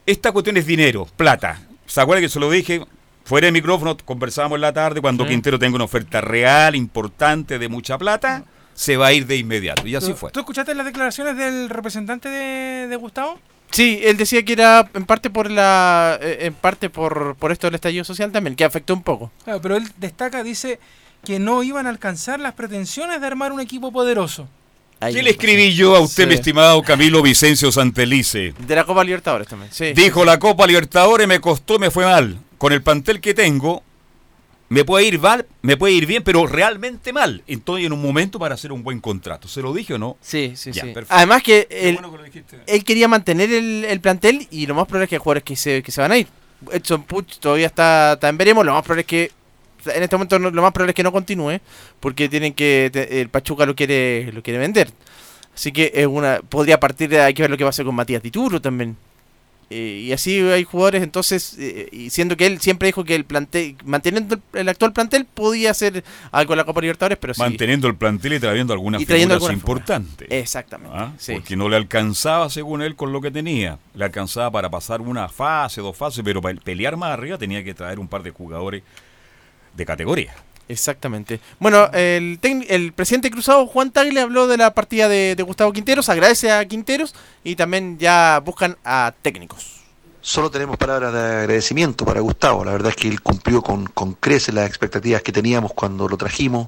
esta 0.06 0.32
cuestión 0.32 0.58
es 0.58 0.66
dinero, 0.66 1.08
plata. 1.16 1.62
¿Se 1.92 2.00
acuerda 2.00 2.22
que 2.22 2.30
se 2.30 2.40
lo 2.40 2.50
dije? 2.50 2.86
Fuera 3.26 3.48
de 3.48 3.52
micrófono, 3.52 3.98
conversábamos 4.06 4.56
en 4.56 4.62
la 4.62 4.72
tarde, 4.72 5.02
cuando 5.02 5.26
Sí. 5.26 5.32
Quintero 5.32 5.60
tenga 5.60 5.76
una 5.76 5.84
oferta 5.84 6.22
real, 6.22 6.74
importante, 6.74 7.60
de 7.60 7.68
mucha 7.68 7.98
plata, 7.98 8.46
se 8.74 8.96
va 8.96 9.08
a 9.08 9.14
ir 9.14 9.28
de 9.28 9.36
inmediato. 9.36 9.86
Y 9.86 9.96
así 9.96 10.12
¿Tú, 10.12 10.16
fue. 10.16 10.32
¿Tú 10.32 10.40
escuchaste 10.40 10.74
las 10.74 10.86
declaraciones 10.86 11.36
del 11.36 11.70
representante 11.70 12.30
de, 12.30 12.88
de 12.88 12.96
Gustavo? 12.96 13.40
Sí, 13.72 14.00
él 14.06 14.16
decía 14.16 14.42
que 14.44 14.54
era 14.54 14.90
en 14.94 15.06
parte 15.06 15.30
por 15.30 15.52
la 15.52 16.18
eh, 16.22 16.38
en 16.46 16.54
parte 16.54 16.90
por, 16.90 17.36
por 17.36 17.52
esto 17.52 17.68
del 17.68 17.76
estallido 17.76 18.06
social 18.06 18.32
también, 18.32 18.56
que 18.56 18.64
afectó 18.64 18.94
un 18.94 19.04
poco. 19.04 19.30
Claro, 19.44 19.60
pero 19.62 19.76
él 19.76 19.92
destaca, 19.98 20.44
dice 20.44 20.80
que 21.26 21.40
no 21.40 21.62
iban 21.62 21.88
a 21.88 21.90
alcanzar 21.90 22.40
las 22.40 22.54
pretensiones 22.54 23.20
de 23.20 23.28
armar 23.28 23.52
un 23.52 23.60
equipo 23.60 23.92
poderoso. 23.92 24.48
¿Qué 25.10 25.24
le 25.24 25.32
escribí 25.32 25.74
yo 25.74 25.96
a 25.96 26.00
usted, 26.00 26.24
Sí. 26.24 26.30
mi 26.30 26.36
estimado 26.36 26.82
Camilo 26.84 27.22
Vicencio 27.22 27.72
Santelice? 27.72 28.54
De 28.60 28.76
la 28.76 28.84
Copa 28.86 29.04
Libertadores 29.04 29.48
también. 29.48 29.72
Sí. 29.72 29.94
Dijo 29.94 30.24
la 30.26 30.38
Copa 30.40 30.68
Libertadores 30.68 31.28
me 31.28 31.40
costó, 31.40 31.80
me 31.80 31.90
fue 31.92 32.06
mal. 32.06 32.38
Con 32.58 32.72
el 32.74 32.82
plantel 32.84 33.20
que 33.20 33.34
tengo, 33.34 33.82
me 34.70 34.86
puede 34.86 35.06
ir 35.06 35.20
mal, 35.20 35.46
me 35.64 35.76
puede 35.76 35.94
ir 35.94 36.06
bien, 36.06 36.24
pero 36.24 36.46
realmente 36.48 37.12
mal. 37.12 37.44
Estoy 37.48 37.86
en 37.86 37.94
un 37.94 38.02
momento 38.02 38.38
para 38.40 38.54
hacer 38.56 38.72
un 38.72 38.84
buen 38.84 39.00
contrato. 39.02 39.48
¿Se 39.48 39.62
lo 39.62 39.74
dije 39.74 39.96
o 39.96 39.98
no? 39.98 40.18
Sí, 40.22 40.54
sí, 40.56 40.72
Ya, 40.72 40.84
sí. 40.84 40.90
perfecto. 40.94 41.14
Además 41.16 41.42
que 41.44 41.68
él, 41.70 41.96
bueno 41.96 42.12
que 42.12 42.18
lo 42.18 42.24
dijiste. 42.24 42.58
él 42.68 42.84
quería 42.84 43.08
mantener 43.08 43.52
el, 43.52 43.84
el 43.86 44.00
plantel 44.00 44.48
y 44.52 44.68
lo 44.68 44.76
más 44.76 44.86
probable 44.86 45.06
es 45.06 45.10
que 45.10 45.16
hay 45.16 45.20
jugadores 45.20 45.44
que 45.44 45.56
se, 45.56 45.82
que 45.84 45.92
se 45.92 46.00
van 46.02 46.12
a 46.12 46.18
ir. 46.18 46.28
Edson 46.72 47.04
Puch 47.04 47.40
todavía 47.40 47.66
está, 47.68 48.14
está 48.14 48.30
en 48.30 48.38
veremos, 48.38 48.64
lo 48.64 48.74
más 48.74 48.84
probable 48.84 49.02
es 49.02 49.08
que 49.08 49.32
en 49.86 50.04
este 50.04 50.16
momento 50.16 50.38
no- 50.40 50.52
lo 50.52 50.62
más 50.62 50.72
probable 50.72 50.92
es 50.92 50.96
que 50.96 51.04
no 51.04 51.12
continúe 51.12 51.60
porque 52.00 52.30
tienen 52.30 52.54
que 52.54 52.90
te- 52.92 53.22
el 53.22 53.30
Pachuca 53.30 53.66
lo 53.66 53.76
quiere 53.76 54.32
lo 54.34 54.42
quiere 54.44 54.60
vender. 54.60 54.90
Así 55.54 55.72
que 55.72 55.92
es 55.94 56.08
una 56.08 56.40
podría 56.48 56.80
partir 56.80 57.10
de 57.10 57.20
hay 57.22 57.34
que 57.34 57.42
ver 57.44 57.52
lo 57.52 57.58
que 57.58 57.64
va 57.64 57.70
a 57.70 57.72
hacer 57.72 57.86
con 57.86 57.96
Matías 57.96 58.24
Dituro 58.24 58.62
también. 58.62 58.96
Eh, 59.74 60.04
y 60.08 60.12
así 60.12 60.38
hay 60.38 60.66
jugadores 60.66 61.02
entonces 61.02 61.56
eh, 61.58 61.88
y 61.94 62.10
siendo 62.10 62.36
que 62.36 62.46
él 62.46 62.60
siempre 62.60 62.88
dijo 62.88 63.06
que 63.06 63.16
el 63.16 63.24
plantel 63.24 63.78
manteniendo 63.86 64.36
el, 64.36 64.60
el 64.60 64.68
actual 64.68 64.92
plantel 64.92 65.24
podía 65.24 65.72
hacer 65.72 66.04
algo 66.34 66.52
en 66.52 66.58
la 66.58 66.66
Copa 66.66 66.82
Libertadores, 66.82 67.18
pero 67.18 67.34
sí. 67.34 67.40
Manteniendo 67.40 67.88
el 67.88 67.96
plantel 67.96 68.34
y 68.34 68.40
trayendo 68.42 68.74
algunas 68.74 69.02
Y 69.02 69.06
trayendo 69.06 69.36
figuras 69.36 69.50
algunas 69.50 69.62
importantes. 69.62 70.28
Exactamente. 70.30 70.94
¿ah? 70.94 71.14
sí. 71.18 71.32
Porque 71.36 71.56
no 71.56 71.70
le 71.70 71.78
alcanzaba, 71.78 72.50
según 72.50 72.82
él, 72.82 72.98
con 72.98 73.14
lo 73.14 73.22
que 73.22 73.32
tenía. 73.32 73.80
Le 73.96 74.04
alcanzaba 74.04 74.52
para 74.52 74.70
pasar 74.70 75.00
una 75.00 75.30
fase, 75.30 75.80
dos 75.80 75.96
fases, 75.96 76.22
pero 76.22 76.42
para 76.42 76.60
pelear 76.60 76.98
más 76.98 77.12
arriba 77.12 77.38
tenía 77.38 77.64
que 77.64 77.74
traer 77.74 77.98
un 77.98 78.10
par 78.10 78.24
de 78.24 78.32
jugadores 78.32 78.84
de 79.76 79.86
categoría. 79.86 80.34
Exactamente. 80.68 81.42
Bueno, 81.60 81.90
el, 81.92 82.40
el 82.42 82.94
presidente 82.94 83.30
cruzado 83.30 83.68
Juan 83.68 83.92
Tagle 83.92 84.22
habló 84.22 84.48
de 84.48 84.56
la 84.58 84.74
partida 84.74 85.10
de, 85.10 85.36
de 85.36 85.44
Gustavo 85.44 85.74
Quinteros, 85.74 86.08
agradece 86.08 86.50
a 86.50 86.64
Quinteros 86.66 87.14
y 87.44 87.56
también 87.58 87.98
ya 87.98 88.40
buscan 88.40 88.78
a 88.86 89.14
técnicos. 89.22 89.81
Solo 90.24 90.52
tenemos 90.52 90.78
palabras 90.78 91.12
de 91.14 91.20
agradecimiento 91.20 92.06
para 92.06 92.20
Gustavo. 92.20 92.64
La 92.64 92.74
verdad 92.74 92.90
es 92.90 92.96
que 92.96 93.08
él 93.08 93.22
cumplió 93.24 93.64
con, 93.64 93.88
con 93.88 94.14
creces 94.14 94.54
las 94.54 94.68
expectativas 94.68 95.24
que 95.24 95.32
teníamos 95.32 95.74
cuando 95.74 96.08
lo 96.08 96.16
trajimos. 96.16 96.68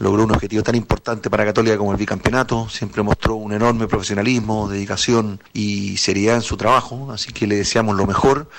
Logró 0.00 0.24
un 0.24 0.32
objetivo 0.32 0.62
tan 0.62 0.74
importante 0.74 1.30
para 1.30 1.46
Católica 1.46 1.78
como 1.78 1.92
el 1.92 1.96
bicampeonato. 1.96 2.68
Siempre 2.68 3.02
mostró 3.02 3.36
un 3.36 3.54
enorme 3.54 3.86
profesionalismo, 3.88 4.68
dedicación 4.68 5.42
y 5.54 5.96
seriedad 5.96 6.36
en 6.36 6.42
su 6.42 6.58
trabajo. 6.58 7.10
Así 7.10 7.32
que 7.32 7.46
le 7.46 7.56
deseamos 7.56 7.96
lo 7.96 8.06
mejor. 8.06 8.50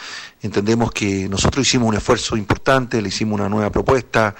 Entendemos 0.41 0.91
que 0.91 1.29
nosotros 1.29 1.67
hicimos 1.67 1.89
un 1.89 1.95
esfuerzo 1.97 2.35
importante, 2.35 2.99
le 2.99 3.09
hicimos 3.09 3.39
una 3.39 3.47
nueva 3.47 3.69
propuesta, 3.69 4.33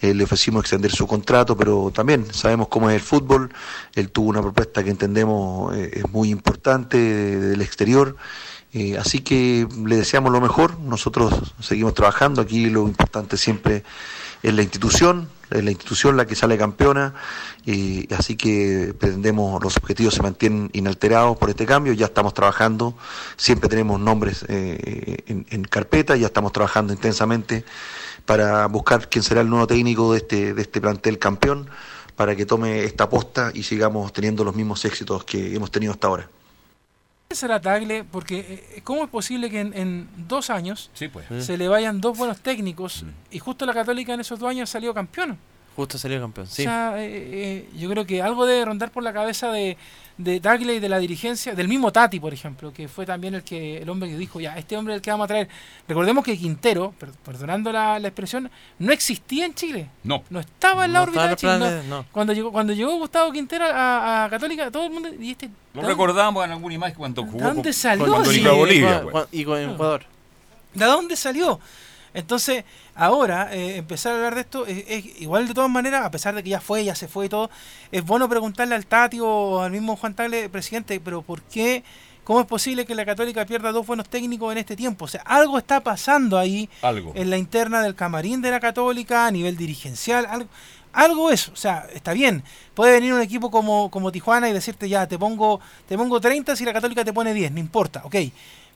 eh, 0.00 0.14
le 0.14 0.22
ofrecimos 0.22 0.60
extender 0.62 0.92
su 0.92 1.04
contrato, 1.08 1.56
pero 1.56 1.90
también 1.92 2.32
sabemos 2.32 2.68
cómo 2.68 2.90
es 2.90 2.94
el 2.94 3.02
fútbol. 3.02 3.52
Él 3.96 4.12
tuvo 4.12 4.28
una 4.28 4.40
propuesta 4.40 4.84
que 4.84 4.90
entendemos 4.90 5.76
eh, 5.76 5.90
es 5.94 6.08
muy 6.12 6.30
importante 6.30 6.96
de- 6.96 7.40
del 7.40 7.60
exterior. 7.60 8.14
Eh, 8.78 8.96
así 8.96 9.22
que 9.22 9.66
le 9.84 9.96
deseamos 9.96 10.30
lo 10.30 10.40
mejor, 10.40 10.78
nosotros 10.78 11.34
seguimos 11.58 11.94
trabajando, 11.94 12.40
aquí 12.40 12.70
lo 12.70 12.86
importante 12.86 13.36
siempre 13.36 13.82
es 14.40 14.54
la 14.54 14.62
institución, 14.62 15.28
es 15.50 15.64
la 15.64 15.72
institución 15.72 16.16
la 16.16 16.28
que 16.28 16.36
sale 16.36 16.56
campeona, 16.56 17.14
eh, 17.66 18.06
así 18.16 18.36
que 18.36 18.94
pretendemos, 18.96 19.60
los 19.64 19.76
objetivos 19.78 20.14
se 20.14 20.22
mantienen 20.22 20.70
inalterados 20.74 21.36
por 21.38 21.50
este 21.50 21.66
cambio, 21.66 21.92
ya 21.92 22.06
estamos 22.06 22.34
trabajando, 22.34 22.94
siempre 23.36 23.68
tenemos 23.68 23.98
nombres 23.98 24.44
eh, 24.46 25.24
en, 25.26 25.44
en 25.50 25.64
carpeta, 25.64 26.14
ya 26.14 26.26
estamos 26.26 26.52
trabajando 26.52 26.92
intensamente 26.92 27.64
para 28.26 28.66
buscar 28.66 29.08
quién 29.08 29.24
será 29.24 29.40
el 29.40 29.50
nuevo 29.50 29.66
técnico 29.66 30.12
de 30.12 30.18
este, 30.18 30.54
de 30.54 30.62
este 30.62 30.80
plantel 30.80 31.18
campeón, 31.18 31.68
para 32.14 32.36
que 32.36 32.46
tome 32.46 32.84
esta 32.84 33.08
posta 33.08 33.50
y 33.52 33.64
sigamos 33.64 34.12
teniendo 34.12 34.44
los 34.44 34.54
mismos 34.54 34.84
éxitos 34.84 35.24
que 35.24 35.56
hemos 35.56 35.72
tenido 35.72 35.92
hasta 35.92 36.06
ahora. 36.06 36.28
¿Qué 37.28 37.34
será 37.36 37.60
Tagle? 37.60 38.04
Porque 38.04 38.38
eh, 38.74 38.80
¿cómo 38.84 39.04
es 39.04 39.10
posible 39.10 39.50
que 39.50 39.60
en, 39.60 39.74
en 39.76 40.08
dos 40.28 40.48
años 40.48 40.90
Sí, 40.94 41.08
pues. 41.08 41.26
se 41.44 41.58
le 41.58 41.68
vayan 41.68 42.00
dos 42.00 42.16
buenos 42.16 42.40
técnicos 42.40 43.04
y 43.30 43.38
justo 43.38 43.66
la 43.66 43.74
Católica 43.74 44.14
en 44.14 44.20
esos 44.20 44.38
dos 44.40 44.48
años 44.48 44.70
salió 44.70 44.94
campeón? 44.94 45.38
Justo 45.78 45.96
salió 45.96 46.20
campeón, 46.20 46.48
sí. 46.48 46.62
O 46.62 46.64
sea, 46.64 46.94
eh, 46.98 47.06
eh, 47.08 47.68
yo 47.78 47.88
creo 47.88 48.04
que 48.04 48.20
algo 48.20 48.46
debe 48.46 48.64
rondar 48.64 48.90
por 48.90 49.04
la 49.04 49.12
cabeza 49.12 49.52
de, 49.52 49.76
de 50.16 50.40
Tagle 50.40 50.74
y 50.74 50.80
de 50.80 50.88
la 50.88 50.98
dirigencia, 50.98 51.54
del 51.54 51.68
mismo 51.68 51.92
Tati, 51.92 52.18
por 52.18 52.34
ejemplo, 52.34 52.72
que 52.72 52.88
fue 52.88 53.06
también 53.06 53.36
el 53.36 53.44
que 53.44 53.78
el 53.78 53.88
hombre 53.88 54.08
que 54.08 54.16
dijo, 54.18 54.40
ya, 54.40 54.58
este 54.58 54.76
hombre 54.76 54.94
es 54.94 54.96
el 54.96 55.02
que 55.02 55.12
vamos 55.12 55.26
a 55.26 55.28
traer. 55.28 55.48
Recordemos 55.86 56.24
que 56.24 56.36
Quintero, 56.36 56.90
per- 56.98 57.12
perdonando 57.24 57.70
la, 57.70 57.96
la 58.00 58.08
expresión, 58.08 58.50
no 58.80 58.92
existía 58.92 59.44
en 59.46 59.54
Chile. 59.54 59.88
No. 60.02 60.24
No 60.30 60.40
estaba 60.40 60.84
en 60.84 60.94
la 60.94 60.98
No 60.98 61.02
órbita 61.04 61.28
de 61.28 61.36
Chile. 61.36 61.52
los 61.52 61.60
no. 61.60 61.66
planes, 61.68 61.84
no. 61.88 62.04
Cuando 62.10 62.32
llegó 62.32 62.50
cuando 62.50 62.72
llegó 62.72 62.96
Gustavo 62.98 63.30
Quintero 63.30 63.66
a, 63.66 64.24
a 64.24 64.30
Católica, 64.30 64.72
todo 64.72 64.84
el 64.86 64.90
mundo... 64.90 65.10
¿Y 65.16 65.30
este, 65.30 65.48
Lo 65.74 65.82
¿de 65.82 65.86
recordamos 65.86 66.44
en 66.44 66.50
alguna 66.50 66.74
imagen 66.74 66.96
cuando 66.96 67.22
jugó. 67.24 67.38
dónde 67.44 67.62
con- 67.62 67.72
salió? 67.72 68.24
Sí, 68.24 68.40
Bolivia. 68.44 69.04
Pues. 69.08 69.26
y 69.30 69.44
con 69.44 69.60
Ecuador. 69.70 70.02
¿De 70.74 70.84
dónde 70.86 71.14
salió? 71.14 71.60
Entonces, 72.14 72.64
ahora, 72.94 73.54
eh, 73.54 73.76
empezar 73.76 74.12
a 74.12 74.16
hablar 74.16 74.34
de 74.34 74.40
esto, 74.42 74.66
es, 74.66 74.84
es 74.88 75.20
igual 75.20 75.46
de 75.48 75.54
todas 75.54 75.70
maneras, 75.70 76.04
a 76.04 76.10
pesar 76.10 76.34
de 76.34 76.42
que 76.42 76.50
ya 76.50 76.60
fue, 76.60 76.84
ya 76.84 76.94
se 76.94 77.08
fue 77.08 77.26
y 77.26 77.28
todo, 77.28 77.50
es 77.92 78.04
bueno 78.04 78.28
preguntarle 78.28 78.74
al 78.74 78.86
Tati 78.86 79.18
o 79.20 79.60
al 79.60 79.70
mismo 79.70 79.96
Juan 79.96 80.14
Tagle, 80.14 80.48
presidente, 80.48 81.00
pero 81.00 81.22
¿por 81.22 81.42
qué? 81.42 81.84
¿Cómo 82.28 82.40
es 82.40 82.46
posible 82.46 82.84
que 82.84 82.94
la 82.94 83.06
Católica 83.06 83.46
pierda 83.46 83.72
dos 83.72 83.86
buenos 83.86 84.06
técnicos 84.06 84.52
en 84.52 84.58
este 84.58 84.76
tiempo? 84.76 85.06
O 85.06 85.08
sea, 85.08 85.22
algo 85.22 85.56
está 85.56 85.80
pasando 85.80 86.36
ahí 86.36 86.68
Algo. 86.82 87.12
en 87.14 87.30
la 87.30 87.38
interna 87.38 87.80
del 87.80 87.94
camarín 87.94 88.42
de 88.42 88.50
la 88.50 88.60
Católica, 88.60 89.26
a 89.26 89.30
nivel 89.30 89.56
dirigencial, 89.56 90.26
algo, 90.26 90.50
algo 90.92 91.30
eso, 91.30 91.52
o 91.52 91.56
sea, 91.56 91.86
está 91.94 92.12
bien. 92.12 92.42
Puede 92.74 92.92
venir 92.92 93.14
un 93.14 93.22
equipo 93.22 93.50
como, 93.50 93.90
como 93.90 94.12
Tijuana 94.12 94.48
y 94.50 94.52
decirte 94.52 94.90
ya, 94.90 95.06
te 95.06 95.18
pongo, 95.18 95.60
te 95.88 95.96
pongo 95.96 96.20
30 96.20 96.54
si 96.54 96.66
la 96.66 96.74
Católica 96.74 97.02
te 97.02 97.14
pone 97.14 97.32
10, 97.32 97.52
no 97.52 97.60
importa, 97.60 98.02
ok. 98.04 98.16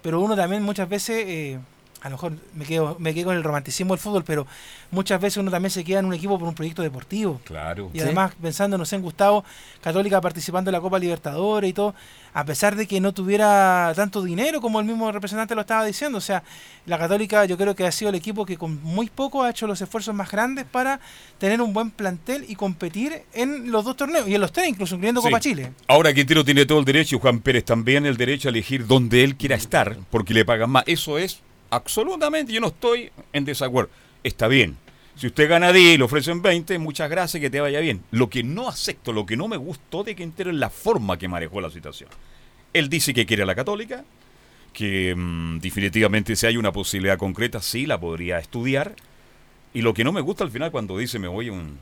Pero 0.01 0.21
uno 0.21 0.35
también 0.35 0.63
muchas 0.63 0.89
veces, 0.89 1.23
eh, 1.27 1.59
a 2.03 2.09
lo 2.09 2.17
mejor 2.17 2.33
me 2.55 2.65
quedo, 2.65 2.97
me 2.99 3.15
quedo 3.15 3.27
con 3.27 3.37
el 3.37 3.45
romanticismo 3.45 3.95
del 3.95 4.01
fútbol, 4.01 4.25
pero 4.25 4.47
muchas 4.91 5.21
veces 5.21 5.37
uno 5.37 5.51
también 5.53 5.71
se 5.71 5.85
queda 5.85 6.01
en 6.01 6.07
un 6.07 6.15
equipo 6.15 6.37
por 6.37 6.49
un 6.49 6.55
proyecto 6.55 6.83
deportivo. 6.83 7.41
Claro. 7.45 7.91
Y 7.95 8.01
además, 8.01 8.33
pensando, 8.41 8.77
no 8.77 8.85
sé, 8.85 8.97
en 8.97 9.03
Gustavo, 9.03 9.45
Católica 9.81 10.21
participando 10.21 10.71
en 10.71 10.73
la 10.73 10.81
Copa 10.81 10.99
Libertadores 10.99 11.71
y 11.71 11.73
todo, 11.73 11.95
a 12.35 12.45
pesar 12.45 12.75
de 12.75 12.87
que 12.89 13.01
no 13.01 13.13
tuviera 13.13 13.93
tanto 13.95 14.23
dinero 14.23 14.61
como 14.61 14.81
el 14.81 14.87
mismo 14.87 15.13
representante 15.13 15.55
lo 15.55 15.61
estaba 15.61 15.85
diciendo. 15.85 16.19
O 16.19 16.21
sea, 16.21 16.43
la 16.87 16.99
Católica 16.99 17.45
yo 17.45 17.57
creo 17.57 17.77
que 17.77 17.87
ha 17.87 17.93
sido 17.93 18.09
el 18.09 18.17
equipo 18.17 18.45
que 18.45 18.57
con 18.57 18.83
muy 18.83 19.09
poco 19.09 19.45
ha 19.45 19.51
hecho 19.51 19.69
los 19.69 19.81
esfuerzos 19.81 20.15
más 20.15 20.31
grandes 20.31 20.65
para 20.65 20.99
tener 21.39 21.61
un 21.61 21.73
buen 21.73 21.93
plantel 21.93 22.45
y 22.49 22.57
competir 22.57 23.23
en 23.33 23.71
los 23.71 23.85
dos 23.85 23.97
torneos, 23.97 24.27
y 24.27 24.35
en 24.35 24.41
los 24.41 24.51
tres, 24.51 24.69
incluso 24.69 24.97
incluyendo 24.97 25.21
Sí. 25.21 25.29
Copa 25.29 25.41
Chile. 25.41 25.73
Ahora 25.87 26.13
Quintero 26.13 26.45
tiene 26.45 26.67
todo 26.67 26.81
el 26.81 26.85
derecho 26.85 27.15
y 27.15 27.21
Juan 27.21 27.41
Pérez 27.41 27.65
también 27.65 28.07
el 28.07 28.17
derecho 28.17 28.49
a 28.49 28.51
elegir 28.51 28.87
donde 28.87 29.23
él 29.23 29.37
quiera 29.37 29.55
estar, 29.55 29.97
porque 30.11 30.35
le 30.35 30.45
pagan 30.45 30.71
más. 30.71 30.85
Eso 30.87 31.19
es 31.19 31.41
absolutamente, 31.77 32.53
yo 32.53 32.61
no 32.61 32.69
estoy 32.69 33.11
en 33.33 33.45
desacuerdo. 33.45 33.91
Está 34.23 34.47
bien. 34.47 34.77
Si 35.17 35.27
usted 35.27 35.49
gana 35.49 35.73
10 35.73 35.95
y 35.95 35.99
le 35.99 36.05
ofrecen 36.05 36.41
20, 36.43 36.79
muchas 36.79 37.11
gracias, 37.11 37.41
que 37.41 37.51
te 37.51 37.61
vaya 37.61 37.81
bien. 37.81 38.03
Lo 38.13 38.31
que 38.31 38.43
no 38.43 38.69
acepto, 38.69 39.13
lo 39.13 39.27
que 39.27 39.37
no 39.37 39.49
me 39.49 39.57
gustó 39.57 40.05
de 40.05 40.15
Quintero 40.15 40.51
es 40.51 40.57
la 40.57 40.71
forma 40.71 41.19
que 41.19 41.29
manejó 41.29 41.61
la 41.61 41.71
situación. 41.71 42.09
Él 42.73 42.89
dice 42.89 43.13
que 43.13 43.27
quiere 43.27 43.43
a 43.43 43.47
la 43.47 43.55
católica, 43.55 44.05
que 44.73 45.15
mm, 45.17 45.59
definitivamente 45.59 46.37
si 46.37 46.47
hay 46.47 46.57
una 46.57 46.73
posibilidad 46.73 47.19
concreta, 47.19 47.61
sí 47.61 47.85
la 47.87 47.99
podría 48.01 48.39
estudiar. 48.39 48.95
Y 49.75 49.83
lo 49.83 49.93
que 49.95 50.05
no 50.05 50.13
me 50.13 50.21
gusta 50.21 50.45
al 50.45 50.51
final 50.51 50.71
cuando 50.71 50.97
dice 50.99 51.19
me 51.19 51.29
voy 51.29 51.51
un- 51.51 51.79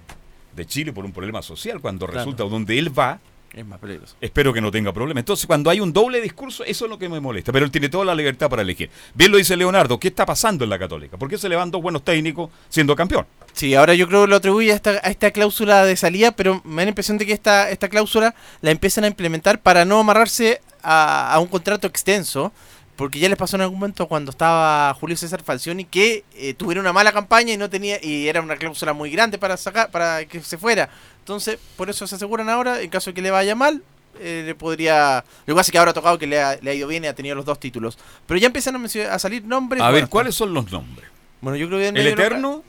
de 0.56 0.66
Chile 0.66 0.92
por 0.92 1.04
un 1.04 1.12
problema 1.12 1.42
social, 1.42 1.80
cuando 1.80 2.06
Claro. 2.06 2.18
resulta 2.20 2.44
donde 2.44 2.78
él 2.78 2.96
va, 2.96 3.20
Es 3.52 3.66
más 3.66 3.80
peligroso. 3.80 4.14
Espero 4.20 4.52
que 4.52 4.60
no 4.60 4.70
tenga 4.70 4.92
problema. 4.92 5.20
Entonces, 5.20 5.46
cuando 5.46 5.70
hay 5.70 5.80
un 5.80 5.92
doble 5.92 6.20
discurso, 6.20 6.62
eso 6.64 6.84
es 6.84 6.90
lo 6.90 6.98
que 6.98 7.08
me 7.08 7.18
molesta. 7.18 7.52
Pero 7.52 7.64
él 7.64 7.70
tiene 7.70 7.88
toda 7.88 8.04
la 8.04 8.14
libertad 8.14 8.48
para 8.48 8.62
elegir. 8.62 8.90
Bien 9.14 9.32
lo 9.32 9.38
dice 9.38 9.56
Leonardo, 9.56 9.98
¿qué 9.98 10.08
está 10.08 10.24
pasando 10.24 10.62
en 10.62 10.70
la 10.70 10.78
Católica? 10.78 11.16
¿Por 11.16 11.28
qué 11.28 11.36
se 11.36 11.48
le 11.48 11.56
van 11.56 11.70
dos 11.70 11.82
buenos 11.82 12.04
técnicos 12.04 12.50
siendo 12.68 12.94
campeón? 12.94 13.26
Sí, 13.52 13.74
ahora 13.74 13.94
yo 13.94 14.06
creo 14.06 14.22
que 14.22 14.30
lo 14.30 14.36
atribuye 14.36 14.70
a 14.70 14.76
esta, 14.76 14.90
a 14.90 15.10
esta 15.10 15.32
cláusula 15.32 15.84
de 15.84 15.96
salida, 15.96 16.30
pero 16.30 16.62
me 16.64 16.82
da 16.82 16.86
la 16.86 16.90
impresión 16.90 17.18
de 17.18 17.26
que 17.26 17.32
esta, 17.32 17.70
esta 17.70 17.88
cláusula 17.88 18.34
la 18.60 18.70
empiezan 18.70 19.02
a 19.02 19.08
implementar 19.08 19.60
para 19.60 19.84
no 19.84 19.98
amarrarse 19.98 20.60
a, 20.82 21.32
a 21.32 21.40
un 21.40 21.48
contrato 21.48 21.88
extenso, 21.88 22.52
porque 23.00 23.18
ya 23.18 23.30
les 23.30 23.38
pasó 23.38 23.56
en 23.56 23.62
algún 23.62 23.78
momento 23.78 24.06
cuando 24.06 24.30
estaba 24.30 24.92
Julio 24.92 25.16
César 25.16 25.42
Falcioni 25.42 25.86
que 25.86 26.22
eh, 26.34 26.52
tuvieron 26.52 26.82
una 26.82 26.92
mala 26.92 27.12
campaña 27.12 27.54
y 27.54 27.56
no 27.56 27.70
tenía 27.70 27.98
y 28.04 28.28
era 28.28 28.42
una 28.42 28.56
cláusula 28.56 28.92
muy 28.92 29.10
grande 29.10 29.38
para 29.38 29.56
sacar 29.56 29.90
para 29.90 30.26
que 30.26 30.42
se 30.42 30.58
fuera. 30.58 30.90
Entonces, 31.20 31.58
por 31.78 31.88
eso 31.88 32.06
se 32.06 32.16
aseguran 32.16 32.50
ahora, 32.50 32.82
en 32.82 32.90
caso 32.90 33.08
de 33.08 33.14
que 33.14 33.22
le 33.22 33.30
vaya 33.30 33.54
mal, 33.54 33.82
eh, 34.18 34.42
le 34.44 34.54
podría... 34.54 35.24
Lo 35.46 35.54
que 35.54 35.56
pasa 35.56 35.68
es 35.68 35.72
que 35.72 35.78
ahora 35.78 35.92
ha 35.92 35.94
tocado 35.94 36.18
que 36.18 36.26
le 36.26 36.42
ha, 36.42 36.56
le 36.60 36.72
ha 36.72 36.74
ido 36.74 36.88
bien 36.88 37.02
y 37.02 37.06
ha 37.06 37.14
tenido 37.14 37.34
los 37.36 37.46
dos 37.46 37.58
títulos. 37.58 37.96
Pero 38.26 38.38
ya 38.38 38.48
empiezan 38.48 38.76
a, 38.76 39.18
salir 39.18 39.46
nombres. 39.46 39.82
A 39.82 39.90
ver, 39.90 40.08
¿cuáles 40.10 40.34
son 40.34 40.52
los 40.52 40.70
nombres? 40.70 41.08
Bueno, 41.40 41.56
yo 41.56 41.68
creo 41.68 41.78
que 41.78 41.88
¿El 41.88 42.06
Eterno? 42.06 42.62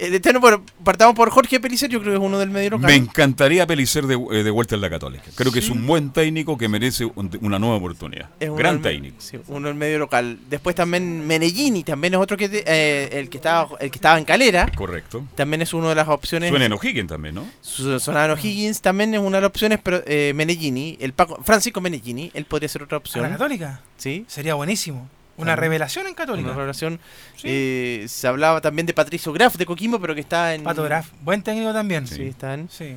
Eterno, 0.00 0.40
bueno, 0.40 0.62
partamos 0.84 1.14
por 1.14 1.30
Jorge 1.30 1.58
Pelicer, 1.60 1.88
yo 1.90 2.00
creo 2.00 2.12
que 2.12 2.18
es 2.18 2.24
uno 2.24 2.38
del 2.38 2.50
medio 2.50 2.70
local. 2.70 2.86
Me 2.90 2.96
encantaría 2.96 3.66
Pelicer 3.66 4.06
de, 4.06 4.14
eh, 4.14 4.42
de 4.42 4.50
vuelta 4.50 4.74
en 4.74 4.80
la 4.80 4.90
Católica. 4.90 5.24
Creo 5.34 5.52
que 5.52 5.58
es 5.60 5.70
un 5.70 5.86
buen 5.86 6.10
técnico 6.10 6.56
que 6.58 6.68
merece 6.68 7.04
un- 7.04 7.30
una 7.42 7.58
nueva 7.58 7.76
oportunidad. 7.76 8.28
Es 8.40 8.48
uno 8.48 8.56
Gran 8.58 8.82
técnico. 8.82 9.16
sí, 9.18 9.38
uno 9.48 9.68
del 9.68 9.76
medio 9.76 9.98
local. 9.98 10.38
Después 10.48 10.74
también 10.76 11.26
Menellini, 11.26 11.84
también 11.84 12.14
es 12.14 12.20
otro 12.20 12.36
que 12.36 12.48
eh, 12.66 13.08
el 13.12 13.28
que 13.28 13.38
estaba 13.38 13.68
el 13.80 13.90
que 13.90 13.96
estaba 13.98 14.18
en 14.18 14.24
Calera. 14.24 14.70
Correcto. 14.74 15.24
También 15.34 15.62
es 15.62 15.72
una 15.74 15.88
de 15.90 15.94
las 15.94 16.08
opciones. 16.08 16.50
Suena 16.50 16.66
en 16.66 16.72
O'Higgins 16.72 17.08
también, 17.08 17.34
¿no? 17.34 17.46
Su- 17.60 17.98
Sonado 18.00 18.36
Higgins 18.36 18.80
también 18.80 19.14
es 19.14 19.20
una 19.20 19.38
de 19.38 19.42
las 19.42 19.48
opciones, 19.48 19.78
pero 19.82 20.02
eh, 20.06 20.32
Menellini, 20.34 20.96
el 21.00 21.12
Paco, 21.12 21.38
Francisco 21.42 21.80
Menellini, 21.80 22.30
él 22.34 22.44
podría 22.44 22.68
ser 22.68 22.82
otra 22.82 22.96
¿A 22.96 22.98
opción. 22.98 23.22
la 23.22 23.30
Católica? 23.30 23.80
Sí. 23.96 24.24
Sería 24.28 24.54
buenísimo. 24.54 25.08
Una 25.36 25.52
También. 25.52 25.58
revelación 25.58 26.06
en 26.06 26.14
Católica. 26.14 26.48
Una 26.48 26.56
revelación. 26.56 26.98
Eh, 27.42 28.06
se 28.08 28.26
hablaba 28.26 28.60
también 28.60 28.86
de 28.86 28.94
Patricio 28.94 29.32
Graf 29.32 29.56
de 29.56 29.66
Coquimbo, 29.66 30.00
pero 30.00 30.14
que 30.14 30.20
está 30.20 30.54
en. 30.54 30.62
Pato 30.62 30.82
Graf, 30.82 31.08
buen 31.22 31.42
técnico 31.42 31.72
también. 31.72 32.06
Sí, 32.06 32.22
está 32.22 32.54
en. 32.54 32.68
Sí. 32.70 32.96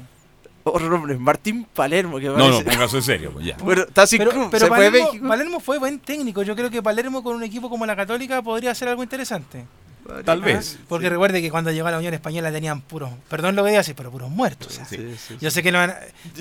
Otro 0.63 0.89
nombre, 0.89 1.17
Martín 1.17 1.65
Palermo. 1.73 2.19
Que 2.19 2.25
No, 2.27 2.37
no, 2.37 2.59
en 2.59 3.01
serio, 3.01 3.31
pues 3.33 3.45
ya. 3.45 3.57
Bueno, 3.63 3.83
está 3.83 4.05
sin 4.05 4.19
Pero, 4.19 4.31
club, 4.31 4.47
pero 4.51 4.65
se 4.65 4.67
fue 4.67 4.77
Palermo, 4.77 5.07
México. 5.07 5.27
Palermo 5.27 5.59
fue 5.59 5.77
buen 5.79 5.99
técnico. 5.99 6.43
Yo 6.43 6.55
creo 6.55 6.69
que 6.69 6.81
Palermo 6.83 7.23
con 7.23 7.35
un 7.35 7.43
equipo 7.43 7.69
como 7.69 7.85
la 7.85 7.95
Católica 7.95 8.41
podría 8.41 8.71
hacer 8.71 8.87
algo 8.87 9.03
interesante. 9.03 9.65
Tal 10.26 10.41
Ah, 10.43 10.45
vez. 10.45 10.78
Porque 10.88 11.10
recuerde 11.10 11.41
que 11.41 11.49
cuando 11.51 11.72
llegó 11.72 11.88
a 11.88 11.91
la 11.91 11.97
Unión 11.97 12.14
Española 12.14 12.51
tenían 12.51 12.82
puros, 12.82 13.12
perdón 13.30 13.55
lo 13.55 13.64
que 13.64 13.70
diga 13.70 13.82
así, 13.82 13.93
pero 13.93 14.12
puros 14.12 14.30
muertos. 14.30 14.68
o 14.80 14.86
sea. 14.86 14.99
Yo 15.39 15.51
sé 15.51 15.64
que 15.64 15.72
no 15.72 15.80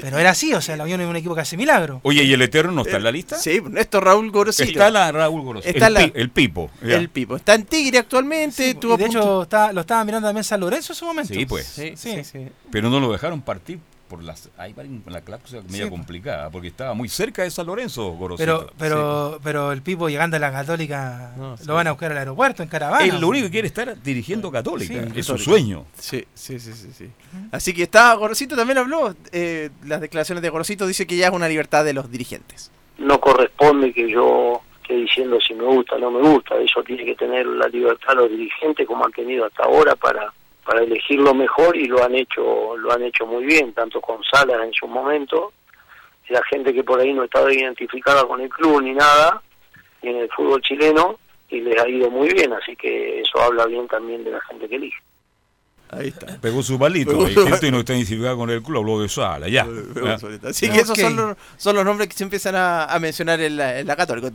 pero 0.01 0.19
era 0.19 0.31
así, 0.31 0.53
o 0.55 0.61
sea, 0.61 0.77
la 0.77 0.85
Unión 0.85 1.01
es 1.01 1.07
un 1.09 1.17
equipo 1.17 1.35
que 1.35 1.41
hace 1.43 1.57
milagro. 1.57 2.01
Oye, 2.05 2.23
¿y 2.25 2.33
el 2.33 2.43
Eterno 2.43 2.73
no 2.73 2.83
está 2.83 2.97
en 2.97 3.05
la 3.05 3.13
lista? 3.13 3.37
Sí, 3.37 3.61
esto 3.77 4.01
Raúl 4.01 4.31
Gorosito. 4.31 4.69
Está 4.71 4.91
la 4.91 5.13
Raúl 5.13 5.43
Gorosito. 5.43 5.71
Está 5.73 5.87
el, 5.89 5.95
la- 5.95 6.01
el 6.03 6.31
Pipo. 6.31 6.71
ya. 6.83 6.97
El 6.97 7.09
Pipo. 7.09 7.37
Está 7.37 7.55
en 7.55 7.65
Tigre 7.65 7.99
actualmente. 7.99 8.75
tuvo 8.75 8.95
Y 8.95 8.99
de 8.99 9.05
punto- 9.05 9.19
hecho, 9.21 9.43
está- 9.43 9.73
lo 9.73 9.81
estaba 9.83 10.05
mirando 10.05 10.29
también 10.29 10.45
San 10.45 10.61
Lorenzo 10.61 10.93
en 10.93 10.97
su 10.97 11.05
momento. 11.05 11.35
Sí, 11.35 11.47
pues. 11.47 11.67
Sí, 11.67 11.93
sí, 11.97 12.25
sí. 12.25 12.49
Pero 12.71 12.91
no 12.91 13.01
lo 13.01 13.13
dejaron 13.13 13.41
partir 13.43 13.79
por 14.09 14.23
las 14.23 14.49
ahí 14.59 14.73
va 14.73 14.83
en 14.83 15.03
la 15.07 15.21
cláusula 15.21 15.63
media 15.69 15.85
Sí, 15.85 15.91
complicada, 15.91 16.51
porque 16.51 16.69
estaba 16.69 16.95
muy 16.95 17.09
cerca 17.09 17.43
de 17.43 17.51
San 17.51 17.67
Lorenzo, 17.67 18.11
Gorosito. 18.13 18.43
Pero, 18.45 18.73
pero, 18.79 19.39
pero 19.43 19.73
el 19.73 19.83
Pipo 19.83 20.09
llegando 20.09 20.37
a 20.37 20.41
la 20.41 20.51
Católica 20.51 21.33
sí. 21.59 21.67
lo 21.67 21.75
van 21.75 21.87
a 21.87 21.93
buscar 21.93 22.11
al 22.13 22.19
aeropuerto 22.19 22.63
en 22.63 22.69
caravana. 22.69 23.05
Él 23.05 23.21
lo 23.21 23.29
único 23.29 23.47
que 23.47 23.53
quiere 23.53 23.67
es 23.69 23.73
estar 23.79 24.03
dirigiendo 24.03 24.51
Católica, 24.51 24.95
Sí, 25.13 25.21
es 25.21 25.27
su 25.27 25.39
sueño. 25.39 25.85
Sí, 25.99 26.25
sí, 26.35 26.59
sí, 26.59 26.73
sí, 26.73 26.91
sí. 26.93 27.11
Así 27.53 27.73
que 27.75 27.85
está, 27.85 28.15
Gorosito 28.15 28.57
también 28.57 28.79
habló. 28.79 29.15
eh, 29.33 29.71
las 29.85 30.01
declaraciones 30.01 30.43
de 30.43 30.49
Gorosito 30.51 30.87
dice 30.87 31.07
que 31.07 31.17
ya 31.17 31.29
es 31.29 31.33
una 31.33 31.49
libertad 31.49 31.85
de 31.85 31.93
los 31.93 32.11
dirigentes. 32.11 32.71
no 32.99 33.21
corresponde 33.21 33.93
que 33.93 34.11
yo 34.11 34.63
esté 34.83 34.95
diciendo 34.95 35.39
si 35.47 35.53
me 35.55 35.65
gusta 35.65 35.97
o 35.97 35.99
no 35.99 36.11
me 36.11 36.27
gusta. 36.27 36.57
Eso 36.57 36.83
tiene 36.83 37.05
que 37.05 37.15
tener 37.15 37.47
la 37.47 37.69
libertad 37.69 38.15
los 38.15 38.31
dirigentes 38.31 38.87
como 38.87 39.05
han 39.05 39.13
tenido 39.13 39.45
hasta 39.45 39.65
ahora 39.65 39.95
para 39.95 40.33
para 40.69 40.83
elegir 40.85 41.19
lo 41.19 41.33
mejor 41.35 41.75
y 41.79 41.87
lo 41.87 42.05
han 42.05 42.15
hecho 42.15 42.77
lo 42.77 42.93
han 42.93 43.03
hecho 43.03 43.25
muy 43.25 43.47
bien, 43.47 43.73
tanto 43.73 44.03
con 44.03 44.23
Salas 44.23 44.61
en 44.63 44.73
su 44.75 44.87
momento, 44.87 45.55
y 46.29 46.35
la 46.35 46.43
gente 46.45 46.75
que 46.75 46.85
por 46.85 47.01
ahí 47.01 47.15
no 47.15 47.25
estaba 47.25 47.51
identificada 47.51 48.25
con 48.27 48.39
el 48.43 48.51
club 48.51 48.83
ni 48.83 48.93
nada, 48.93 49.43
y 50.03 50.09
en 50.09 50.17
el 50.17 50.29
fútbol 50.29 50.61
chileno, 50.61 51.19
y 51.49 51.63
les 51.63 51.83
ha 51.83 51.89
ido 51.89 52.11
muy 52.11 52.29
bien, 52.35 52.53
así 52.53 52.77
que 52.77 53.23
eso 53.23 53.41
habla 53.41 53.65
bien 53.65 53.89
también 53.89 54.23
de 54.25 54.33
la 54.33 54.41
gente 54.43 54.69
que 54.69 54.77
elige. 54.77 54.99
Ahí 55.91 56.09
está. 56.09 56.39
Pegó 56.39 56.63
su 56.63 56.79
palito, 56.79 57.13
Pegó 57.13 57.25
hay 57.25 57.33
su 57.33 57.45
gente 57.45 57.61
que 57.61 57.71
no 57.73 57.79
está 57.79 57.95
identificada 57.95 58.37
con 58.37 58.51
el 58.51 58.63
club, 58.63 58.81
habló 58.81 59.01
de 59.01 59.09
Sala, 59.09 59.49
ya. 59.49 59.67
Ya. 60.05 60.19
Así 60.51 60.69
que 60.71 60.81
esos 60.81 60.99
son 60.99 61.17
los, 61.17 61.37
son 61.57 61.77
los 61.77 61.83
nombres 61.87 62.09
que 62.11 62.15
se 62.15 62.25
empiezan 62.25 62.57
a, 62.57 62.85
a 62.85 62.99
mencionar 62.99 63.41
en 63.41 63.57
la, 63.57 63.79
en 63.81 63.87
la 63.87 63.97
Católica. 63.97 64.31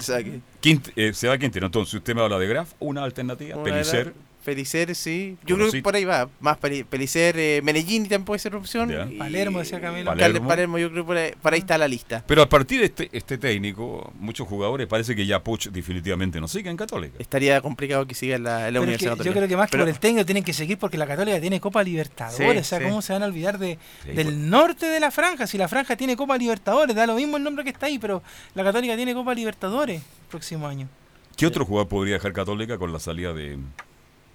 eh, 0.96 1.14
se 1.14 1.28
va 1.28 1.38
Quintero, 1.38 1.68
entonces 1.68 1.94
usted 1.94 2.16
me 2.16 2.24
habla 2.24 2.40
de 2.40 2.48
Graf, 2.48 2.72
una 2.80 3.04
alternativa, 3.04 3.56
Una 3.56 3.64
Pelicer, 3.66 4.08
era- 4.08 4.14
Pelicer, 4.44 4.94
sí. 4.96 5.38
Yo 5.46 5.56
creo 5.56 5.72
que 5.72 5.82
por 5.82 5.96
ahí 5.96 6.06
va. 6.06 6.30
Más 6.40 6.58
Pelicer, 6.58 7.36
eh, 7.38 7.62
Medellín 7.64 8.04
también 8.04 8.26
puede 8.26 8.40
ser 8.40 8.56
opción. 8.56 8.92
Y- 9.12 9.18
Palermo, 9.18 9.60
decía 9.60 9.80
Camilo. 9.82 10.12
Alcalde 10.12 10.40
Palermo. 10.40 10.48
Palermo, 10.50 10.78
yo 10.78 10.92
creo 10.92 11.04
que 11.04 11.08
por 11.08 11.18
ahí, 11.18 11.32
por 11.42 11.54
ahí 11.54 11.60
está 11.60 11.78
la 11.78 11.88
lista. 11.88 12.24
Pero 12.28 12.42
a 12.42 12.50
partir 12.50 12.80
de 12.80 12.86
este, 12.86 13.10
este 13.12 13.38
técnico, 13.38 14.14
muchos 14.20 14.48
jugadores 14.48 14.88
parece 14.88 15.16
que 15.16 15.26
ya 15.26 15.44
Puch 15.44 15.70
definitivamente 15.70 16.40
no 16.42 16.48
sigue 16.48 16.70
en 16.70 16.78
Católica. 16.78 17.16
Estaría 17.20 17.60
complicado 17.62 18.06
que 18.06 18.16
siga 18.16 18.36
en 18.36 18.44
la, 18.44 18.68
en 18.68 18.74
la 18.74 18.80
Pero 18.80 18.80
es 18.80 18.84
Universidad 18.84 19.18
que 19.18 19.24
yo 19.24 19.32
creo 19.34 19.48
que 19.48 19.58
más 19.58 19.68
que 19.68 19.72
Pero- 19.72 19.84
por 19.86 19.90
el 19.90 20.00
técnico 20.00 20.26
tienen 20.26 20.44
que 20.44 20.54
seguir 20.54 20.78
porque 20.78 20.98
la 20.98 21.08
Católica 21.08 21.40
tiene 21.42 21.60
Copa 21.60 21.82
Libertadores. 21.84 22.38
Sí, 22.38 22.58
o 22.58 22.64
sea, 22.64 22.80
sí. 22.80 22.86
¿cómo 22.86 23.02
se 23.02 23.14
van 23.14 23.24
a 23.24 23.26
olvidar 23.28 23.58
de, 23.58 23.78
Sí, 24.04 24.12
del 24.12 24.28
pues. 24.28 24.38
norte 24.38 24.86
de 24.88 25.00
la 25.00 25.12
franja? 25.12 25.48
Si 25.48 25.58
la 25.58 25.68
franja 25.68 25.96
tiene 25.96 26.16
Copa 26.16 26.38
Libertadores, 26.38 26.96
da 26.96 27.08
lo 27.08 27.16
mismo 27.16 27.38
el 27.38 27.44
nombre 27.44 27.64
que 27.64 27.70
está 27.72 27.86
ahí, 27.88 27.98
pero 28.00 28.22
la 28.56 28.64
Católica 28.64 28.96
tiene 28.96 29.14
Copa 29.14 29.34
Libertadores 29.34 30.02
el 30.02 30.28
próximo 30.30 30.68
año. 30.68 30.88
¿Qué 31.36 31.48
otro 31.48 31.66
jugador 31.66 31.88
podría 31.90 32.14
dejar 32.14 32.32
Católica 32.34 32.78
con 32.78 32.94
la 32.94 33.00
salida 33.00 33.34
de, 33.34 33.58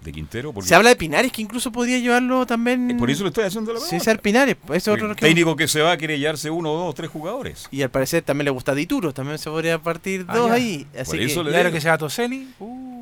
de 0.01 0.13
Quintero? 0.13 0.53
Porque 0.53 0.69
Se 0.69 0.75
habla 0.75 0.91
de 0.91 0.97
Pinares, 0.97 1.33
que 1.33 1.43
incluso 1.43 1.73
podría 1.73 1.99
llevarlo 1.99 2.47
también. 2.47 2.97
por 2.99 3.11
eso 3.11 3.25
le 3.25 3.29
estoy 3.29 3.45
haciendo 3.45 3.73
la 3.73 3.81
pregunta. 3.81 3.99
César 3.99 4.21
Pinares, 4.21 4.57
pues, 4.65 4.83
ese 4.83 4.91
es 4.91 4.95
otro 4.95 5.11
el 5.11 5.17
que- 5.17 5.27
técnico 5.27 5.57
que 5.57 5.67
se 5.69 5.81
va 5.81 5.93
a 5.93 5.97
querer 5.97 6.19
llevarse 6.19 6.51
uno, 6.51 6.73
dos, 6.73 6.95
tres 6.95 7.11
jugadores. 7.11 7.67
Y 7.71 7.83
al 7.83 7.91
parecer 7.91 8.23
también 8.23 8.45
le 8.47 8.51
gusta 8.51 8.75
Dituro, 8.75 9.13
también 9.13 9.39
se 9.39 9.51
podría 9.51 9.79
partir 9.79 10.25
Ah, 10.29 10.37
dos 10.37 10.49
ya. 10.49 10.55
ahí. 10.55 10.87
Así 10.99 11.11
Por 11.11 11.19
que, 11.19 11.25
eso 11.25 11.43
le 11.43 11.51
Claro 11.51 11.73
que 11.73 11.81
sea 11.81 11.99
Toselli. 11.99 12.49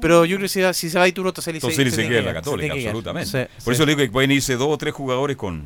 Pero 0.01 0.24
yo 0.24 0.36
creo 0.36 0.44
que 0.44 0.49
si, 0.49 0.61
va- 0.61 0.72
si 0.72 0.90
se 0.90 0.99
va 0.99 1.05
Dituro, 1.05 1.32
Toselli, 1.32 1.57
Entonces 1.59 1.78
él 1.78 1.90
se 1.90 1.97
tiene 1.97 2.09
queda 2.11 2.18
en 2.18 2.24
que 2.24 2.32
la 2.32 2.38
se 2.40 2.44
Católica, 2.44 2.74
que 2.74 2.86
absolutamente. 2.86 3.30
Sí, 3.30 3.55
Por 3.64 3.74
sí. 3.74 3.76
eso 3.76 3.86
le 3.86 3.94
digo 3.94 4.07
que 4.07 4.12
pueden 4.12 4.30
irse 4.32 4.55
dos 4.57 4.68
o 4.70 4.78
tres 4.78 4.92
jugadores 4.94 5.36
con... 5.36 5.64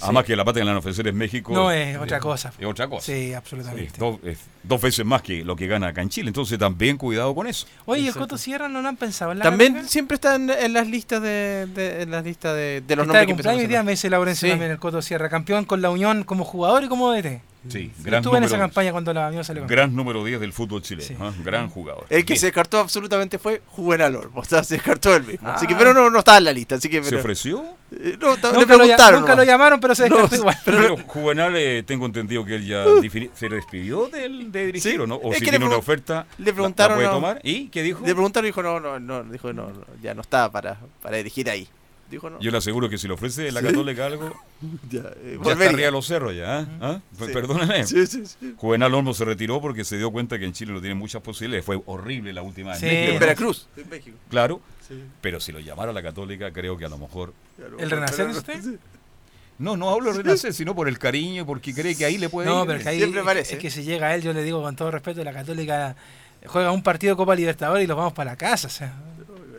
Además 0.00 0.24
que 0.24 0.36
la 0.36 0.44
pata 0.44 0.60
que 0.60 0.64
le 0.64 0.70
van 0.70 0.76
a 0.76 0.80
ofrecer 0.80 1.06
en 1.08 1.16
México... 1.16 1.54
No, 1.54 1.70
es 1.70 1.96
otra 1.96 2.20
cosa. 2.20 2.52
Es 2.58 2.66
otra 2.66 2.86
cosa. 2.86 3.06
Sí, 3.06 3.32
absolutamente. 3.32 3.90
Sí, 3.92 3.96
dos, 3.98 4.18
es 4.24 4.38
dos 4.62 4.80
veces 4.82 5.06
más 5.06 5.22
que 5.22 5.42
lo 5.44 5.56
que 5.56 5.66
gana 5.66 5.88
acá 5.88 6.02
en 6.02 6.10
Chile. 6.10 6.28
Entonces 6.28 6.58
también 6.58 6.98
cuidado 6.98 7.34
con 7.34 7.46
eso. 7.46 7.66
Oye, 7.86 8.02
¿y 8.02 8.08
el. 8.08 8.14
Coto 8.14 8.36
Sierra 8.36 8.68
no 8.68 8.82
lo 8.82 8.88
han 8.88 8.96
pensado 8.98 9.32
en 9.32 9.38
la 9.38 9.44
También 9.44 9.88
siempre 9.88 10.16
están 10.16 10.50
en 10.50 10.72
las 10.74 10.86
listas 10.86 11.22
de, 11.22 11.66
de- 11.74 12.02
en 12.02 12.10
las 12.10 12.24
listas 12.24 12.54
de, 12.54 12.82
de 12.86 12.96
los 12.96 13.04
Está 13.06 13.20
de 13.20 13.26
nombres 13.26 13.26
que 13.26 13.32
cumpleaños 13.32 13.62
hoy 13.62 13.66
día, 13.68 13.82
me 13.82 13.92
dice 13.92 14.10
Laurencio 14.10 14.46
Sí. 14.46 14.50
también 14.50 14.70
el 14.72 14.78
Coto 14.78 15.00
Sierra, 15.00 15.30
campeón 15.30 15.64
con 15.64 15.80
la 15.80 15.88
Unión 15.90 16.24
como 16.24 16.44
jugador 16.44 16.84
y 16.84 16.88
como 16.88 17.10
DT. 17.12 17.40
Sí, 17.68 17.90
gran 18.02 18.20
Estuve 18.22 18.38
en 18.38 18.44
esa 18.44 18.54
número- 18.54 18.68
campaña 18.68 18.92
cuando 18.92 19.12
la 19.12 19.28
Unión 19.28 19.44
salió. 19.44 19.66
Gran 19.66 19.94
número 19.94 20.24
10 20.24 20.40
del 20.40 20.52
fútbol 20.52 20.82
chileno. 20.82 21.26
¿ah? 21.26 21.32
Gran 21.44 21.68
jugador. 21.68 22.06
El 22.10 22.24
que 22.24 22.34
Bien. 22.34 22.40
se 22.40 22.46
descartó 22.46 22.78
absolutamente 22.78 23.38
fue 23.38 23.62
Juvenal 23.66 24.14
Olmo. 24.16 24.40
O 24.40 24.44
sea, 24.44 24.62
se 24.64 24.74
descartó 24.74 25.14
él 25.16 25.24
mismo. 25.24 25.48
Así 25.48 25.66
que, 25.66 25.74
Ah. 25.74 25.78
pero 25.78 25.92
no, 25.94 26.08
no 26.10 26.18
estaba 26.20 26.38
en 26.38 26.44
la 26.44 26.52
lista. 26.52 26.76
Así 26.76 26.88
que, 26.88 27.02
¿Se 27.02 27.16
ofreció? 27.16 27.64
Eh, 27.92 28.16
no, 28.20 28.36
ta- 28.36 28.52
le 28.52 28.58
Nunca, 28.58 28.72
lo, 28.74 28.78
preguntaron. 28.78 29.20
nunca 29.20 29.34
lo 29.36 29.44
llamaron, 29.44 29.80
pero 29.80 29.94
se 29.94 30.08
No, 30.08 30.16
descartó 30.16 30.36
igual. 30.36 30.56
Pero, 30.64 30.96
Juvenal, 31.06 31.54
eh, 31.56 31.82
tengo 31.86 32.06
entendido 32.06 32.44
que 32.44 32.56
él 32.56 32.66
ya 32.66 32.84
defini- 32.84 33.30
se 33.34 33.48
despidió 33.48 34.08
del, 34.08 34.50
de 34.52 34.66
dirigir, 34.66 34.92
Sí, 34.92 34.98
¿o 34.98 35.06
no? 35.06 35.16
O 35.16 35.30
es 35.32 35.38
si 35.38 35.44
que 35.44 35.50
le 35.52 35.58
tiene 35.58 35.66
una 35.66 35.76
oferta, 35.76 36.26
le 36.38 36.46
la- 36.46 36.52
preguntaron, 36.52 36.98
¿la 36.98 37.04
puede 37.04 37.14
tomar? 37.16 37.40
¿Y 37.42 37.68
qué 37.68 37.82
dijo? 37.82 38.00
Le 38.04 38.12
preguntaron 38.12 38.46
y 38.46 38.48
dijo, 38.48 38.62
no, 38.62 38.80
no, 38.80 38.98
no, 39.00 39.22
dijo, 39.24 39.52
no, 39.52 39.68
no, 39.68 39.84
ya 40.02 40.14
no 40.14 40.20
estaba 40.22 40.50
para, 40.50 40.78
para 41.02 41.16
dirigir 41.16 41.48
ahí. 41.50 41.68
Dijo, 42.10 42.30
no. 42.30 42.38
Yo 42.40 42.50
le 42.52 42.58
aseguro 42.58 42.88
que 42.88 42.98
si 42.98 43.08
le 43.08 43.14
ofrece 43.14 43.50
la 43.50 43.60
Sí. 43.60 43.66
Católica 43.66 44.06
algo, 44.06 44.32
Ya, 44.90 45.00
eh, 45.00 45.04
ya 45.24 45.30
está 45.32 45.38
volvería. 45.42 45.68
arriba 45.70 45.86
de 45.86 45.90
los 45.92 46.06
cerros 46.06 46.36
ya. 46.36 46.58
¿ah? 46.60 46.66
¿Ah? 46.80 47.00
Sí. 47.18 47.24
Perdóname. 47.32 47.84
Sí, 47.86 48.06
sí, 48.06 48.24
sí. 48.26 48.54
Juvenal 48.56 48.94
Olmo 48.94 49.12
se 49.12 49.24
retiró 49.24 49.60
porque 49.60 49.84
se 49.84 49.96
dio 49.98 50.10
cuenta 50.12 50.38
que 50.38 50.44
en 50.44 50.52
Chile 50.52 50.72
no 50.72 50.80
tiene 50.80 50.94
muchas 50.94 51.20
posibilidades. 51.22 51.64
Fue 51.64 51.80
horrible 51.86 52.32
la 52.32 52.42
última 52.42 52.70
vez. 52.70 52.78
Sí. 52.80 52.86
En 52.88 53.18
Veracruz, 53.18 53.68
en 53.76 53.88
México. 53.88 54.16
Claro. 54.30 54.60
Sí. 54.86 55.02
Pero 55.20 55.40
si 55.40 55.50
lo 55.50 55.58
llamara 55.58 55.90
a 55.90 55.94
la 55.94 56.02
Católica, 56.02 56.52
creo 56.52 56.76
que 56.78 56.84
a 56.84 56.88
lo 56.88 56.96
mejor... 56.98 57.32
¿El 57.78 57.90
Renacer 57.90 58.28
usted? 58.28 58.78
No, 59.58 59.76
no 59.76 59.88
hablo 59.90 60.12
de 60.12 60.22
renacer, 60.22 60.52
sino 60.52 60.74
por 60.74 60.86
el 60.86 60.98
cariño 60.98 61.42
y 61.42 61.44
porque 61.46 61.72
cree 61.74 61.96
que 61.96 62.04
ahí 62.04 62.18
le 62.18 62.28
puede 62.28 62.46
No, 62.46 62.60
ir. 62.60 62.66
pero 62.66 62.76
es 62.78 62.82
que 62.84 62.88
ahí 62.90 62.98
Siempre 62.98 63.22
parece. 63.22 63.54
es 63.54 63.58
que 63.58 63.70
si 63.70 63.84
llega 63.84 64.14
él, 64.14 64.20
yo 64.20 64.34
le 64.34 64.42
digo 64.42 64.60
con 64.62 64.76
todo 64.76 64.90
respeto, 64.90 65.24
la 65.24 65.32
Católica 65.32 65.96
juega 66.44 66.70
un 66.72 66.82
partido 66.82 67.14
de 67.14 67.16
Copa 67.16 67.34
Libertadores 67.34 67.82
y 67.82 67.86
los 67.86 67.96
vamos 67.96 68.12
para 68.12 68.32
la 68.32 68.36
casa, 68.36 68.66
o 68.66 68.70
sea, 68.70 68.92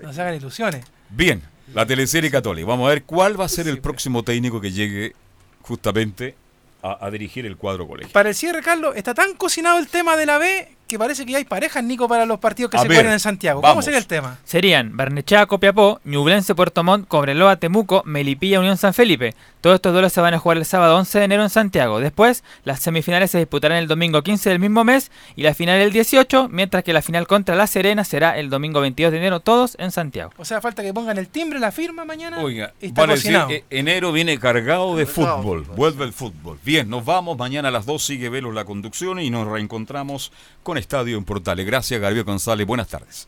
no 0.04 0.14
se 0.14 0.22
hagan 0.22 0.36
ilusiones. 0.36 0.86
Bien, 1.10 1.42
La 1.74 1.86
teleserie 1.86 2.32
católica. 2.32 2.68
Vamos 2.68 2.88
a 2.88 2.90
ver 2.90 3.04
cuál 3.04 3.40
va 3.40 3.46
a 3.46 3.50
ser 3.50 3.68
el 3.68 3.80
próximo 3.80 4.24
técnico 4.24 4.62
que 4.62 4.72
llegue 4.72 5.14
justamente 5.62 6.36
a, 6.82 7.06
a 7.06 7.12
dirigir 7.12 7.46
el 7.46 7.58
cuadro 7.58 7.88
colegio. 7.88 8.14
Para 8.14 8.30
el 8.30 8.36
cierre, 8.36 8.62
Carlos, 8.62 8.96
está 8.96 9.14
tan 9.14 9.34
cocinado 9.36 9.78
el 9.80 9.88
tema 9.88 10.16
de 10.16 10.26
la 10.26 10.38
B 10.38 10.70
que 10.88 10.98
parece 10.98 11.26
que 11.26 11.34
ya 11.34 11.38
hay 11.38 11.44
parejas, 11.44 11.84
Nico, 11.84 12.08
para 12.08 12.26
los 12.26 12.40
partidos 12.40 12.72
que 12.72 12.78
A 12.78 12.82
se 12.82 12.88
ver, 12.88 12.98
juegan 12.98 13.14
en 13.14 13.20
Santiago. 13.20 13.60
¿Cómo 13.62 13.72
vamos. 13.72 13.86
sería 13.86 13.98
el 14.00 14.08
tema? 14.08 14.40
Serían 14.46 14.96
Barnechea, 14.96 15.46
Copiapó, 15.46 16.00
Ñublense, 16.06 16.56
Puerto 16.56 16.84
Montt, 16.84 17.08
Cobreloa, 17.08 17.58
Temuco, 17.58 18.02
Melipilla, 18.06 18.60
Unión 18.60 18.78
San 18.78 18.94
Felipe. 18.94 19.36
Todos 19.68 19.76
estos 19.76 19.92
duelos 19.92 20.14
se 20.14 20.22
van 20.22 20.34
a 20.34 20.40
jugar 20.40 20.56
el 20.56 20.64
sábado 20.64 20.96
11 20.96 21.20
de 21.20 21.26
enero 21.26 21.44
en 21.44 21.50
Santiago. 21.50 22.00
Después, 22.00 22.42
las 22.64 22.80
semifinales 22.80 23.32
se 23.32 23.40
disputarán 23.40 23.80
el 23.80 23.88
domingo 23.90 24.22
15 24.22 24.50
del 24.50 24.60
mismo 24.60 24.86
mes 24.86 25.12
y 25.36 25.44
la 25.44 25.54
final 25.54 25.78
el 25.82 25.92
18, 25.92 26.48
mientras 26.50 26.86
que 26.86 26.94
la 26.94 27.02
final 27.02 27.28
contra 27.28 27.54
La 27.54 27.68
Serena 27.68 28.06
será 28.06 28.38
el 28.40 28.50
domingo 28.50 28.80
22 28.80 29.12
de 29.12 29.18
enero, 29.18 29.42
todos 29.42 29.76
en 29.78 29.92
Santiago. 29.92 30.32
O 30.38 30.46
sea, 30.46 30.62
falta 30.62 30.84
que 30.84 30.94
pongan 30.94 31.18
el 31.18 31.28
timbre, 31.28 31.60
la 31.60 31.74
firma 31.74 32.06
mañana. 32.06 32.40
Oiga, 32.40 32.74
y 32.80 32.86
está 32.86 33.02
vale 33.02 33.16
decir, 33.16 33.34
cocinado. 33.34 33.50
eh, 33.52 33.66
enero 33.70 34.14
viene 34.14 34.40
cargado 34.40 34.96
de 34.96 35.06
fútbol. 35.06 35.64
Vuelve 35.76 36.06
el 36.06 36.14
fútbol. 36.14 36.58
Bien, 36.64 36.90
nos 36.90 37.04
vamos. 37.04 37.38
Mañana 37.38 37.68
a 37.68 37.72
las 37.72 37.86
2 37.86 38.02
sigue 38.02 38.30
Velos 38.30 38.54
la 38.56 38.64
conducción 38.64 39.20
y 39.20 39.30
nos 39.30 39.50
reencontramos 39.50 40.32
con 40.64 40.78
Estadio 40.78 41.18
en 41.18 41.26
Portales. 41.26 41.66
Gracias, 41.66 42.00
Gabriel 42.00 42.24
González. 42.24 42.66
Buenas 42.66 42.88
tardes. 42.88 43.28